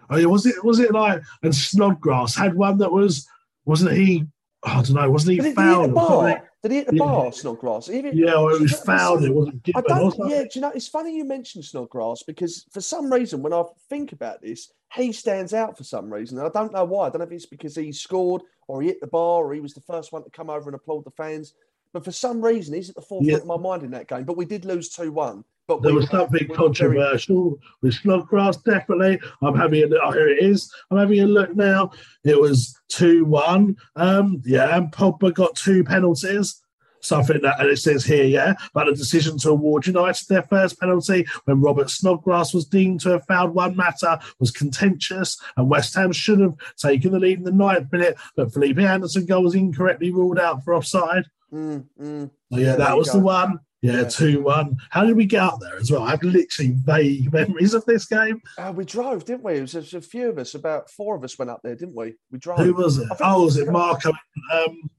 Oh 0.09 0.17
yeah, 0.17 0.25
was 0.25 0.45
it 0.45 0.61
was 0.61 0.79
it 0.79 0.91
like 0.91 1.23
and 1.41 1.55
Snodgrass 1.55 2.35
had 2.35 2.53
one 2.53 2.79
that 2.79 2.91
was 2.91 3.25
wasn't 3.63 3.93
he? 3.93 4.25
I 4.61 4.81
don't 4.81 4.91
know. 4.91 5.09
Wasn't 5.09 5.31
he 5.31 5.37
Did 5.37 5.43
he, 5.45 5.49
he 5.63 5.69
hit 5.69 5.93
fouled? 5.93 6.41
The 6.69 6.71
or 6.71 6.71
something? 6.71 6.71
bar? 6.71 6.71
Did 6.71 6.71
he 6.71 6.77
hit 6.77 6.87
the 6.87 6.95
Yeah. 6.95 7.05
bar, 7.05 7.31
Snodgrass? 7.31 7.87
Hit- 7.87 8.15
Yeah, 8.15 8.33
or 8.35 8.51
it 8.53 8.61
was 8.61 8.79
fouled. 8.81 9.23
It 9.23 9.33
wasn't 9.33 9.63
given. 9.63 9.81
or 9.81 9.87
don't. 9.87 10.29
Yeah, 10.29 10.41
do 10.43 10.49
you 10.53 10.61
know? 10.61 10.71
It's 10.73 10.87
funny 10.87 11.15
you 11.15 11.25
mentioned 11.25 11.65
Snodgrass 11.65 12.23
because 12.23 12.65
for 12.71 12.81
some 12.81 13.11
reason, 13.11 13.41
when 13.41 13.53
I 13.53 13.63
think 13.89 14.11
about 14.13 14.41
this, 14.41 14.71
he 14.95 15.11
stands 15.11 15.53
out 15.53 15.77
for 15.77 15.83
some 15.83 16.11
reason, 16.11 16.37
and 16.37 16.47
I 16.47 16.49
don't 16.49 16.71
know 16.73 16.85
why. 16.85 17.07
I 17.07 17.09
don't 17.09 17.19
know 17.19 17.25
if 17.25 17.31
it's 17.31 17.45
because 17.45 17.75
he 17.75 17.91
scored 17.91 18.41
or 18.67 18.81
he 18.81 18.87
hit 18.87 19.01
the 19.01 19.07
bar 19.07 19.45
or 19.45 19.53
he 19.53 19.59
was 19.59 19.73
the 19.73 19.81
first 19.81 20.11
one 20.11 20.23
to 20.23 20.29
come 20.29 20.49
over 20.49 20.69
and 20.69 20.75
applaud 20.75 21.03
the 21.03 21.11
fans. 21.11 21.53
But 21.93 22.03
for 22.03 22.11
some 22.11 22.43
reason, 22.43 22.73
he's 22.75 22.89
at 22.89 22.95
the 22.95 23.01
forefront 23.01 23.29
Yeah. 23.31 23.37
of 23.37 23.45
my 23.45 23.57
mind 23.57 23.83
in 23.83 23.91
that 23.91 24.07
game. 24.07 24.23
But 24.25 24.37
we 24.37 24.45
did 24.45 24.65
lose 24.65 24.89
two 24.89 25.11
one. 25.11 25.43
But 25.67 25.81
There 25.81 25.93
we 25.93 25.97
was 26.01 26.09
something 26.09 26.29
we 26.31 26.47
were 26.47 26.47
very- 26.47 26.57
controversial 26.57 27.59
with 27.81 27.95
Snodgrass, 27.95 28.57
definitely. 28.57 29.19
I'm 29.41 29.55
having 29.55 29.83
a 29.83 29.87
look. 29.87 29.99
Oh, 30.03 30.11
here 30.11 30.27
it 30.29 30.43
is. 30.43 30.71
I'm 30.91 30.97
having 30.97 31.19
a 31.21 31.25
look 31.25 31.55
now. 31.55 31.91
It 32.23 32.39
was 32.39 32.79
2 32.89 33.25
1. 33.25 33.75
Um, 33.95 34.41
yeah, 34.45 34.77
and 34.77 34.91
Pogba 34.91 35.33
got 35.33 35.55
two 35.55 35.83
penalties. 35.83 36.61
Something 37.01 37.41
that, 37.43 37.59
and 37.59 37.69
it 37.69 37.77
says 37.77 38.03
here, 38.03 38.23
yeah, 38.23 38.55
but 38.73 38.85
the 38.85 38.93
decision 38.93 39.37
to 39.39 39.49
award 39.51 39.85
United 39.85 40.25
their 40.27 40.41
first 40.41 40.79
penalty 40.79 41.27
when 41.45 41.61
Robert 41.61 41.91
Snodgrass 41.91 42.51
was 42.51 42.65
deemed 42.65 42.99
to 43.01 43.09
have 43.09 43.25
fouled 43.27 43.53
Juan 43.53 43.75
Mata 43.75 44.19
was 44.39 44.49
contentious, 44.49 45.39
and 45.55 45.69
West 45.69 45.93
Ham 45.93 46.11
should 46.11 46.39
have 46.39 46.55
taken 46.77 47.11
the 47.11 47.19
lead 47.19 47.37
in 47.37 47.43
the 47.43 47.51
ninth 47.51 47.91
minute, 47.91 48.17
but 48.35 48.51
Felipe 48.51 48.79
Anderson 48.79 49.27
goal 49.27 49.43
was 49.43 49.53
incorrectly 49.53 50.09
ruled 50.09 50.39
out 50.39 50.63
for 50.63 50.73
offside. 50.73 51.25
Mm, 51.53 51.85
mm. 52.01 52.31
Yeah, 52.49 52.75
that 52.75 52.97
was 52.97 53.11
go. 53.11 53.19
the 53.19 53.23
one. 53.23 53.59
Yeah. 53.85 54.03
2 54.07 54.41
1. 54.41 54.77
How 54.89 55.05
did 55.05 55.15
we 55.15 55.25
get 55.25 55.43
up 55.43 55.59
there 55.59 55.77
as 55.77 55.91
well? 55.91 56.03
I 56.03 56.11
have 56.11 56.23
literally 56.23 56.71
vague 56.71 57.31
memories 57.33 57.73
of 57.73 57.85
this 57.85 58.05
game. 58.05 58.41
Uh, 58.57 58.73
we 58.75 58.85
drove, 58.85 59.25
didn't 59.25 59.43
we? 59.43 59.55
It 59.55 59.61
was 59.61 59.93
a 59.93 60.01
few 60.01 60.29
of 60.29 60.37
us. 60.37 60.55
About 60.55 60.89
four 60.89 61.15
of 61.15 61.23
us 61.23 61.37
went 61.37 61.51
up 61.51 61.61
there, 61.63 61.75
didn't 61.75 61.95
we? 61.95 62.15
We 62.31 62.39
drove. 62.39 62.59
Who 62.59 62.73
was 62.73 62.97
it? 62.97 63.07
Oh, 63.21 63.45
was 63.45 63.57
it 63.57 63.71
Marco 63.71 64.11
and 64.51 64.69
um, 64.69 64.89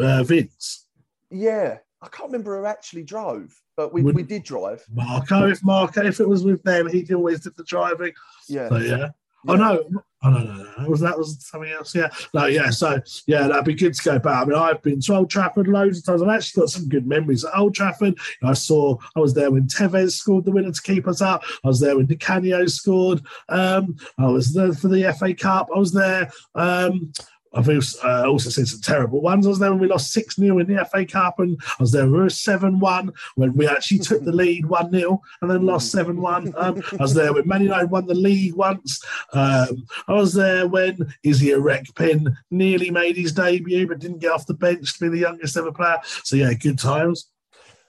uh, 0.00 0.22
Vince? 0.22 0.86
Yeah, 1.30 1.78
I 2.02 2.08
can't 2.08 2.28
remember 2.30 2.58
who 2.58 2.66
actually 2.66 3.04
drove, 3.04 3.54
but 3.76 3.92
we, 3.92 4.02
we 4.02 4.22
did 4.22 4.42
drive. 4.42 4.84
Marco, 4.92 5.48
if 5.48 5.64
Marco, 5.64 6.04
if 6.04 6.20
it 6.20 6.28
was 6.28 6.44
with 6.44 6.62
them, 6.62 6.88
he 6.88 7.06
always 7.14 7.40
did 7.40 7.56
the 7.56 7.64
driving. 7.64 8.12
Yeah. 8.48 8.68
So 8.68 8.76
yeah. 8.78 9.08
Oh 9.48 9.56
no, 9.56 9.82
oh 10.22 10.30
no, 10.30 10.38
no, 10.38 10.66
no. 10.78 10.88
Was 10.88 11.00
that 11.00 11.18
was 11.18 11.44
something 11.44 11.70
else? 11.70 11.94
Yeah, 11.94 12.08
no, 12.32 12.46
yeah. 12.46 12.70
So 12.70 13.00
yeah, 13.26 13.48
that'd 13.48 13.64
be 13.64 13.74
good 13.74 13.94
to 13.94 14.02
go 14.02 14.18
back. 14.18 14.42
I 14.42 14.44
mean, 14.44 14.58
I've 14.58 14.82
been 14.82 15.00
to 15.00 15.14
Old 15.14 15.30
Trafford 15.30 15.66
loads 15.66 15.98
of 15.98 16.04
times. 16.04 16.22
I've 16.22 16.28
actually 16.28 16.60
got 16.60 16.70
some 16.70 16.88
good 16.88 17.06
memories 17.06 17.44
at 17.44 17.56
Old 17.56 17.74
Trafford. 17.74 18.14
I 18.42 18.52
saw, 18.52 18.96
I 19.16 19.20
was 19.20 19.34
there 19.34 19.50
when 19.50 19.66
Tevez 19.66 20.12
scored 20.12 20.44
the 20.44 20.52
winner 20.52 20.70
to 20.70 20.82
keep 20.82 21.08
us 21.08 21.20
up. 21.20 21.42
I 21.64 21.68
was 21.68 21.80
there 21.80 21.96
when 21.96 22.06
Di 22.06 22.16
Canio 22.16 22.66
scored. 22.66 23.22
Um, 23.48 23.96
I 24.18 24.26
was 24.28 24.54
there 24.54 24.72
for 24.72 24.88
the 24.88 25.12
FA 25.18 25.34
Cup. 25.34 25.68
I 25.74 25.78
was 25.78 25.92
there. 25.92 26.30
Um, 26.54 27.12
I've 27.54 27.68
also, 27.68 28.06
uh, 28.06 28.26
also 28.26 28.50
seen 28.50 28.66
some 28.66 28.80
terrible 28.80 29.20
ones. 29.20 29.46
I 29.46 29.50
was 29.50 29.58
there 29.58 29.70
when 29.70 29.80
we 29.80 29.88
lost 29.88 30.12
6 30.12 30.36
0 30.36 30.58
in 30.58 30.66
the 30.66 30.84
FA 30.84 31.04
Cup, 31.04 31.38
and 31.38 31.58
I 31.62 31.82
was 31.82 31.92
there 31.92 32.04
when 32.04 32.12
we 32.12 32.18
were 32.20 32.30
7 32.30 32.78
1 32.78 33.12
when 33.36 33.52
we 33.54 33.66
actually 33.68 33.98
took 33.98 34.24
the 34.24 34.32
lead 34.32 34.66
1 34.66 34.90
0 34.90 35.20
and 35.40 35.50
then 35.50 35.66
lost 35.66 35.90
7 35.90 36.20
1. 36.20 36.54
Um, 36.56 36.82
I 36.98 37.02
was 37.02 37.14
there 37.14 37.32
when 37.32 37.46
Man 37.46 37.62
United 37.62 37.90
won 37.90 38.06
the 38.06 38.14
league 38.14 38.54
once. 38.54 39.02
Um, 39.32 39.86
I 40.08 40.14
was 40.14 40.34
there 40.34 40.66
when 40.66 41.14
Izzy 41.22 41.48
Erekpin 41.48 42.34
nearly 42.50 42.90
made 42.90 43.16
his 43.16 43.32
debut 43.32 43.88
but 43.88 43.98
didn't 43.98 44.20
get 44.20 44.32
off 44.32 44.46
the 44.46 44.54
bench 44.54 44.94
to 44.94 45.00
be 45.00 45.08
the 45.08 45.22
youngest 45.22 45.56
ever 45.56 45.72
player. 45.72 45.98
So, 46.24 46.36
yeah, 46.36 46.52
good 46.54 46.78
times. 46.78 47.28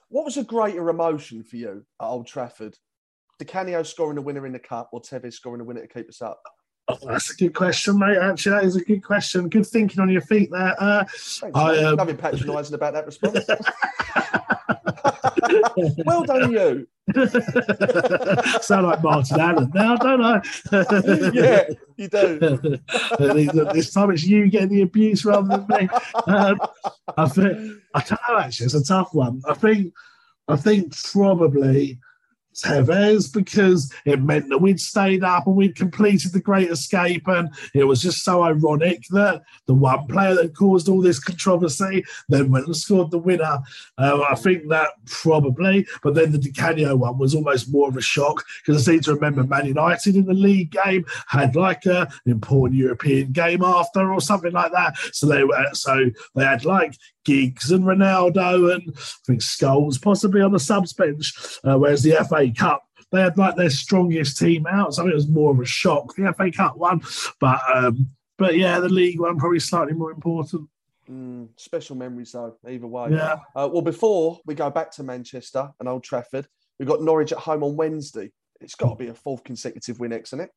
What 0.08 0.24
was 0.24 0.36
a 0.36 0.44
greater 0.44 0.88
emotion 0.90 1.42
for 1.42 1.56
you 1.56 1.84
at 2.00 2.04
Old 2.04 2.26
Trafford? 2.26 2.76
Di 3.38 3.44
Canio 3.44 3.82
scoring 3.82 4.18
a 4.18 4.22
winner 4.22 4.46
in 4.46 4.52
the 4.52 4.58
cup 4.58 4.90
or 4.92 5.00
Tevez 5.00 5.32
scoring 5.32 5.60
a 5.60 5.64
winner 5.64 5.80
to 5.80 5.88
keep 5.88 6.08
us 6.08 6.22
up? 6.22 6.40
Oh, 6.86 6.98
that's 7.02 7.30
a 7.30 7.36
good 7.36 7.54
question, 7.54 7.98
mate. 7.98 8.18
Actually, 8.18 8.56
that 8.56 8.64
is 8.64 8.76
a 8.76 8.84
good 8.84 9.02
question. 9.02 9.48
Good 9.48 9.66
thinking 9.66 10.00
on 10.00 10.10
your 10.10 10.20
feet 10.20 10.50
there. 10.50 10.74
Uh, 10.78 11.04
Thanks, 11.04 11.58
I, 11.58 11.78
um, 11.78 11.96
Nothing 11.96 12.16
patronising 12.18 12.74
about 12.74 12.92
that 12.92 13.06
response. 13.06 13.38
well 16.04 16.24
done, 16.24 16.52
you. 16.52 16.86
Sound 18.60 18.86
like 18.86 19.02
Martin 19.02 19.40
Allen 19.40 19.70
now, 19.74 19.96
don't 19.96 20.22
I? 20.22 20.42
yeah, 21.32 21.64
you 21.96 22.08
do. 22.08 22.38
this 23.72 23.92
time 23.92 24.10
it's 24.10 24.24
you 24.24 24.50
getting 24.50 24.70
the 24.70 24.82
abuse 24.82 25.24
rather 25.24 25.48
than 25.48 25.66
me. 25.68 25.88
Um, 26.26 26.60
I 27.16 27.28
think 27.28 27.72
I 27.94 28.00
don't 28.00 28.20
know. 28.28 28.38
Actually, 28.38 28.66
it's 28.66 28.74
a 28.74 28.84
tough 28.84 29.12
one. 29.12 29.42
I 29.46 29.54
think 29.54 29.92
I 30.48 30.56
think 30.56 30.94
probably 31.12 31.98
Tevez 32.54 33.32
because 33.32 33.92
it 34.04 34.22
meant 34.22 34.48
that 34.48 34.58
we'd 34.58 34.80
stayed 34.80 35.24
up 35.24 35.46
and 35.46 35.56
we'd 35.56 35.76
completed 35.76 36.32
the 36.32 36.40
Great 36.40 36.70
Escape, 36.70 37.26
and 37.28 37.50
it 37.74 37.84
was 37.84 38.00
just 38.00 38.24
so 38.24 38.42
ironic 38.42 39.02
that 39.10 39.42
the 39.66 39.74
one 39.74 40.06
player 40.06 40.34
that 40.34 40.56
caused 40.56 40.88
all 40.88 41.00
this 41.00 41.18
controversy 41.18 42.04
then 42.28 42.50
went 42.50 42.66
and 42.66 42.76
scored 42.76 43.10
the 43.10 43.18
winner. 43.18 43.58
Um, 43.98 44.22
I 44.28 44.34
think 44.34 44.68
that 44.68 44.90
probably, 45.06 45.86
but 46.02 46.14
then 46.14 46.32
the 46.32 46.38
Di 46.38 46.52
Canio 46.52 46.96
one 46.96 47.18
was 47.18 47.34
almost 47.34 47.72
more 47.72 47.88
of 47.88 47.96
a 47.96 48.02
shock 48.02 48.44
because 48.64 48.86
I 48.88 48.92
seem 48.92 49.00
to 49.02 49.14
remember 49.14 49.44
Man 49.44 49.66
United 49.66 50.16
in 50.16 50.26
the 50.26 50.34
league 50.34 50.70
game 50.70 51.04
had 51.26 51.56
like 51.56 51.86
a, 51.86 52.02
an 52.24 52.32
important 52.32 52.78
European 52.78 53.32
game 53.32 53.62
after 53.62 54.12
or 54.12 54.20
something 54.20 54.52
like 54.52 54.72
that. 54.72 54.96
So 55.12 55.26
they 55.26 55.44
were 55.44 55.66
so 55.72 56.10
they 56.34 56.44
had 56.44 56.64
like 56.64 56.96
Giggs 57.24 57.70
and 57.70 57.84
Ronaldo 57.84 58.74
and 58.74 58.82
I 58.96 59.00
think 59.26 59.40
Scholes 59.40 60.00
possibly 60.00 60.42
on 60.42 60.52
the 60.52 60.58
subs 60.58 60.92
bench, 60.92 61.32
uh, 61.64 61.78
whereas 61.78 62.02
the 62.02 62.12
FA 62.28 62.43
Cup. 62.50 62.84
They 63.12 63.20
had 63.20 63.38
like 63.38 63.56
their 63.56 63.70
strongest 63.70 64.38
team 64.38 64.66
out, 64.66 64.94
so 64.94 65.06
it 65.06 65.14
was 65.14 65.28
more 65.28 65.52
of 65.52 65.60
a 65.60 65.64
shock. 65.64 66.14
The 66.16 66.32
FA 66.36 66.50
Cup 66.50 66.76
one, 66.76 67.00
but 67.40 67.60
um, 67.72 68.10
but 68.38 68.56
yeah, 68.56 68.80
the 68.80 68.88
league 68.88 69.20
one 69.20 69.38
probably 69.38 69.60
slightly 69.60 69.94
more 69.94 70.10
important. 70.10 70.68
Mm, 71.10 71.48
special 71.56 71.96
memories, 71.96 72.32
though, 72.32 72.56
either 72.68 72.86
way. 72.86 73.10
Yeah. 73.10 73.38
Uh, 73.54 73.68
well, 73.70 73.82
before 73.82 74.40
we 74.46 74.54
go 74.54 74.70
back 74.70 74.90
to 74.92 75.02
Manchester 75.02 75.70
and 75.78 75.88
Old 75.88 76.02
Trafford, 76.02 76.46
we've 76.78 76.88
got 76.88 77.02
Norwich 77.02 77.32
at 77.32 77.38
home 77.38 77.62
on 77.62 77.76
Wednesday. 77.76 78.32
It's 78.60 78.74
got 78.74 78.90
to 78.90 78.96
be 78.96 79.08
a 79.08 79.14
fourth 79.14 79.44
consecutive 79.44 80.00
win, 80.00 80.12
isn't 80.12 80.40
it? 80.40 80.50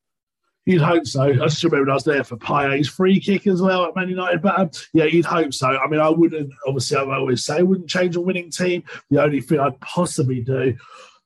You'd 0.66 0.82
hope 0.82 1.06
so. 1.06 1.24
I 1.24 1.34
just 1.34 1.64
remember 1.64 1.92
I 1.92 1.94
was 1.94 2.04
there 2.04 2.24
for 2.26 2.36
Payet's 2.36 2.90
free 2.90 3.22
kick 3.22 3.48
as 3.48 3.62
well 3.62 3.86
at 3.86 3.96
Man 3.96 4.10
United. 4.10 4.42
But 4.42 4.60
um, 4.60 4.70
yeah, 4.94 5.06
you'd 5.06 5.26
hope 5.26 5.54
so. 5.54 5.68
I 5.68 5.88
mean, 5.88 6.02
I 6.02 6.10
wouldn't, 6.10 6.52
obviously, 6.68 6.98
I 6.98 7.04
always 7.04 7.46
say, 7.46 7.58
I 7.58 7.62
wouldn't 7.62 7.90
change 7.90 8.18
a 8.18 8.22
winning 8.22 8.52
team. 8.52 8.84
The 9.10 9.24
only 9.24 9.40
thing 9.40 9.62
I'd 9.62 9.80
possibly 9.80 10.42
do, 10.42 10.76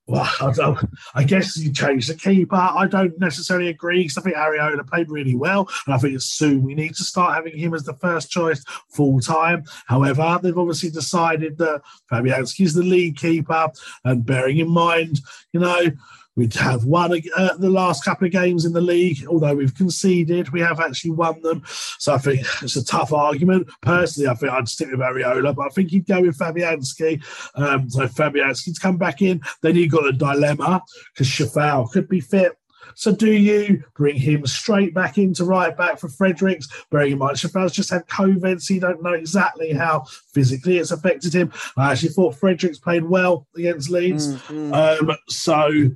well, 0.08 0.30
I, 0.42 1.22
I 1.22 1.24
guess 1.24 1.58
you 1.58 1.72
change 1.72 2.08
the 2.08 2.16
keeper. 2.16 2.56
I 2.56 2.88
don't 2.88 3.18
necessarily 3.20 3.70
agree 3.70 4.04
because 4.04 4.18
I 4.18 4.22
think 4.22 4.36
Areola 4.36 4.88
played 4.88 5.10
really 5.10 5.36
well. 5.36 5.70
And 5.86 5.96
I 5.96 5.98
think 5.98 6.20
soon 6.22 6.64
we 6.64 6.76
need 6.76 6.96
to 6.96 7.04
start 7.04 7.36
having 7.36 7.58
him 7.58 7.74
as 7.74 7.84
the 7.84 7.94
first 7.94 8.30
choice 8.30 8.64
full 8.90 9.20
time. 9.20 9.64
However, 9.86 10.40
they've 10.42 10.58
obviously 10.58 10.90
decided 10.90 11.58
that 11.60 11.82
Fabianski 12.12 12.66
is 12.66 12.74
the 12.74 12.84
lead 12.84 13.18
keeper. 13.18 13.70
And 14.04 14.26
bearing 14.26 14.58
in 14.58 14.70
mind, 14.70 15.22
you 15.54 15.60
know, 15.60 15.92
We'd 16.38 16.54
have 16.54 16.86
won 16.86 17.12
uh, 17.36 17.58
the 17.58 17.70
last 17.70 18.06
couple 18.06 18.26
of 18.26 18.32
games 18.32 18.64
in 18.64 18.72
the 18.72 18.80
league, 18.80 19.26
although 19.28 19.54
we've 19.54 19.76
conceded, 19.76 20.50
we 20.50 20.62
have 20.62 20.80
actually 20.80 21.12
won 21.12 21.42
them. 21.42 21.62
So 21.66 22.14
I 22.14 22.18
think 22.20 22.46
it's 22.62 22.78
a 22.78 22.86
tough 22.86 23.12
argument. 23.12 23.70
Personally, 23.82 24.30
I 24.30 24.36
think 24.36 24.52
I'd 24.54 24.70
stick 24.70 24.92
with 24.92 25.02
Areola, 25.02 25.54
but 25.54 25.66
I 25.66 25.70
think 25.70 25.92
he'd 25.92 26.08
go 26.08 26.22
with 26.22 26.38
Fabianski. 26.38 27.22
Um, 27.56 27.90
so 27.90 28.08
Fabianski's 28.08 28.80
come 28.80 28.98
back 28.98 29.22
in. 29.22 29.42
Then 29.62 29.76
you've 29.76 29.92
got 29.92 30.08
a 30.08 30.14
dilemma 30.14 30.82
because 31.14 31.28
Coufal 31.28 31.92
could 31.92 32.08
be 32.08 32.22
fit. 32.22 32.58
So 32.96 33.14
do 33.14 33.32
you 33.32 33.84
bring 33.96 34.16
him 34.16 34.46
straight 34.46 34.94
back 34.94 35.18
into 35.18 35.46
right 35.46 35.76
back 35.76 36.00
for 36.00 36.10
Fredericks? 36.10 36.68
Bearing 36.90 37.14
in 37.14 37.18
mind, 37.20 37.38
just 37.38 37.54
had 37.90 38.08
COVID, 38.08 38.62
so 38.62 38.74
you 38.74 38.80
don't 38.80 39.04
know 39.04 39.14
exactly 39.14 39.74
how 39.74 40.06
physically 40.34 40.78
it's 40.78 40.92
affected 40.92 41.34
him. 41.34 41.52
I 41.78 41.92
actually 41.92 42.10
thought 42.10 42.36
Fredericks 42.36 42.80
played 42.80 43.04
well 43.04 43.48
against 43.56 43.90
Leeds. 43.90 44.28
Um, 44.50 45.12
so 45.30 45.92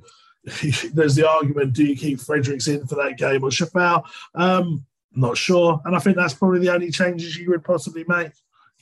there's 0.94 1.16
the 1.16 1.28
argument: 1.28 1.72
do 1.72 1.84
you 1.84 1.96
keep 1.96 2.20
Fredericks 2.20 2.68
in 2.68 2.86
for 2.86 2.94
that 2.96 3.18
game 3.18 3.42
or 3.42 3.50
Coufal? 3.50 4.04
Um, 4.34 4.84
not 5.14 5.36
sure, 5.36 5.80
and 5.84 5.96
I 5.96 5.98
think 5.98 6.16
that's 6.16 6.34
probably 6.34 6.60
the 6.60 6.72
only 6.72 6.90
changes 6.90 7.36
you 7.36 7.50
would 7.50 7.64
possibly 7.64 8.04
make. 8.06 8.32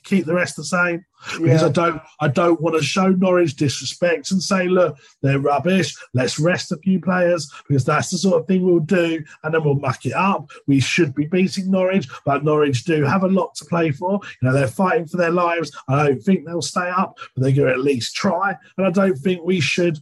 Keep 0.03 0.27
the 0.27 0.35
rest 0.35 0.55
the 0.55 0.63
same 0.63 1.03
because 1.39 1.61
Yeah. 1.61 1.67
I 1.67 1.71
don't 1.71 2.01
I 2.19 2.27
don't 2.27 2.61
want 2.61 2.75
to 2.75 2.83
show 2.83 3.07
Norwich 3.07 3.55
disrespect 3.55 4.29
and 4.29 4.43
say, 4.43 4.67
look, 4.67 4.97
they're 5.23 5.39
rubbish. 5.39 5.95
Let's 6.13 6.37
rest 6.37 6.71
a 6.71 6.77
few 6.77 6.99
players 6.99 7.51
because 7.67 7.83
that's 7.85 8.11
the 8.11 8.19
sort 8.19 8.39
of 8.39 8.47
thing 8.47 8.63
we'll 8.63 8.81
do, 8.81 9.23
and 9.43 9.51
then 9.51 9.63
we'll 9.63 9.73
muck 9.79 10.05
it 10.05 10.13
up. 10.13 10.51
We 10.67 10.79
should 10.79 11.15
be 11.15 11.25
beating 11.25 11.71
Norwich, 11.71 12.07
but 12.23 12.43
Norwich 12.43 12.83
do 12.83 13.03
have 13.03 13.23
a 13.23 13.27
lot 13.27 13.55
to 13.55 13.65
play 13.65 13.89
for. 13.89 14.19
You 14.41 14.47
know, 14.49 14.53
they're 14.53 14.67
fighting 14.67 15.07
for 15.07 15.17
their 15.17 15.31
lives. 15.31 15.75
I 15.87 16.05
don't 16.05 16.21
think 16.21 16.45
they'll 16.45 16.61
stay 16.61 16.89
up, 16.89 17.17
but 17.33 17.41
they're 17.41 17.51
going 17.53 17.69
to 17.69 17.73
at 17.73 17.79
least 17.79 18.15
try. 18.15 18.55
And 18.77 18.85
I 18.85 18.91
don't 18.91 19.17
think 19.17 19.43
we 19.43 19.59
should 19.59 19.97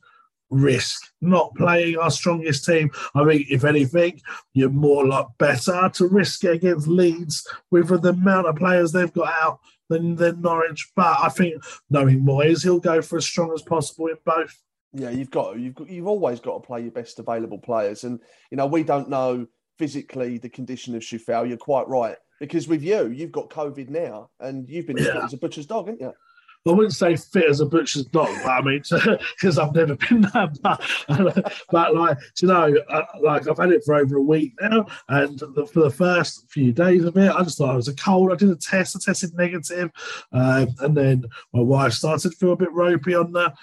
risk 0.54 1.12
not 1.22 1.54
playing 1.56 1.98
our 1.98 2.12
strongest 2.12 2.66
team. 2.66 2.92
I 3.16 3.24
mean, 3.24 3.46
if 3.50 3.64
anything, 3.64 4.22
you're 4.54 4.70
more 4.70 5.06
like 5.06 5.28
better 5.38 5.90
to 5.94 6.08
risk 6.08 6.44
it 6.44 6.52
against 6.52 6.88
Leeds 6.88 7.48
with 7.72 7.90
the 8.02 8.10
amount 8.10 8.48
of 8.48 8.56
players 8.56 8.92
they've 8.92 9.14
got 9.14 9.34
out 9.42 9.60
than, 9.90 10.16
than 10.16 10.42
Norwich. 10.42 10.92
But 10.96 11.18
I 11.22 11.30
think 11.30 11.64
knowing 11.90 12.22
Moyes, 12.22 12.64
he'll 12.64 12.80
go 12.80 13.02
for 13.02 13.18
as 13.18 13.26
strong 13.26 13.54
as 13.54 13.62
possible 13.62 14.08
in 14.08 14.18
both. 14.26 14.58
Yeah, 14.94 15.10
you've 15.10 15.32
got 15.32 15.60
you've 15.60 15.74
got, 15.74 15.90
you've 15.90 16.08
always 16.08 16.40
got 16.40 16.54
to 16.54 16.60
play 16.68 16.82
your 16.82 16.92
best 16.92 17.18
available 17.18 17.58
players, 17.58 18.04
and 18.04 18.20
you 18.52 18.58
know 18.58 18.68
we 18.68 18.84
don't 18.84 19.10
know 19.10 19.48
physically 19.80 20.38
the 20.38 20.50
condition 20.50 20.96
of 20.96 21.02
Coufal. 21.02 21.48
You're 21.48 21.58
quite 21.58 21.88
right 21.88 22.16
because 22.40 22.68
with 22.68 22.84
you, 22.84 23.08
you've 23.08 23.32
got 23.32 23.50
COVID 23.50 23.90
now, 23.90 24.30
and 24.40 24.70
you've 24.70 24.86
been 24.86 24.98
Yeah. 24.98 25.24
as 25.26 25.34
a 25.34 25.38
butcher's 25.38 25.66
dog, 25.66 25.88
haven't 25.88 26.02
you? 26.02 26.14
I 26.66 26.72
wouldn't 26.72 26.94
say 26.94 27.18
fit 27.18 27.50
as 27.50 27.60
a 27.60 27.66
butcher's 27.66 28.06
dog, 28.06 28.30
but 28.42 28.50
I 28.50 28.62
mean, 28.62 28.82
because 29.36 29.58
I've 29.58 29.76
never 29.76 29.96
been 29.96 30.22
that. 30.22 30.58
But, 30.62 31.54
but 31.70 31.96
like, 31.96 32.18
you 32.42 32.48
know, 32.48 32.74
uh, 32.90 33.02
like 33.22 33.50
I've 33.50 33.58
had 33.58 33.72
it 33.72 33.84
for 33.84 33.96
over 33.96 34.16
a 34.16 34.22
week 34.22 34.54
now, 34.62 34.88
and 35.10 35.38
the, 35.40 35.66
for 35.66 35.82
the 35.82 35.90
first 35.90 36.50
few 36.50 36.72
days 36.72 37.04
of 37.04 37.18
it, 37.18 37.32
I 37.32 37.44
just 37.44 37.58
thought 37.58 37.74
it 37.74 37.78
was 37.78 37.90
a 37.90 37.96
cold. 37.96 38.32
I 38.32 38.36
did 38.36 38.50
a 38.50 38.56
test, 38.56 38.96
I 38.96 39.00
tested 39.04 39.36
negative, 39.36 39.92
um, 40.32 40.70
and 40.80 40.96
then 40.96 41.26
my 41.52 41.62
wife 41.62 41.94
started 41.94 42.32
to 42.32 42.38
feel 42.38 42.54
a 42.54 42.58
bit 42.58 42.72
ropey 42.72 43.14
on 43.14 43.34
the. 43.34 43.54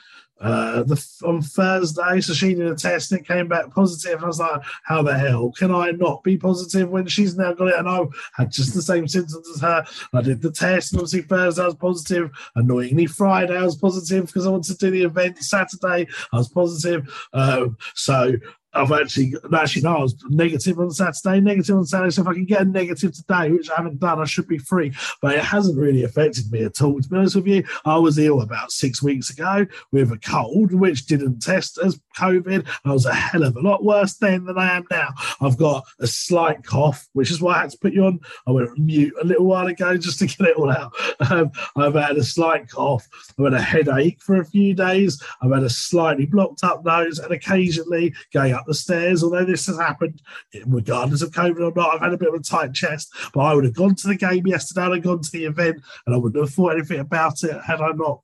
Uh, 0.40 0.83
the 0.85 1.07
on 1.24 1.42
Thursday, 1.42 2.20
so 2.20 2.33
she 2.33 2.55
did 2.55 2.66
a 2.66 2.74
test 2.74 3.12
and 3.12 3.20
it 3.20 3.26
came 3.26 3.46
back 3.46 3.70
positive. 3.74 4.24
I 4.24 4.26
was 4.26 4.40
like, 4.40 4.62
"How 4.85 5.03
the 5.03 5.16
hell 5.16 5.53
can 5.53 5.70
I 5.70 5.90
not 5.90 6.24
be 6.24 6.38
positive 6.38 6.88
when 6.88 7.07
she's 7.07 7.37
now 7.37 7.53
got 7.53 7.68
it?" 7.68 7.79
And 7.79 7.88
I 7.88 8.00
had 8.33 8.50
just 8.50 8.72
the 8.72 8.81
same 8.81 9.07
symptoms 9.07 9.46
as 9.55 9.61
her. 9.61 9.85
I 10.14 10.22
did 10.22 10.40
the 10.40 10.50
test, 10.50 10.92
and 10.92 11.00
obviously 11.00 11.22
Thursday 11.22 11.62
I 11.62 11.66
was 11.66 11.74
positive. 11.74 12.31
Annoyingly, 12.55 13.05
Friday 13.07 13.57
I 13.57 13.64
was 13.64 13.76
positive 13.76 14.26
because 14.26 14.46
I 14.46 14.50
wanted 14.50 14.79
to 14.79 14.87
do 14.87 14.90
the 14.90 15.05
event. 15.05 15.37
Saturday 15.38 16.07
I 16.33 16.37
was 16.37 16.48
positive. 16.48 17.29
Um, 17.35 17.76
so 17.94 18.33
I've 18.72 18.92
actually 18.92 19.35
actually 19.52 19.83
no, 19.83 19.96
I 19.96 20.02
was 20.02 20.14
negative 20.28 20.78
on 20.78 20.90
Saturday, 20.90 21.40
negative 21.40 21.76
on 21.76 21.85
Saturday. 21.85 22.11
So 22.11 22.22
if 22.22 22.28
I 22.28 22.35
can 22.35 22.44
get 22.44 22.62
a 22.62 22.64
negative 22.64 23.12
today, 23.12 23.50
which 23.50 23.70
I 23.70 23.76
haven't 23.76 23.98
done, 23.98 24.20
I 24.20 24.24
should 24.24 24.46
be 24.46 24.59
free. 24.59 24.92
But 25.20 25.35
it 25.35 25.44
hasn't 25.44 25.78
really 25.78 26.04
affected 26.04 26.50
me 26.52 26.64
at 26.64 26.80
all. 26.80 27.00
To 27.00 27.09
be 27.09 27.16
honest 27.16 27.37
with 27.37 27.46
you, 27.46 27.64
I 27.85 27.98
was 27.98 28.18
ill 28.18 28.42
about 28.42 28.70
six 28.70 29.02
weeks 29.02 29.30
ago 29.30 29.66
with 29.90 30.12
a 30.12 30.18
cold, 30.18 30.72
which 30.72 31.06
didn't 31.06 31.40
test 31.40 31.78
as 31.83 32.00
COVID. 32.16 32.66
I 32.85 32.92
was 32.92 33.06
a 33.06 33.14
hell 33.14 33.42
of 33.42 33.56
a 33.56 33.61
lot 33.61 33.85
worse 33.85 34.14
then 34.14 34.44
than 34.44 34.59
I 34.59 34.76
am 34.76 34.85
now. 34.90 35.09
I've 35.40 35.56
got 35.56 35.85
a 35.98 36.06
slight 36.06 36.64
cough, 36.64 37.09
which 37.12 37.30
is 37.30 37.40
why 37.40 37.56
I 37.56 37.61
had 37.62 37.70
to 37.70 37.78
put 37.78 37.92
you 37.92 38.05
on. 38.05 38.20
I 38.47 38.53
went 38.53 38.78
mute 38.78 39.14
a 39.20 39.24
little 39.24 39.47
while 39.47 39.66
ago 39.66 39.97
just 39.97 40.20
to 40.20 40.26
get 40.26 40.49
it 40.49 40.57
all 40.57 40.70
out. 40.70 40.92
Um, 41.30 41.53
I've 41.76 41.95
had 41.95 42.16
a 42.16 42.24
slight 42.24 42.68
cough. 42.68 43.07
I've 43.38 43.45
had 43.45 43.55
a 43.55 43.61
headache 43.61 44.20
for 44.20 44.40
a 44.40 44.45
few 44.45 44.74
days. 44.74 45.22
I've 45.40 45.53
had 45.53 45.62
a 45.62 45.70
slightly 45.70 46.26
blocked 46.26 46.64
up 46.64 46.84
nose, 46.84 47.18
and 47.18 47.30
occasionally 47.30 48.14
going 48.32 48.53
up 48.61 48.66
the 48.66 48.74
stairs, 48.74 49.22
although 49.22 49.44
this 49.44 49.66
has 49.66 49.78
happened 49.78 50.22
regardless 50.66 51.22
of 51.22 51.30
COVID 51.30 51.61
or 51.61 51.72
not. 51.74 51.94
I've 51.94 52.00
had 52.00 52.12
a 52.12 52.18
bit 52.18 52.28
of 52.28 52.34
a 52.34 52.42
tight 52.42 52.72
chest, 52.72 53.12
but 53.34 53.40
I 53.40 53.54
would 53.54 53.64
have 53.64 53.74
gone 53.74 53.94
to 53.96 54.08
the 54.08 54.14
game 54.14 54.46
yesterday, 54.46 54.82
have 54.82 55.02
gone 55.02 55.22
to 55.22 55.30
the 55.32 55.44
event, 55.44 55.82
and 56.06 56.14
I 56.14 56.18
wouldn't 56.18 56.42
have 56.42 56.54
thought 56.54 56.74
anything 56.74 57.00
about 57.00 57.42
it 57.42 57.61
had 57.62 57.80
I 57.80 57.92
not 57.92 58.20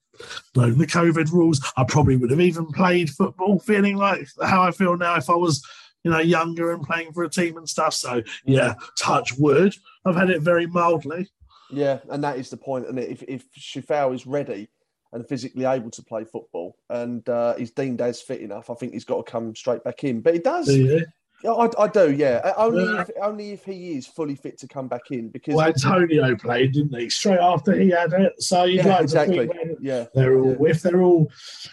known 0.54 0.78
the 0.78 0.86
COVID 0.86 1.30
rules. 1.32 1.60
I 1.76 1.84
probably 1.84 2.16
would 2.16 2.30
have 2.30 2.40
even 2.40 2.66
played 2.66 3.10
football 3.10 3.58
feeling 3.58 3.96
like 3.96 4.26
how 4.42 4.62
I 4.62 4.70
feel 4.70 4.96
now 4.96 5.16
if 5.16 5.28
I 5.30 5.34
was, 5.34 5.66
you 6.04 6.10
know, 6.10 6.20
younger 6.20 6.72
and 6.72 6.82
playing 6.82 7.12
for 7.12 7.24
a 7.24 7.28
team 7.28 7.56
and 7.56 7.68
stuff. 7.68 7.94
So, 7.94 8.22
yeah, 8.44 8.74
touch 8.98 9.34
wood. 9.38 9.74
I've 10.04 10.16
had 10.16 10.30
it 10.30 10.42
very 10.42 10.66
mildly. 10.66 11.28
Yeah, 11.70 11.98
and 12.10 12.22
that 12.24 12.38
is 12.38 12.50
the 12.50 12.56
point. 12.56 12.86
And 12.86 12.98
if 12.98 13.22
if 13.24 13.44
Coufal 13.52 14.14
is 14.14 14.26
ready, 14.26 14.68
and 15.16 15.26
physically 15.26 15.64
able 15.64 15.90
to 15.90 16.02
play 16.02 16.24
football, 16.24 16.76
and 16.90 17.28
uh, 17.28 17.54
he's 17.56 17.70
deemed 17.70 18.00
as 18.00 18.20
fit 18.20 18.40
enough, 18.40 18.70
I 18.70 18.74
think 18.74 18.92
he's 18.92 19.04
got 19.04 19.24
to 19.24 19.30
come 19.30 19.54
straight 19.56 19.82
back 19.82 20.04
in. 20.04 20.20
But 20.20 20.34
he 20.34 20.40
does. 20.40 20.68
Yeah. 20.74 21.00
I, 21.44 21.68
I 21.78 21.88
do, 21.88 22.12
yeah. 22.12 22.52
Only 22.56 22.84
yeah. 22.84 23.00
if 23.02 23.10
only 23.22 23.52
if 23.52 23.64
he 23.64 23.92
is 23.92 24.06
fully 24.06 24.34
fit 24.34 24.58
to 24.58 24.68
come 24.68 24.88
back 24.88 25.10
in. 25.10 25.28
Because 25.28 25.54
well, 25.54 25.68
Antonio 25.68 26.34
played, 26.36 26.72
didn't 26.72 26.98
he? 26.98 27.10
Straight 27.10 27.40
after 27.40 27.72
he 27.78 27.90
had 27.90 28.12
it. 28.12 28.42
So 28.42 28.64
you'd 28.64 28.84
yeah, 28.84 28.94
like 28.94 29.02
exactly. 29.02 29.46
to 29.46 29.52
think 29.52 29.78
yeah. 29.80 30.06
they're 30.14 30.38
all 30.38 30.56
yeah. 30.60 30.70
if 30.70 30.82
they're 30.82 31.02
all, 31.02 31.30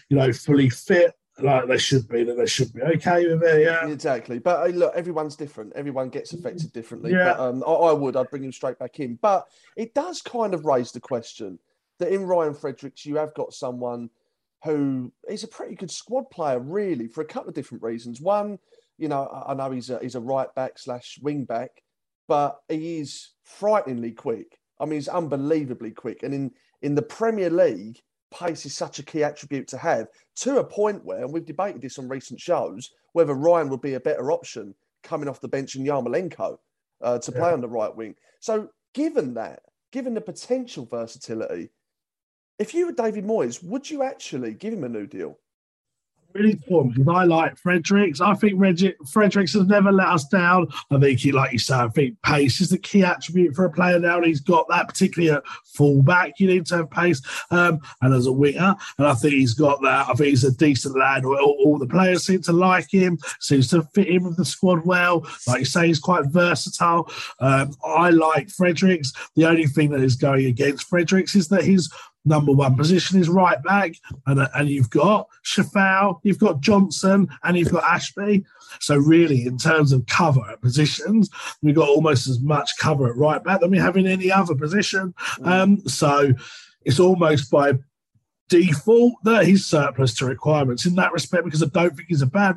you 0.09 0.17
know, 0.17 0.31
fully 0.33 0.69
fit 0.69 1.13
like 1.39 1.67
they 1.67 1.77
should 1.77 2.07
be, 2.07 2.23
that 2.23 2.37
they 2.37 2.45
should 2.45 2.73
be 2.73 2.81
okay 2.81 3.27
with 3.27 3.43
it. 3.43 3.63
Yeah, 3.63 3.87
exactly. 3.87 4.37
But 4.37 4.71
look, 4.71 4.93
everyone's 4.95 5.35
different. 5.35 5.73
Everyone 5.75 6.09
gets 6.09 6.33
affected 6.33 6.71
differently. 6.73 7.11
Yeah. 7.11 7.33
But, 7.33 7.39
um, 7.39 7.63
I, 7.65 7.71
I, 7.71 7.93
would. 7.93 8.15
I'd 8.15 8.29
bring 8.29 8.43
him 8.43 8.51
straight 8.51 8.77
back 8.79 8.99
in. 8.99 9.17
But 9.21 9.47
it 9.75 9.93
does 9.93 10.21
kind 10.21 10.53
of 10.53 10.65
raise 10.65 10.91
the 10.91 10.99
question 10.99 11.57
that 11.99 12.11
in 12.11 12.23
Ryan 12.23 12.53
Fredericks, 12.53 13.05
you 13.05 13.15
have 13.17 13.33
got 13.33 13.53
someone 13.53 14.09
who 14.63 15.11
is 15.29 15.43
a 15.43 15.47
pretty 15.47 15.75
good 15.75 15.91
squad 15.91 16.29
player, 16.29 16.59
really, 16.59 17.07
for 17.07 17.21
a 17.21 17.25
couple 17.25 17.49
of 17.49 17.55
different 17.55 17.83
reasons. 17.83 18.21
One, 18.21 18.57
you 18.97 19.09
know, 19.09 19.43
I 19.47 19.53
know 19.53 19.71
he's 19.71 19.89
a, 19.89 19.99
he's 19.99 20.15
a 20.15 20.21
right 20.21 20.53
back 20.55 20.79
slash 20.79 21.19
wing 21.21 21.43
back, 21.43 21.83
but 22.27 22.59
he 22.69 22.99
is 22.99 23.31
frighteningly 23.43 24.11
quick. 24.11 24.59
I 24.79 24.85
mean, 24.85 24.95
he's 24.95 25.07
unbelievably 25.09 25.91
quick. 25.91 26.23
And 26.23 26.33
in, 26.33 26.51
in 26.81 26.95
the 26.95 27.01
Premier 27.01 27.49
League, 27.49 27.99
pace 28.33 28.65
is 28.65 28.75
such 28.75 28.99
a 28.99 29.03
key 29.03 29.23
attribute 29.23 29.67
to 29.67 29.77
have 29.77 30.07
to 30.35 30.57
a 30.57 30.63
point 30.63 31.05
where, 31.05 31.23
and 31.23 31.31
we've 31.31 31.45
debated 31.45 31.81
this 31.81 31.99
on 31.99 32.07
recent 32.07 32.39
shows, 32.39 32.91
whether 33.13 33.33
Ryan 33.33 33.69
would 33.69 33.81
be 33.81 33.93
a 33.93 33.99
better 33.99 34.31
option 34.31 34.73
coming 35.03 35.27
off 35.27 35.41
the 35.41 35.47
bench 35.47 35.75
in 35.75 35.83
Yarmolenko 35.83 36.57
uh, 37.01 37.19
to 37.19 37.31
play 37.31 37.49
yeah. 37.49 37.53
on 37.53 37.61
the 37.61 37.69
right 37.69 37.95
wing. 37.95 38.15
So, 38.39 38.69
given 38.93 39.33
that, 39.35 39.61
given 39.91 40.13
the 40.13 40.21
potential 40.21 40.87
versatility, 40.89 41.69
if 42.59 42.73
you 42.73 42.85
were 42.85 42.91
David 42.91 43.25
Moyes, 43.25 43.63
would 43.63 43.89
you 43.89 44.03
actually 44.03 44.53
give 44.53 44.73
him 44.73 44.83
a 44.83 44.89
new 44.89 45.07
deal? 45.07 45.37
really 46.33 46.53
because 46.53 47.07
I 47.07 47.23
like 47.23 47.57
Fredericks. 47.57 48.21
I 48.21 48.33
think 48.35 48.59
Fredericks 49.11 49.53
has 49.53 49.67
never 49.67 49.91
let 49.91 50.07
us 50.07 50.25
down. 50.25 50.67
I 50.91 50.99
think 50.99 51.19
he, 51.19 51.31
like 51.31 51.51
you 51.51 51.59
say, 51.59 51.75
I 51.75 51.87
think 51.89 52.21
pace 52.21 52.61
is 52.61 52.69
the 52.69 52.77
key 52.77 53.03
attribute 53.03 53.55
for 53.55 53.65
a 53.65 53.71
player 53.71 53.99
now, 53.99 54.17
and 54.17 54.25
he's 54.25 54.41
got 54.41 54.67
that, 54.69 54.87
particularly 54.87 55.35
at 55.35 55.43
fullback. 55.75 56.39
You 56.39 56.47
need 56.47 56.65
to 56.67 56.77
have 56.77 56.91
pace, 56.91 57.21
um, 57.51 57.79
and 58.01 58.13
as 58.13 58.25
a 58.25 58.31
winger, 58.31 58.75
and 58.97 59.07
I 59.07 59.13
think 59.13 59.33
he's 59.33 59.53
got 59.53 59.81
that. 59.81 60.09
I 60.09 60.13
think 60.13 60.29
he's 60.29 60.43
a 60.43 60.55
decent 60.55 60.97
lad. 60.97 61.25
All, 61.25 61.35
all, 61.65 61.77
the 61.77 61.87
players 61.87 62.25
seem 62.25 62.41
to 62.43 62.53
like 62.53 62.91
him. 62.91 63.17
Seems 63.39 63.69
to 63.69 63.83
fit 63.93 64.07
in 64.07 64.23
with 64.23 64.37
the 64.37 64.45
squad 64.45 64.85
well. 64.85 65.25
Like 65.47 65.59
you 65.59 65.65
say, 65.65 65.87
he's 65.87 65.99
quite 65.99 66.25
versatile. 66.27 67.09
Um, 67.39 67.73
I 67.85 68.09
like 68.09 68.49
Fredericks. 68.49 69.13
The 69.35 69.45
only 69.45 69.67
thing 69.67 69.91
that 69.91 70.01
is 70.01 70.15
going 70.15 70.45
against 70.45 70.87
Fredericks 70.87 71.35
is 71.35 71.47
that 71.49 71.63
he's 71.63 71.89
number 72.25 72.51
one 72.51 72.75
position 72.75 73.19
is 73.19 73.29
right 73.29 73.61
back, 73.63 73.93
and, 74.27 74.47
and 74.55 74.69
you've 74.69 74.89
got 74.89 75.27
Coufal, 75.45 76.19
you've 76.23 76.39
got 76.39 76.61
Johnson, 76.61 77.27
and 77.43 77.57
you've 77.57 77.71
got 77.71 77.83
Ashby. 77.83 78.45
So 78.79 78.95
really, 78.95 79.45
in 79.45 79.57
terms 79.57 79.91
of 79.91 80.05
cover 80.07 80.41
at 80.49 80.61
positions, 80.61 81.29
we've 81.61 81.75
got 81.75 81.89
almost 81.89 82.27
as 82.27 82.39
much 82.39 82.71
cover 82.79 83.09
at 83.09 83.17
right 83.17 83.43
back 83.43 83.61
than 83.61 83.71
we 83.71 83.77
have 83.77 83.97
in 83.97 84.07
any 84.07 84.31
other 84.31 84.55
position. 84.55 85.13
Mm. 85.39 85.47
Um, 85.47 85.87
so 85.87 86.33
it's 86.85 86.99
almost 86.99 87.51
by 87.51 87.73
default 88.49 89.13
that 89.23 89.45
he's 89.45 89.65
surplus 89.65 90.13
to 90.15 90.25
requirements 90.25 90.85
in 90.85 90.95
that 90.95 91.11
respect 91.11 91.45
because 91.45 91.63
I 91.63 91.67
don't 91.67 91.95
think 91.95 92.09
he's 92.09 92.21
a 92.21 92.27
bad 92.27 92.55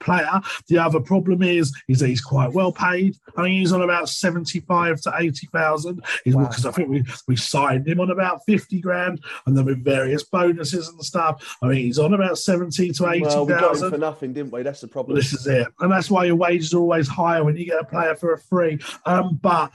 player. 0.00 0.40
The 0.68 0.78
other 0.78 1.00
problem 1.00 1.42
is 1.42 1.74
is 1.88 2.00
that 2.00 2.08
he's 2.08 2.20
quite 2.20 2.52
well 2.52 2.72
paid. 2.72 3.16
I 3.36 3.42
mean, 3.42 3.60
he's 3.60 3.72
on 3.72 3.82
about 3.82 4.08
seventy-five 4.08 5.00
to 5.02 5.14
eighty 5.18 5.46
thousand. 5.52 6.02
Wow. 6.26 6.46
Because 6.46 6.66
I 6.66 6.72
think 6.72 6.88
we 6.88 7.04
we 7.26 7.36
signed 7.36 7.88
him 7.88 8.00
on 8.00 8.10
about 8.10 8.44
fifty 8.46 8.80
grand, 8.80 9.22
and 9.46 9.56
then 9.56 9.64
with 9.64 9.82
various 9.82 10.24
bonuses 10.24 10.88
and 10.88 11.02
stuff. 11.02 11.56
I 11.62 11.68
mean, 11.68 11.78
he's 11.78 11.98
on 11.98 12.14
about 12.14 12.38
seventy 12.38 12.92
to 12.92 13.08
eighty 13.08 13.24
thousand. 13.24 13.38
Well, 13.38 13.46
we 13.46 13.52
got 13.54 13.82
him 13.82 13.90
for 13.90 13.98
nothing, 13.98 14.32
didn't 14.32 14.52
we? 14.52 14.62
That's 14.62 14.80
the 14.80 14.88
problem. 14.88 15.16
This 15.16 15.32
is 15.32 15.46
it, 15.46 15.68
and 15.80 15.90
that's 15.90 16.10
why 16.10 16.24
your 16.24 16.36
wages 16.36 16.74
are 16.74 16.78
always 16.78 17.08
higher 17.08 17.44
when 17.44 17.56
you 17.56 17.64
get 17.64 17.80
a 17.80 17.84
player 17.84 18.14
for 18.14 18.34
a 18.34 18.38
free. 18.38 18.78
Um, 19.06 19.38
but 19.40 19.72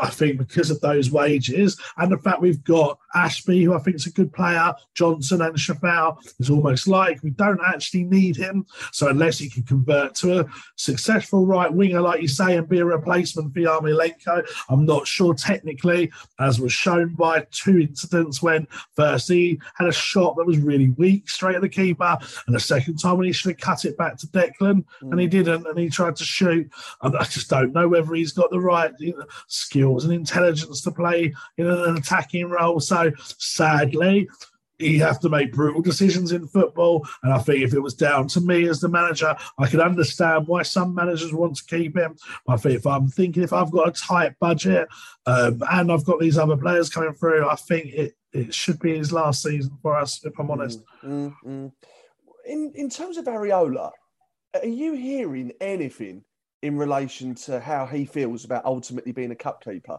I 0.00 0.10
think 0.10 0.38
because 0.38 0.70
of 0.70 0.80
those 0.80 1.10
wages 1.10 1.80
and 1.96 2.10
the 2.10 2.18
fact 2.18 2.40
we've 2.40 2.62
got 2.64 2.98
Ashby, 3.14 3.62
who 3.62 3.74
I 3.74 3.78
think 3.78 3.96
is 3.96 4.06
a 4.06 4.12
good 4.12 4.32
player, 4.32 4.74
Johnson 4.94 5.42
and 5.42 5.54
Coufal, 5.54 6.16
it's 6.38 6.50
almost 6.50 6.88
like 6.88 7.22
we 7.22 7.30
don't 7.30 7.60
actually 7.64 8.04
need 8.04 8.36
him. 8.36 8.66
So 8.92 9.08
unless 9.08 9.38
he 9.38 9.48
can 9.48 9.62
convert 9.62 10.14
to 10.16 10.40
a 10.40 10.46
successful 10.76 11.46
right 11.46 11.72
winger, 11.72 12.00
like 12.00 12.22
you 12.22 12.28
say, 12.28 12.56
and 12.56 12.68
be 12.68 12.80
a 12.80 12.84
replacement 12.84 13.52
for 13.52 13.60
Yarmolenko, 13.60 14.46
I'm 14.68 14.84
not 14.84 15.06
sure 15.06 15.34
technically, 15.34 16.12
as 16.38 16.60
was 16.60 16.72
shown 16.72 17.14
by 17.14 17.46
two 17.50 17.78
incidents 17.78 18.42
when 18.42 18.66
first 18.94 19.28
he 19.28 19.60
had 19.76 19.88
a 19.88 19.92
shot 19.92 20.36
that 20.36 20.46
was 20.46 20.58
really 20.58 20.90
weak 20.90 21.28
straight 21.28 21.56
at 21.56 21.62
the 21.62 21.68
keeper, 21.68 22.16
and 22.46 22.54
the 22.54 22.60
second 22.60 22.98
time 22.98 23.18
when 23.18 23.26
he 23.26 23.32
should 23.32 23.50
have 23.52 23.60
cut 23.60 23.84
it 23.84 23.96
back 23.96 24.16
to 24.18 24.26
Declan, 24.28 24.84
mm. 25.02 25.10
and 25.10 25.20
he 25.20 25.26
didn't, 25.26 25.66
and 25.66 25.78
he 25.78 25.88
tried 25.88 26.16
to 26.16 26.24
shoot. 26.24 26.70
And 27.02 27.16
I 27.16 27.24
just 27.24 27.48
don't 27.48 27.72
know 27.72 27.88
whether 27.88 28.14
he's 28.14 28.32
got 28.32 28.50
the 28.50 28.60
right 28.60 28.92
you 28.98 29.16
know, 29.16 29.26
skills 29.64 30.04
and 30.04 30.12
intelligence 30.12 30.82
to 30.82 30.90
play 30.90 31.32
in 31.58 31.66
an 31.66 31.96
attacking 31.96 32.48
role. 32.48 32.80
So 32.80 33.12
sadly, 33.38 34.28
you 34.78 35.02
have 35.02 35.20
to 35.20 35.28
make 35.28 35.52
brutal 35.52 35.82
decisions 35.82 36.32
in 36.32 36.46
football. 36.46 37.06
And 37.22 37.32
I 37.32 37.38
think 37.38 37.62
if 37.62 37.74
it 37.74 37.80
was 37.80 37.94
down 37.94 38.28
to 38.28 38.40
me 38.40 38.68
as 38.68 38.80
the 38.80 38.88
manager, 38.88 39.36
I 39.58 39.66
could 39.66 39.80
understand 39.80 40.46
why 40.46 40.62
some 40.62 40.94
managers 40.94 41.32
want 41.32 41.56
to 41.56 41.64
keep 41.64 41.96
him. 41.96 42.16
I 42.48 42.56
think 42.56 42.76
if 42.76 42.86
I'm 42.86 43.08
thinking 43.08 43.42
if 43.42 43.52
I've 43.52 43.70
got 43.70 43.88
a 43.88 43.92
tight 43.92 44.38
budget 44.40 44.88
um, 45.26 45.62
and 45.70 45.92
I've 45.92 46.04
got 46.04 46.20
these 46.20 46.38
other 46.38 46.56
players 46.56 46.90
coming 46.90 47.14
through, 47.14 47.48
I 47.48 47.54
think 47.54 47.86
it, 47.86 48.14
it 48.32 48.54
should 48.54 48.80
be 48.80 48.96
his 48.96 49.12
last 49.12 49.42
season 49.42 49.78
for 49.80 49.96
us, 49.96 50.24
if 50.24 50.38
I'm 50.38 50.50
honest. 50.50 50.82
Mm-hmm. 51.04 51.68
In 52.46 52.72
in 52.74 52.90
terms 52.90 53.16
of 53.16 53.24
Areola, 53.24 53.90
are 54.54 54.66
you 54.66 54.94
hearing 54.94 55.52
anything 55.60 56.24
in 56.64 56.78
relation 56.78 57.34
to 57.34 57.60
how 57.60 57.84
he 57.84 58.06
feels 58.06 58.44
about 58.44 58.64
ultimately 58.64 59.12
being 59.12 59.30
a 59.30 59.36
cup 59.36 59.62
keeper? 59.62 59.98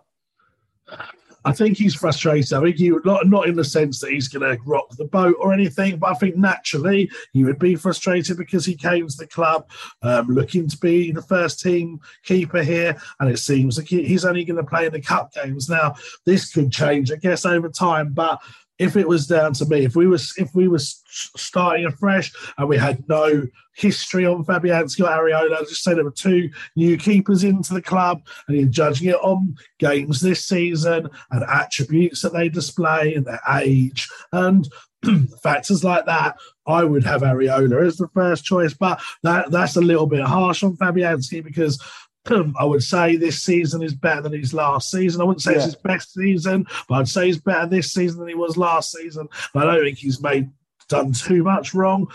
I 1.46 1.52
think 1.52 1.78
he's 1.78 1.94
frustrated. 1.94 2.54
I 2.54 2.62
think 2.62 2.78
he 2.78 2.90
not 3.06 3.28
not 3.28 3.48
in 3.48 3.56
the 3.56 3.64
sense 3.64 4.00
that 4.02 4.12
he's 4.12 4.28
going 4.28 4.50
to 4.50 4.62
rock 4.66 4.90
the 4.98 5.06
boat 5.06 5.36
or 5.40 5.54
anything, 5.54 5.98
but 5.98 6.10
I 6.10 6.16
think 6.16 6.36
naturally 6.36 7.10
he 7.34 7.44
would 7.44 7.60
be 7.60 7.76
frustrated 7.76 8.38
because 8.38 8.66
he 8.66 8.76
came 8.76 9.08
to 9.08 9.18
the 9.18 9.28
club 9.28 9.70
um, 10.02 10.28
looking 10.28 10.68
to 10.68 10.78
be 10.78 11.12
the 11.12 11.22
first 11.22 11.60
team 11.60 12.00
keeper 12.24 12.64
here, 12.64 12.98
and 13.20 13.30
it 13.30 13.38
seems 13.38 13.78
like 13.78 13.88
he's 13.88 14.26
only 14.26 14.44
going 14.44 14.58
to 14.58 14.64
play 14.64 14.88
in 14.88 14.94
the 14.94 15.02
cup 15.02 15.34
games. 15.34 15.70
Now 15.70 15.94
this 16.26 16.52
could 16.52 16.72
change, 16.72 17.12
I 17.12 17.18
guess, 17.18 17.46
over 17.46 17.70
time, 17.70 18.14
but 18.14 18.42
if 18.78 18.96
it 18.96 19.08
was 19.08 19.28
down 19.28 19.54
to 19.54 19.66
me, 19.66 19.86
if 19.86 19.96
we 19.96 20.08
was 20.08 20.34
if 20.38 20.54
we 20.54 20.68
was 20.68 21.02
starting 21.08 21.86
afresh 21.86 22.34
and 22.58 22.68
we 22.68 22.78
had 22.78 23.08
no 23.08 23.48
history 23.76 24.26
on 24.26 24.46
Fabianski 24.46 25.02
or 25.02 25.10
Areola, 25.10 25.60
just 25.60 25.84
say 25.84 25.94
there 25.94 26.04
were 26.04 26.12
two 26.12 26.50
new 26.76 26.98
keepers 26.98 27.44
into 27.44 27.74
the 27.74 27.82
club 27.82 28.22
and 28.48 28.58
you're 28.58 28.68
judging 28.68 29.10
it 29.10 29.16
on 29.16 29.56
games 29.80 30.22
this 30.22 30.46
season 30.46 31.10
and 31.32 31.44
attributes 31.44 32.22
that 32.22 32.34
they 32.34 32.50
display 32.50 33.14
and 33.14 33.26
their 33.26 33.42
age 33.60 34.10
and 34.32 34.70
factors 35.44 35.84
like 35.84 36.06
that, 36.06 36.38
I 36.68 36.84
would 36.84 37.04
have 37.04 37.22
Areola 37.22 37.86
as 37.86 37.98
the 37.98 38.08
first 38.10 38.44
choice. 38.44 38.74
But 38.74 39.00
that 39.24 39.52
that's 39.52 39.76
a 39.76 39.82
little 39.82 40.08
bit 40.08 40.22
harsh 40.22 40.64
on 40.64 40.78
Fabianski 40.78 41.44
because 41.44 41.82
I 42.28 42.66
would 42.66 42.84
say 42.84 43.16
this 43.16 43.42
season 43.42 43.82
is 43.82 43.94
better 43.94 44.22
than 44.22 44.34
his 44.34 44.54
last 44.54 44.92
season. 44.92 45.22
I 45.22 45.26
wouldn't 45.26 45.42
say 45.42 45.52
yeah. 45.52 45.58
it's 45.58 45.66
his 45.66 45.76
best 45.76 46.14
season, 46.14 46.66
but 46.88 46.96
I'd 46.96 47.08
say 47.08 47.28
he's 47.28 47.40
better 47.40 47.68
this 47.68 47.94
season 47.94 48.20
than 48.20 48.28
he 48.28 48.36
was 48.36 48.58
last 48.58 48.92
season. 48.92 49.28
But 49.54 49.68
I 49.68 49.76
don't 49.76 49.86
think 49.86 49.98
he's 49.98 50.22
made 50.22 50.50
done 50.88 51.14
too 51.14 51.44
much 51.44 51.74
wrong. 51.74 52.08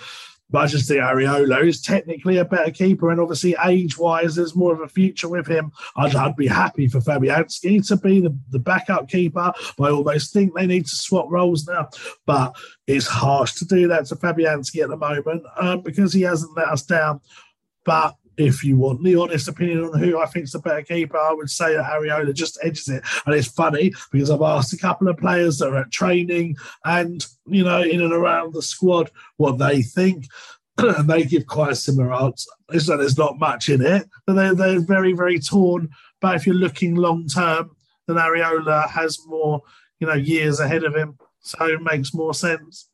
But 0.53 0.59
I 0.63 0.67
just 0.67 0.89
think 0.89 1.01
Areola 1.01 1.65
is 1.65 1.81
technically 1.81 2.39
a 2.39 2.45
better 2.45 2.73
keeper, 2.73 3.11
and 3.11 3.21
obviously 3.21 3.55
age-wise, 3.65 4.35
there's 4.35 4.57
more 4.57 4.73
of 4.73 4.81
a 4.81 4.89
future 4.89 5.29
with 5.29 5.47
him. 5.47 5.71
I'd, 5.97 6.17
I'd 6.17 6.35
be 6.35 6.49
happy 6.49 6.89
for 6.89 6.99
Fabianski 6.99 7.87
to 7.87 7.97
be 7.97 8.21
the, 8.21 8.37
the 8.51 8.59
backup 8.59 9.09
keeper. 9.09 9.53
I 9.81 9.91
almost 9.91 10.33
think 10.33 10.53
they 10.53 10.67
need 10.67 10.87
to 10.87 10.97
swap 10.97 11.27
roles 11.29 11.69
now, 11.69 11.89
but 12.27 12.57
it's 12.89 13.07
harsh 13.07 13.55
to 13.55 13.65
do 13.65 13.87
that 13.89 14.07
to 14.07 14.17
Fabianski 14.17 14.83
at 14.83 14.89
the 14.89 14.97
moment 14.97 15.45
um, 15.57 15.83
because 15.83 16.13
he 16.13 16.23
hasn't 16.23 16.57
let 16.57 16.67
us 16.67 16.83
down. 16.83 17.21
But 17.85 18.17
if 18.41 18.65
you 18.65 18.77
want 18.77 19.03
the 19.03 19.17
honest 19.17 19.49
opinion 19.49 19.85
on 19.85 19.99
who 19.99 20.19
I 20.19 20.27
think 20.27 20.45
is 20.45 20.53
the 20.53 20.61
better 20.61 20.83
keeper, 20.83 21.19
I 21.19 21.33
would 21.33 21.51
say 21.51 21.75
that 21.75 21.85
Areola 21.85 22.33
just 22.35 22.59
edges 22.63 22.89
it. 22.89 23.03
And 23.27 23.35
it's 23.35 23.49
funny 23.49 23.93
because 24.11 24.31
I've 24.31 24.43
asked 24.43 24.73
a 24.73 24.79
couple 24.79 25.09
of 25.09 25.19
players 25.19 25.59
that 25.59 25.69
are 25.69 25.79
at 25.79 25.91
training 25.91 26.57
and, 26.85 27.25
you 27.47 27.65
know, 27.65 27.83
in 27.83 28.01
and 28.01 28.13
around 28.13 28.55
the 28.55 28.63
squad 28.63 29.11
what 29.37 29.59
they 29.59 29.83
think. 29.83 30.27
and 30.79 31.09
they 31.09 31.25
give 31.25 31.47
quite 31.47 31.73
a 31.73 31.77
similar 31.77 32.15
answer. 32.15 32.51
It's 32.71 32.87
So 32.87 32.97
there's 32.97 33.19
not 33.19 33.39
much 33.39 33.69
in 33.69 33.85
it, 33.85 34.09
but 34.27 34.35
they're, 34.35 34.55
they're 34.55 34.81
very, 34.81 35.13
very 35.13 35.39
torn. 35.39 35.91
But 36.21 36.37
if 36.37 36.47
you're 36.47 36.55
looking 36.55 36.95
long 36.95 37.27
term, 37.27 37.71
then 38.07 38.17
Areola 38.17 38.89
has 38.89 39.19
more, 39.27 39.63
you 39.99 40.07
know, 40.07 40.15
years 40.15 40.61
ahead 40.61 40.85
of 40.85 40.95
him. 40.95 41.19
So 41.41 41.67
it 41.67 41.83
makes 41.83 42.15
more 42.15 42.35
sense. 42.35 42.89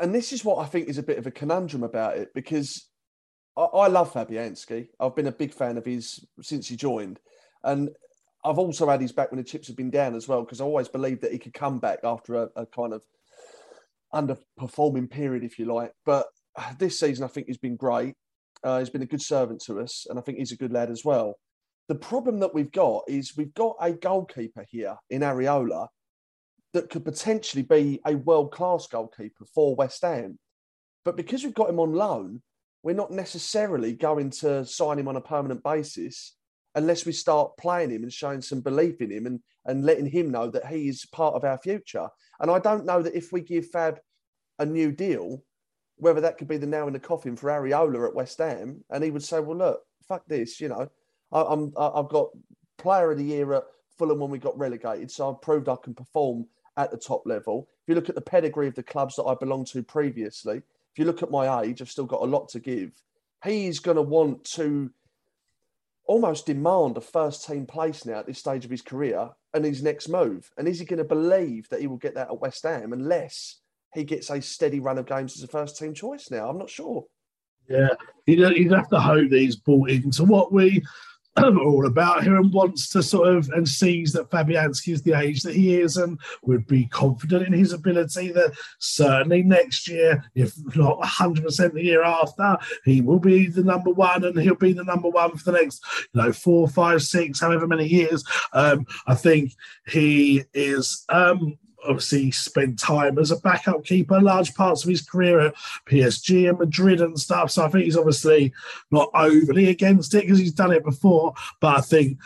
And 0.00 0.14
this 0.14 0.32
is 0.32 0.44
what 0.44 0.58
I 0.58 0.66
think 0.66 0.88
is 0.88 0.98
a 0.98 1.02
bit 1.02 1.18
of 1.18 1.26
a 1.26 1.30
conundrum 1.30 1.82
about 1.82 2.16
it 2.16 2.34
because 2.34 2.89
I, 3.56 3.88
love 3.88 4.12
Fabianski. 4.12 4.88
I've 4.98 5.16
been 5.16 5.26
a 5.26 5.32
big 5.32 5.52
fan 5.52 5.76
of 5.76 5.84
his 5.84 6.24
since 6.40 6.68
he 6.68 6.76
joined. 6.76 7.20
And 7.62 7.90
I've 8.44 8.58
also 8.58 8.88
had 8.88 9.00
his 9.00 9.12
back 9.12 9.30
when 9.30 9.38
the 9.38 9.44
chips 9.44 9.66
have 9.68 9.76
been 9.76 9.90
down 9.90 10.14
as 10.14 10.26
well, 10.26 10.42
because 10.42 10.60
I 10.60 10.64
always 10.64 10.88
believed 10.88 11.22
that 11.22 11.32
he 11.32 11.38
could 11.38 11.52
come 11.52 11.78
back 11.78 11.98
after 12.04 12.36
a, 12.36 12.48
a 12.56 12.66
kind 12.66 12.94
of 12.94 13.02
underperforming 14.14 15.10
period, 15.10 15.44
if 15.44 15.58
you 15.58 15.66
like. 15.66 15.92
But 16.06 16.26
this 16.78 16.98
season, 16.98 17.24
I 17.24 17.28
think 17.28 17.48
he's 17.48 17.58
been 17.58 17.76
great. 17.76 18.14
Uh, 18.62 18.78
he's 18.78 18.90
been 18.90 19.02
a 19.02 19.06
good 19.06 19.22
servant 19.22 19.62
to 19.66 19.80
us, 19.80 20.06
and 20.08 20.18
I 20.18 20.22
think 20.22 20.38
he's 20.38 20.52
a 20.52 20.56
good 20.56 20.72
lad 20.72 20.90
as 20.90 21.04
well. 21.04 21.34
The 21.88 21.94
problem 21.94 22.40
that 22.40 22.54
we've 22.54 22.72
got 22.72 23.02
is 23.08 23.36
we've 23.36 23.54
got 23.54 23.76
a 23.80 23.92
goalkeeper 23.92 24.64
here 24.68 24.96
in 25.10 25.22
Areola 25.22 25.88
that 26.72 26.88
could 26.88 27.04
potentially 27.04 27.64
be 27.64 28.00
a 28.06 28.14
world 28.14 28.52
class 28.52 28.86
goalkeeper 28.86 29.44
for 29.54 29.74
West 29.74 30.02
Ham. 30.02 30.38
But 31.04 31.16
because 31.16 31.42
we've 31.42 31.54
got 31.54 31.70
him 31.70 31.80
on 31.80 31.92
loan, 31.92 32.42
we're 32.82 32.94
not 32.94 33.10
necessarily 33.10 33.92
going 33.92 34.30
to 34.30 34.64
sign 34.64 34.98
him 34.98 35.08
on 35.08 35.16
a 35.16 35.20
permanent 35.20 35.62
basis 35.62 36.34
unless 36.74 37.04
we 37.04 37.12
start 37.12 37.56
playing 37.58 37.90
him 37.90 38.02
and 38.02 38.12
showing 38.12 38.40
some 38.40 38.60
belief 38.60 39.00
in 39.00 39.10
him 39.10 39.26
and, 39.26 39.40
and 39.66 39.84
letting 39.84 40.06
him 40.06 40.30
know 40.30 40.48
that 40.48 40.66
he 40.66 40.88
is 40.88 41.04
part 41.06 41.34
of 41.34 41.44
our 41.44 41.58
future. 41.58 42.08
And 42.38 42.50
I 42.50 42.58
don't 42.58 42.86
know 42.86 43.02
that 43.02 43.16
if 43.16 43.32
we 43.32 43.40
give 43.40 43.68
Fab 43.68 43.98
a 44.58 44.66
new 44.66 44.92
deal, 44.92 45.42
whether 45.96 46.20
that 46.20 46.38
could 46.38 46.48
be 46.48 46.56
the 46.56 46.66
nail 46.66 46.86
in 46.86 46.92
the 46.92 47.00
coffin 47.00 47.36
for 47.36 47.50
Areola 47.50 48.08
at 48.08 48.14
West 48.14 48.38
Ham, 48.38 48.82
and 48.90 49.04
he 49.04 49.10
would 49.10 49.22
say, 49.22 49.40
"Well, 49.40 49.58
look, 49.58 49.82
fuck 50.08 50.26
this, 50.26 50.60
you 50.60 50.68
know, 50.68 50.88
I, 51.32 51.42
I'm 51.42 51.72
I've 51.76 52.08
got 52.08 52.28
Player 52.78 53.12
of 53.12 53.18
the 53.18 53.24
Year 53.24 53.52
at 53.54 53.64
Fulham 53.98 54.20
when 54.20 54.30
we 54.30 54.38
got 54.38 54.58
relegated, 54.58 55.10
so 55.10 55.30
I've 55.30 55.42
proved 55.42 55.68
I 55.68 55.76
can 55.76 55.94
perform 55.94 56.46
at 56.76 56.90
the 56.90 56.96
top 56.96 57.22
level. 57.26 57.68
If 57.82 57.88
you 57.88 57.94
look 57.94 58.08
at 58.08 58.14
the 58.14 58.20
pedigree 58.20 58.68
of 58.68 58.74
the 58.74 58.82
clubs 58.82 59.16
that 59.16 59.24
I 59.24 59.34
belonged 59.34 59.66
to 59.68 59.82
previously, 59.82 60.62
you 61.00 61.06
look 61.06 61.22
at 61.22 61.30
my 61.30 61.62
age, 61.62 61.82
I've 61.82 61.90
still 61.90 62.06
got 62.06 62.22
a 62.22 62.26
lot 62.26 62.50
to 62.50 62.60
give. 62.60 62.92
He's 63.42 63.80
going 63.80 63.96
to 63.96 64.02
want 64.02 64.44
to 64.52 64.90
almost 66.06 66.46
demand 66.46 66.96
a 66.96 67.00
first 67.00 67.46
team 67.46 67.66
place 67.66 68.04
now 68.04 68.18
at 68.18 68.26
this 68.26 68.38
stage 68.38 68.64
of 68.64 68.70
his 68.70 68.82
career 68.82 69.30
and 69.54 69.64
his 69.64 69.82
next 69.82 70.08
move. 70.08 70.50
And 70.58 70.68
is 70.68 70.78
he 70.78 70.84
going 70.84 70.98
to 70.98 71.04
believe 71.04 71.68
that 71.68 71.80
he 71.80 71.86
will 71.86 71.96
get 71.96 72.14
that 72.14 72.28
at 72.28 72.40
West 72.40 72.64
Ham 72.64 72.92
unless 72.92 73.60
he 73.94 74.04
gets 74.04 74.30
a 74.30 74.40
steady 74.40 74.80
run 74.80 74.98
of 74.98 75.06
games 75.06 75.36
as 75.36 75.42
a 75.42 75.48
first 75.48 75.78
team 75.78 75.94
choice 75.94 76.30
now? 76.30 76.48
I'm 76.48 76.58
not 76.58 76.70
sure. 76.70 77.04
Yeah, 77.68 77.90
he'd 78.26 78.40
have 78.40 78.88
to 78.88 79.00
hope 79.00 79.30
that 79.30 79.38
he's 79.38 79.56
bought 79.56 79.90
into 79.90 80.24
what 80.24 80.52
we 80.52 80.82
all 81.42 81.86
about 81.86 82.24
here 82.24 82.36
and 82.36 82.52
wants 82.52 82.88
to 82.88 83.02
sort 83.02 83.28
of 83.28 83.48
and 83.50 83.68
sees 83.68 84.12
that 84.12 84.30
Fabianski 84.30 84.92
is 84.92 85.02
the 85.02 85.14
age 85.14 85.42
that 85.42 85.54
he 85.54 85.76
is 85.76 85.96
and 85.96 86.18
would 86.42 86.66
be 86.66 86.86
confident 86.86 87.46
in 87.46 87.52
his 87.52 87.72
ability 87.72 88.32
that 88.32 88.52
certainly 88.78 89.42
next 89.42 89.88
year, 89.88 90.24
if 90.34 90.52
not 90.74 91.00
100% 91.00 91.72
the 91.72 91.84
year 91.84 92.02
after, 92.02 92.56
he 92.84 93.00
will 93.00 93.20
be 93.20 93.46
the 93.46 93.62
number 93.62 93.90
one 93.90 94.24
and 94.24 94.38
he'll 94.40 94.54
be 94.56 94.72
the 94.72 94.84
number 94.84 95.08
one 95.08 95.36
for 95.36 95.52
the 95.52 95.58
next, 95.58 95.84
you 96.12 96.20
know, 96.20 96.32
four, 96.32 96.68
five, 96.68 97.02
six, 97.02 97.40
however 97.40 97.66
many 97.66 97.86
years. 97.86 98.24
Um, 98.52 98.84
I 99.06 99.14
think 99.14 99.52
he 99.86 100.44
is. 100.52 101.04
Um, 101.08 101.58
obviously 101.86 102.30
spent 102.30 102.78
time 102.78 103.18
as 103.18 103.30
a 103.30 103.36
backup 103.36 103.84
keeper 103.84 104.20
large 104.20 104.54
parts 104.54 104.84
of 104.84 104.90
his 104.90 105.02
career 105.02 105.40
at 105.40 105.54
PSG 105.86 106.48
and 106.48 106.58
Madrid 106.58 107.00
and 107.00 107.18
stuff. 107.18 107.50
So 107.50 107.64
I 107.64 107.68
think 107.68 107.84
he's 107.84 107.96
obviously 107.96 108.52
not 108.90 109.10
overly 109.14 109.68
against 109.68 110.14
it 110.14 110.22
because 110.22 110.38
he's 110.38 110.52
done 110.52 110.72
it 110.72 110.84
before. 110.84 111.34
But 111.60 111.78
I 111.78 111.80
think 111.80 112.18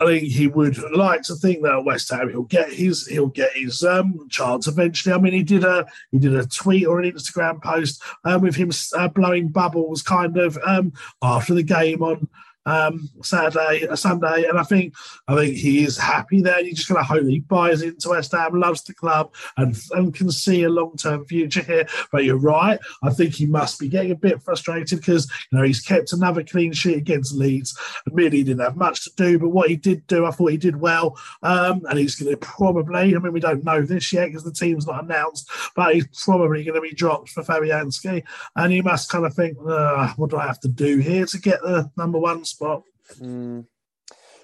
I 0.00 0.06
think 0.06 0.24
he 0.24 0.46
would 0.46 0.78
like 0.92 1.22
to 1.22 1.34
think 1.34 1.62
that 1.62 1.72
at 1.72 1.84
West 1.84 2.10
Ham 2.10 2.28
he'll 2.28 2.42
get 2.42 2.72
his 2.72 3.06
he'll 3.06 3.26
get 3.26 3.50
his 3.54 3.82
um, 3.82 4.28
chance 4.30 4.68
eventually. 4.68 5.12
I 5.12 5.18
mean, 5.18 5.32
he 5.32 5.42
did 5.42 5.64
a 5.64 5.86
he 6.12 6.18
did 6.18 6.36
a 6.36 6.46
tweet 6.46 6.86
or 6.86 7.00
an 7.00 7.10
Instagram 7.10 7.60
post 7.60 8.02
um, 8.24 8.42
with 8.42 8.54
him 8.54 8.70
uh, 8.96 9.08
blowing 9.08 9.48
bubbles, 9.48 10.02
kind 10.02 10.36
of 10.36 10.56
um, 10.64 10.92
after 11.20 11.52
the 11.52 11.64
game 11.64 12.02
on 12.02 12.28
um, 12.68 13.08
Saturday, 13.22 13.86
Sunday, 13.94 14.44
and 14.44 14.58
I 14.58 14.62
think 14.62 14.94
I 15.26 15.34
think 15.34 15.56
he 15.56 15.84
is 15.84 15.96
happy 15.96 16.42
there. 16.42 16.60
You're 16.60 16.74
just 16.74 16.88
going 16.88 17.00
to 17.00 17.06
hope 17.06 17.26
he 17.26 17.40
buys 17.40 17.82
into 17.82 18.10
West 18.10 18.32
Ham, 18.32 18.60
loves 18.60 18.82
the 18.82 18.94
club, 18.94 19.32
and 19.56 19.76
and 19.92 20.14
can 20.14 20.30
see 20.30 20.64
a 20.64 20.68
long 20.68 20.96
term 20.96 21.24
future 21.24 21.62
here. 21.62 21.86
But 22.12 22.24
you're 22.24 22.38
right. 22.38 22.78
I 23.02 23.10
think 23.10 23.34
he 23.34 23.46
must 23.46 23.80
be 23.80 23.88
getting 23.88 24.10
a 24.10 24.16
bit 24.16 24.42
frustrated 24.42 24.98
because 24.98 25.30
you 25.50 25.58
know 25.58 25.64
he's 25.64 25.80
kept 25.80 26.12
another 26.12 26.44
clean 26.44 26.72
sheet 26.72 26.98
against 26.98 27.34
Leeds. 27.34 27.78
Admittedly, 28.06 28.38
he 28.38 28.44
didn't 28.44 28.60
have 28.60 28.76
much 28.76 29.04
to 29.04 29.10
do, 29.16 29.38
but 29.38 29.48
what 29.48 29.70
he 29.70 29.76
did 29.76 30.06
do, 30.06 30.26
I 30.26 30.30
thought 30.30 30.50
he 30.50 30.58
did 30.58 30.76
well. 30.76 31.18
Um, 31.42 31.82
and 31.88 31.98
he's 31.98 32.16
going 32.16 32.30
to 32.30 32.36
probably. 32.36 33.16
I 33.16 33.18
mean, 33.18 33.32
we 33.32 33.40
don't 33.40 33.64
know 33.64 33.80
this 33.82 34.12
yet 34.12 34.26
because 34.26 34.44
the 34.44 34.52
team's 34.52 34.86
not 34.86 35.04
announced, 35.04 35.50
but 35.74 35.94
he's 35.94 36.06
probably 36.24 36.64
going 36.64 36.74
to 36.74 36.80
be 36.82 36.94
dropped 36.94 37.30
for 37.30 37.42
Fabianski, 37.42 38.22
and 38.56 38.72
he 38.72 38.82
must 38.82 39.10
kind 39.10 39.24
of 39.24 39.32
think, 39.34 39.56
what 39.58 40.30
do 40.30 40.36
I 40.36 40.46
have 40.46 40.60
to 40.60 40.68
do 40.68 40.98
here 40.98 41.24
to 41.24 41.38
get 41.38 41.62
the 41.62 41.90
number 41.96 42.18
one 42.18 42.44
spot? 42.44 42.57
Spot. 42.58 42.82
Mm. 43.20 43.64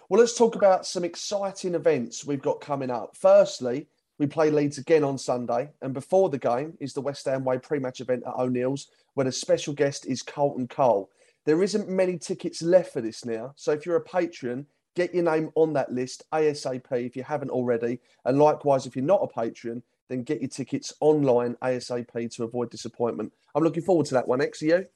Well, 0.08 0.20
let's 0.20 0.38
talk 0.38 0.54
about 0.54 0.86
some 0.86 1.02
exciting 1.02 1.74
events 1.74 2.24
we've 2.24 2.40
got 2.40 2.60
coming 2.60 2.88
up. 2.88 3.16
Firstly, 3.16 3.88
we 4.20 4.28
play 4.28 4.50
Leeds 4.50 4.78
again 4.78 5.02
on 5.02 5.18
Sunday, 5.18 5.70
and 5.82 5.92
before 5.92 6.28
the 6.28 6.38
game 6.38 6.74
is 6.78 6.92
the 6.92 7.00
West 7.00 7.24
Ham 7.24 7.42
Way 7.42 7.58
pre-match 7.58 8.00
event 8.00 8.22
at 8.24 8.34
O'Neill's, 8.34 8.86
where 9.14 9.24
the 9.24 9.32
special 9.32 9.74
guest 9.74 10.06
is 10.06 10.22
Carlton 10.22 10.68
Cole. 10.68 11.10
There 11.44 11.60
isn't 11.60 11.88
many 11.88 12.16
tickets 12.16 12.62
left 12.62 12.92
for 12.92 13.00
this 13.00 13.24
now, 13.24 13.52
so 13.56 13.72
if 13.72 13.84
you're 13.84 13.96
a 13.96 14.00
patron, 14.00 14.64
get 14.94 15.12
your 15.12 15.24
name 15.24 15.50
on 15.56 15.72
that 15.72 15.90
list 15.90 16.22
ASAP 16.32 16.92
if 16.92 17.16
you 17.16 17.24
haven't 17.24 17.50
already, 17.50 17.98
and 18.26 18.38
likewise, 18.38 18.86
if 18.86 18.94
you're 18.94 19.04
not 19.04 19.24
a 19.24 19.40
patron, 19.40 19.82
then 20.08 20.22
get 20.22 20.40
your 20.40 20.50
tickets 20.50 20.92
online 21.00 21.56
ASAP 21.64 22.32
to 22.36 22.44
avoid 22.44 22.70
disappointment. 22.70 23.32
I'm 23.56 23.64
looking 23.64 23.82
forward 23.82 24.06
to 24.06 24.14
that 24.14 24.28
one. 24.28 24.40
Ex, 24.40 24.62
are 24.62 24.66
you? 24.66 24.86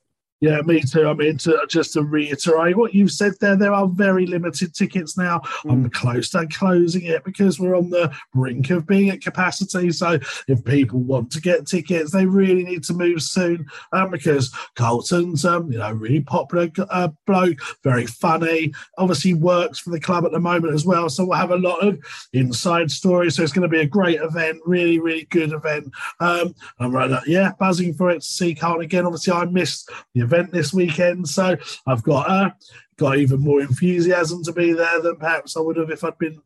Yeah, 0.40 0.60
me 0.62 0.80
too. 0.80 1.08
I 1.08 1.14
mean, 1.14 1.36
to, 1.38 1.66
just 1.68 1.94
to 1.94 2.02
reiterate 2.02 2.76
what 2.76 2.94
you've 2.94 3.10
said 3.10 3.32
there, 3.40 3.56
there 3.56 3.72
are 3.72 3.88
very 3.88 4.24
limited 4.24 4.72
tickets 4.72 5.18
now. 5.18 5.40
Mm. 5.64 5.72
I'm 5.72 5.90
close 5.90 6.30
to 6.30 6.46
closing 6.46 7.06
it 7.06 7.24
because 7.24 7.58
we're 7.58 7.76
on 7.76 7.90
the 7.90 8.14
brink 8.32 8.70
of 8.70 8.86
being 8.86 9.10
at 9.10 9.20
capacity. 9.20 9.90
So 9.90 10.18
if 10.46 10.64
people 10.64 11.00
want 11.00 11.32
to 11.32 11.40
get 11.40 11.66
tickets, 11.66 12.12
they 12.12 12.24
really 12.24 12.62
need 12.62 12.84
to 12.84 12.92
move 12.92 13.20
soon 13.22 13.66
um, 13.92 14.10
because 14.10 14.54
Carlton's, 14.76 15.44
um, 15.44 15.72
you 15.72 15.78
know, 15.78 15.90
really 15.90 16.20
popular 16.20 16.70
uh, 16.90 17.08
bloke, 17.26 17.58
very 17.82 18.06
funny, 18.06 18.72
obviously 18.96 19.34
works 19.34 19.80
for 19.80 19.90
the 19.90 20.00
club 20.00 20.24
at 20.24 20.30
the 20.30 20.38
moment 20.38 20.72
as 20.72 20.84
well. 20.84 21.08
So 21.08 21.24
we'll 21.24 21.38
have 21.38 21.50
a 21.50 21.56
lot 21.56 21.84
of 21.84 21.98
inside 22.32 22.92
stories. 22.92 23.34
So 23.34 23.42
it's 23.42 23.52
going 23.52 23.68
to 23.68 23.76
be 23.76 23.80
a 23.80 23.86
great 23.86 24.20
event, 24.20 24.60
really, 24.64 25.00
really 25.00 25.24
good 25.30 25.52
event. 25.52 25.90
Um, 26.20 26.54
I'm 26.78 26.92
right, 26.92 27.10
yeah, 27.26 27.52
buzzing 27.58 27.94
for 27.94 28.10
it 28.10 28.20
to 28.20 28.26
see 28.26 28.54
Carlton 28.54 28.84
again. 28.84 29.04
Obviously, 29.04 29.32
I 29.32 29.44
missed 29.46 29.90
the 30.14 30.27
event 30.28 30.52
this 30.52 30.72
weekend. 30.72 31.28
So 31.28 31.56
I've 31.86 32.02
got 32.02 32.30
uh, 32.30 32.50
got 32.96 33.18
even 33.18 33.40
more 33.40 33.60
enthusiasm 33.60 34.42
to 34.44 34.52
be 34.52 34.72
there 34.72 35.00
than 35.00 35.16
perhaps 35.16 35.56
I 35.56 35.60
would 35.60 35.76
have 35.76 35.90
if 35.90 36.04
I'd 36.04 36.18
been 36.18 36.40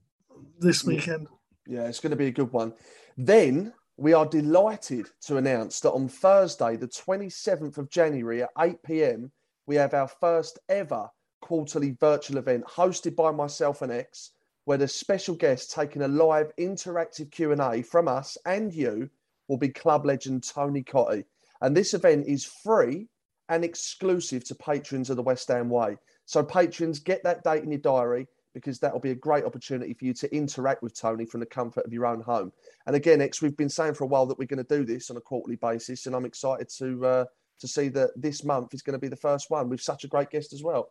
this 0.59 0.85
weekend. 0.85 1.27
Yeah, 1.67 1.89
it's 1.89 2.01
going 2.01 2.11
to 2.11 2.17
be 2.17 2.29
a 2.29 2.33
good 2.33 2.53
one. 2.53 2.73
Then 3.17 3.73
we 3.97 4.13
are 4.13 4.27
delighted 4.27 5.11
to 5.23 5.37
announce 5.37 5.81
that 5.81 5.93
on 5.93 6.09
Thursday, 6.09 6.77
the 6.77 6.89
27th 6.89 7.79
of 7.79 7.91
January 7.91 8.43
at 8.43 8.51
8 8.59 8.83
pm, 8.83 9.33
we 9.67 9.77
have 9.77 9.95
our 9.95 10.09
first 10.09 10.59
ever 10.69 11.09
quarterly 11.41 11.97
virtual 12.01 12.39
event 12.39 12.65
hosted 12.65 13.17
by 13.17 13.31
myself 13.31 13.83
and 13.83 13.93
Ex, 13.93 14.31
where 14.65 14.79
the 14.79 14.89
special 14.89 15.35
guest 15.35 15.73
taking 15.73 16.03
a 16.03 16.09
live 16.09 16.53
interactive 16.59 17.31
Q&A 17.31 17.83
from 17.83 18.09
us 18.09 18.39
and 18.47 18.73
you 18.73 19.11
will 19.49 19.59
be 19.59 19.69
club 19.69 20.07
legend 20.07 20.45
Tony 20.45 20.83
Cottee. 20.83 21.25
And 21.61 21.77
this 21.77 21.95
event 21.95 22.27
is 22.27 22.45
free 22.45 23.09
and 23.49 23.65
exclusive 23.65 24.45
to 24.45 24.55
patrons 24.55 25.11
of 25.11 25.17
the 25.17 25.23
West 25.23 25.49
Ham 25.49 25.69
Way. 25.69 25.97
So, 26.27 26.43
patrons, 26.43 26.99
get 26.99 27.23
that 27.25 27.45
date 27.45 27.65
in 27.65 27.71
your 27.71 27.81
diary 27.81 28.29
because 28.55 28.79
that 28.81 28.93
will 28.93 29.01
be 29.01 29.11
a 29.11 29.15
great 29.15 29.45
opportunity 29.45 29.95
for 29.95 30.05
you 30.05 30.13
to 30.13 30.35
interact 30.35 30.83
with 30.83 30.99
Tony 30.99 31.25
from 31.25 31.41
the 31.41 31.47
comfort 31.47 31.87
of 31.87 31.93
your 31.93 32.07
own 32.07 32.21
home. 32.21 32.53
And 32.87 32.95
again, 32.95 33.23
Ex, 33.23 33.41
we've 33.41 33.57
been 33.57 33.69
saying 33.69 33.95
for 33.95 34.05
a 34.05 34.07
while 34.07 34.27
that 34.27 34.39
we're 34.39 34.47
going 34.47 34.65
to 34.65 34.77
do 34.77 34.85
this 34.85 35.11
on 35.11 35.17
a 35.17 35.21
quarterly 35.21 35.57
basis, 35.57 36.07
and 36.07 36.15
I'm 36.15 36.27
excited 36.27 36.69
to 36.79 37.07
uh, 37.07 37.25
to 37.61 37.69
see 37.69 37.89
that 37.89 38.11
this 38.17 38.45
month 38.45 38.75
is 38.75 38.83
going 38.83 38.95
to 38.95 38.99
be 38.99 39.09
the 39.09 39.17
first 39.17 39.51
one 39.51 39.69
with 39.69 39.81
such 39.81 40.05
a 40.05 40.09
great 40.09 40.31
guest 40.31 40.53
as 40.53 40.63
well 40.63 40.91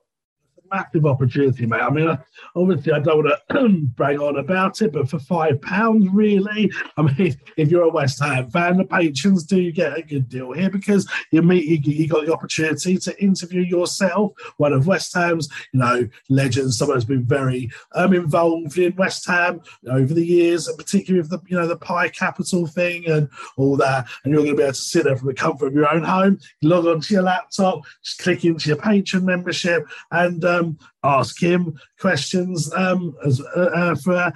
massive 0.71 1.05
opportunity, 1.05 1.65
mate. 1.65 1.81
I 1.81 1.89
mean, 1.89 2.17
obviously, 2.55 2.93
I 2.93 2.99
don't 2.99 3.23
want 3.23 3.39
to 3.51 3.69
brag 3.95 4.19
on 4.19 4.37
about 4.37 4.81
it, 4.81 4.93
but 4.93 5.09
for 5.09 5.19
five 5.19 5.61
pounds, 5.61 6.07
really, 6.11 6.71
I 6.97 7.01
mean, 7.01 7.35
if 7.57 7.69
you're 7.69 7.83
a 7.83 7.89
West 7.89 8.19
Ham 8.23 8.49
fan, 8.49 8.77
the 8.77 8.85
patrons 8.85 9.43
do 9.43 9.59
you 9.59 9.71
get 9.71 9.97
a 9.97 10.01
good 10.01 10.29
deal 10.29 10.51
here 10.51 10.69
because 10.69 11.09
you 11.31 11.41
meet 11.41 11.65
you, 11.65 11.93
you 11.93 12.07
got 12.07 12.25
the 12.25 12.33
opportunity 12.33 12.97
to 12.97 13.23
interview 13.23 13.61
yourself, 13.61 14.33
one 14.57 14.73
of 14.73 14.87
West 14.87 15.13
Ham's, 15.13 15.49
you 15.73 15.79
know, 15.79 16.07
legends, 16.29 16.77
someone 16.77 16.97
who's 16.97 17.05
been 17.05 17.25
very 17.25 17.69
um, 17.93 18.13
involved 18.13 18.77
in 18.77 18.95
West 18.95 19.25
Ham 19.27 19.61
over 19.89 20.13
the 20.13 20.25
years, 20.25 20.67
and 20.67 20.77
particularly 20.77 21.21
with 21.21 21.29
the 21.29 21.39
you 21.47 21.57
know 21.57 21.67
the 21.67 21.77
Pie 21.77 22.09
Capital 22.09 22.67
thing 22.67 23.07
and 23.07 23.29
all 23.57 23.75
that, 23.77 24.07
and 24.23 24.33
you're 24.33 24.43
going 24.43 24.55
to 24.55 24.57
be 24.57 24.63
able 24.63 24.73
to 24.73 24.79
sit 24.79 25.03
there 25.03 25.17
from 25.17 25.27
the 25.27 25.33
comfort 25.33 25.67
of 25.67 25.73
your 25.73 25.91
own 25.91 26.03
home, 26.03 26.39
log 26.61 26.85
onto 26.85 27.13
your 27.13 27.23
laptop, 27.23 27.81
just 28.03 28.19
click 28.19 28.45
into 28.45 28.69
your 28.69 28.77
patron 28.77 29.25
membership, 29.25 29.85
and 30.11 30.43
um, 30.45 30.60
ask 31.03 31.41
him 31.41 31.79
questions 31.99 32.71
um, 32.73 33.15
as, 33.25 33.41
uh, 33.41 33.71
uh, 33.73 33.95
for 33.95 34.13
a 34.13 34.33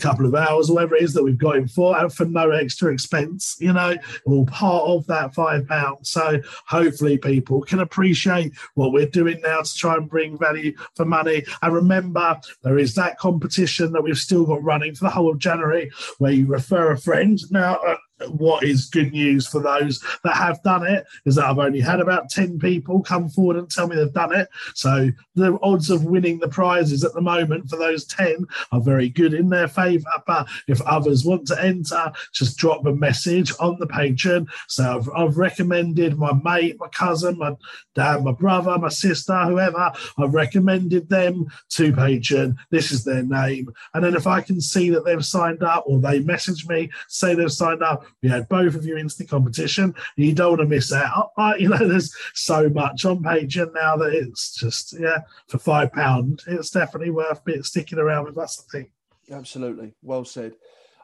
couple 0.00 0.26
of 0.26 0.34
hours, 0.34 0.68
or 0.68 0.74
whatever 0.74 0.96
it 0.96 1.02
is 1.02 1.14
that 1.14 1.24
we've 1.24 1.38
got 1.38 1.56
him 1.56 1.68
for, 1.68 1.98
and 1.98 2.12
for 2.12 2.26
no 2.26 2.50
extra 2.50 2.92
expense, 2.92 3.56
you 3.60 3.72
know, 3.72 3.94
all 4.26 4.46
part 4.46 4.84
of 4.84 5.06
that 5.06 5.34
five 5.34 5.66
pounds. 5.66 6.10
So 6.10 6.40
hopefully 6.66 7.18
people 7.18 7.62
can 7.62 7.80
appreciate 7.80 8.52
what 8.74 8.92
we're 8.92 9.06
doing 9.06 9.40
now 9.42 9.62
to 9.62 9.74
try 9.74 9.94
and 9.96 10.08
bring 10.08 10.38
value 10.38 10.72
for 10.96 11.04
money. 11.04 11.44
And 11.62 11.74
remember, 11.74 12.40
there 12.62 12.78
is 12.78 12.94
that 12.94 13.18
competition 13.18 13.92
that 13.92 14.02
we've 14.02 14.18
still 14.18 14.44
got 14.44 14.62
running 14.62 14.94
for 14.94 15.04
the 15.04 15.10
whole 15.10 15.30
of 15.30 15.38
January 15.38 15.90
where 16.18 16.32
you 16.32 16.46
refer 16.46 16.92
a 16.92 16.98
friend. 16.98 17.38
Now, 17.50 17.76
uh, 17.86 17.96
what 18.28 18.64
is 18.64 18.86
good 18.86 19.12
news 19.12 19.46
for 19.46 19.62
those 19.62 20.02
that 20.24 20.34
have 20.34 20.62
done 20.62 20.86
it 20.86 21.06
is 21.24 21.36
that 21.36 21.44
I've 21.44 21.58
only 21.58 21.80
had 21.80 22.00
about 22.00 22.30
10 22.30 22.58
people 22.58 23.02
come 23.02 23.28
forward 23.28 23.56
and 23.56 23.70
tell 23.70 23.86
me 23.86 23.96
they've 23.96 24.12
done 24.12 24.34
it. 24.34 24.48
So 24.74 25.10
the 25.34 25.58
odds 25.62 25.90
of 25.90 26.04
winning 26.04 26.38
the 26.38 26.48
prizes 26.48 27.04
at 27.04 27.12
the 27.14 27.20
moment 27.20 27.68
for 27.68 27.76
those 27.76 28.04
10 28.06 28.44
are 28.72 28.80
very 28.80 29.08
good 29.08 29.34
in 29.34 29.48
their 29.48 29.68
favour. 29.68 30.10
But 30.26 30.48
if 30.66 30.80
others 30.82 31.24
want 31.24 31.46
to 31.48 31.62
enter, 31.62 32.12
just 32.32 32.58
drop 32.58 32.84
a 32.86 32.92
message 32.92 33.52
on 33.60 33.78
the 33.78 33.86
Patreon. 33.86 34.48
So 34.66 34.96
I've, 34.96 35.10
I've 35.14 35.38
recommended 35.38 36.18
my 36.18 36.32
mate, 36.32 36.76
my 36.78 36.88
cousin, 36.88 37.38
my 37.38 37.54
dad, 37.94 38.24
my 38.24 38.32
brother, 38.32 38.76
my 38.78 38.88
sister, 38.88 39.36
whoever, 39.44 39.92
I've 40.18 40.34
recommended 40.34 41.08
them 41.08 41.46
to 41.70 41.92
Patreon. 41.92 42.56
This 42.70 42.90
is 42.90 43.04
their 43.04 43.22
name. 43.22 43.68
And 43.94 44.04
then 44.04 44.14
if 44.14 44.26
I 44.26 44.40
can 44.40 44.60
see 44.60 44.90
that 44.90 45.04
they've 45.04 45.24
signed 45.24 45.62
up 45.62 45.84
or 45.86 46.00
they 46.00 46.20
message 46.20 46.66
me, 46.66 46.90
say 47.08 47.34
they've 47.34 47.52
signed 47.52 47.82
up, 47.82 48.04
we 48.22 48.28
had 48.28 48.48
both 48.48 48.74
of 48.74 48.84
you 48.84 48.96
the 48.96 49.26
competition. 49.26 49.94
You 50.16 50.34
don't 50.34 50.50
want 50.50 50.60
to 50.62 50.66
miss 50.66 50.92
out. 50.92 51.32
I, 51.36 51.56
you 51.56 51.68
know, 51.68 51.76
there's 51.78 52.14
so 52.34 52.68
much 52.68 53.04
on 53.04 53.22
Patreon 53.22 53.74
now 53.74 53.96
that 53.96 54.14
it's 54.14 54.54
just 54.54 54.98
yeah 54.98 55.18
for 55.48 55.58
five 55.58 55.92
pound. 55.92 56.42
It's 56.46 56.70
definitely 56.70 57.10
worth 57.10 57.40
sticking 57.62 57.98
around 57.98 58.24
with. 58.24 58.34
That's 58.34 58.56
the 58.56 58.70
thing. 58.70 58.90
Absolutely, 59.30 59.94
well 60.02 60.24
said. 60.24 60.54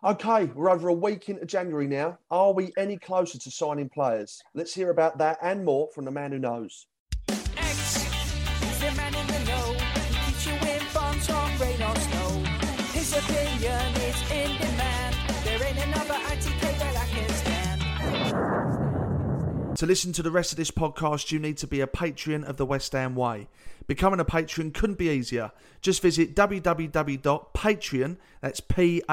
Okay, 0.02 0.44
we're 0.55 0.70
over 0.70 0.88
a 0.88 0.92
week 0.92 1.30
into 1.30 1.46
January 1.46 1.86
now. 1.86 2.18
Are 2.30 2.52
we 2.52 2.72
any 2.76 2.98
closer 2.98 3.38
to 3.38 3.50
signing 3.50 3.88
players? 3.88 4.42
Let's 4.52 4.74
hear 4.74 4.90
about 4.90 5.16
that 5.18 5.38
and 5.40 5.64
more 5.64 5.88
from 5.94 6.05
the 6.05 6.11
man 6.11 6.32
who 6.32 6.38
knows. 6.38 6.86
To 19.76 19.86
listen 19.86 20.12
to 20.12 20.22
the 20.22 20.30
rest 20.30 20.52
of 20.52 20.56
this 20.56 20.70
podcast, 20.70 21.32
you 21.32 21.40
need 21.40 21.56
to 21.58 21.66
be 21.66 21.80
a 21.80 21.88
patron 21.88 22.44
of 22.44 22.58
the 22.58 22.64
West 22.64 22.92
Ham 22.92 23.16
Way. 23.16 23.48
Becoming 23.88 24.20
a 24.20 24.24
patron 24.24 24.70
couldn't 24.70 24.98
be 24.98 25.08
easier. 25.08 25.50
Just 25.80 26.00
visit 26.00 26.36
www.patreon, 26.36 28.16
that's 28.40 28.60
P-A-T-R-E-O-N 28.60 29.08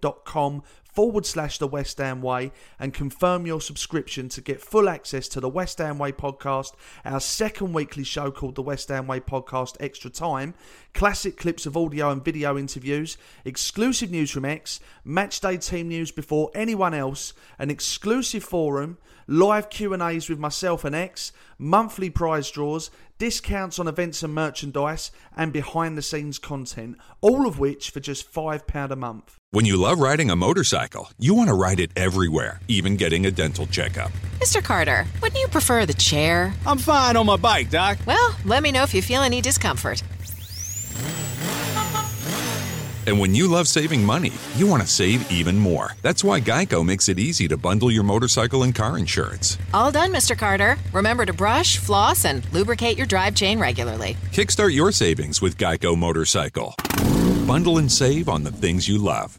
dot 0.00 0.24
com 0.24 0.62
forward 0.94 1.26
slash 1.26 1.58
the 1.58 1.66
West 1.66 1.98
Ham 1.98 2.22
Way 2.22 2.52
and 2.78 2.94
confirm 2.94 3.46
your 3.46 3.60
subscription 3.60 4.28
to 4.30 4.40
get 4.40 4.62
full 4.62 4.88
access 4.88 5.26
to 5.28 5.40
the 5.40 5.48
West 5.48 5.78
Ham 5.78 5.98
Way 5.98 6.12
podcast, 6.12 6.72
our 7.04 7.20
second 7.20 7.72
weekly 7.72 8.04
show 8.04 8.30
called 8.30 8.54
the 8.54 8.62
West 8.62 8.88
Ham 8.88 9.08
Way 9.08 9.20
Podcast 9.20 9.76
Extra 9.80 10.08
Time, 10.08 10.54
classic 10.94 11.36
clips 11.36 11.66
of 11.66 11.76
audio 11.76 12.10
and 12.10 12.24
video 12.24 12.56
interviews, 12.56 13.18
exclusive 13.44 14.10
news 14.10 14.30
from 14.30 14.44
Ex, 14.44 14.78
matchday 15.04 15.62
team 15.62 15.88
news 15.88 16.12
before 16.12 16.50
anyone 16.54 16.94
else, 16.94 17.34
an 17.58 17.70
exclusive 17.70 18.44
forum, 18.44 18.96
live 19.26 19.70
Q&As 19.70 20.28
with 20.28 20.38
myself 20.38 20.84
and 20.84 20.94
Ex, 20.94 21.32
monthly 21.58 22.10
prize 22.10 22.50
draws, 22.50 22.90
discounts 23.18 23.78
on 23.78 23.88
events 23.88 24.22
and 24.22 24.34
merchandise, 24.34 25.10
and 25.36 25.52
behind 25.52 25.96
the 25.96 26.02
scenes 26.02 26.38
content, 26.38 26.96
all 27.20 27.46
of 27.46 27.58
which 27.58 27.90
for 27.90 28.00
just 28.00 28.32
£5 28.32 28.90
a 28.90 28.96
month. 28.96 29.36
When 29.50 29.64
you 29.64 29.76
love 29.76 30.00
riding 30.00 30.30
a 30.30 30.36
motorcycle, 30.36 31.10
you 31.18 31.34
want 31.34 31.48
to 31.48 31.54
ride 31.54 31.78
it 31.78 31.92
everywhere, 31.96 32.60
even 32.66 32.96
getting 32.96 33.26
a 33.26 33.30
dental 33.30 33.66
checkup. 33.66 34.10
Mr. 34.40 34.62
Carter, 34.62 35.06
wouldn't 35.22 35.40
you 35.40 35.48
prefer 35.48 35.86
the 35.86 35.94
chair? 35.94 36.52
I'm 36.66 36.78
fine 36.78 37.16
on 37.16 37.26
my 37.26 37.36
bike, 37.36 37.70
Doc. 37.70 37.98
Well, 38.06 38.34
let 38.44 38.62
me 38.62 38.72
know 38.72 38.82
if 38.82 38.94
you 38.94 39.02
feel 39.02 39.22
any 39.22 39.40
discomfort. 39.40 40.02
And 43.06 43.18
when 43.18 43.34
you 43.34 43.46
love 43.46 43.68
saving 43.68 44.04
money, 44.04 44.32
you 44.56 44.66
want 44.66 44.82
to 44.82 44.88
save 44.88 45.30
even 45.30 45.58
more. 45.58 45.92
That's 46.02 46.24
why 46.24 46.40
Geico 46.40 46.84
makes 46.84 47.08
it 47.08 47.18
easy 47.18 47.46
to 47.48 47.56
bundle 47.56 47.90
your 47.90 48.02
motorcycle 48.02 48.62
and 48.62 48.74
car 48.74 48.98
insurance. 48.98 49.58
All 49.72 49.90
done, 49.92 50.12
Mr. 50.12 50.36
Carter. 50.36 50.76
Remember 50.92 51.24
to 51.26 51.32
brush, 51.32 51.78
floss, 51.78 52.24
and 52.24 52.50
lubricate 52.52 52.96
your 52.96 53.06
drive 53.06 53.34
chain 53.34 53.58
regularly. 53.58 54.16
Kickstart 54.32 54.74
your 54.74 54.92
savings 54.92 55.40
with 55.42 55.58
Geico 55.58 55.96
Motorcycle. 55.96 56.74
Bundle 57.46 57.78
and 57.78 57.90
save 57.90 58.28
on 58.28 58.42
the 58.42 58.52
things 58.52 58.88
you 58.88 58.98
love. 58.98 59.38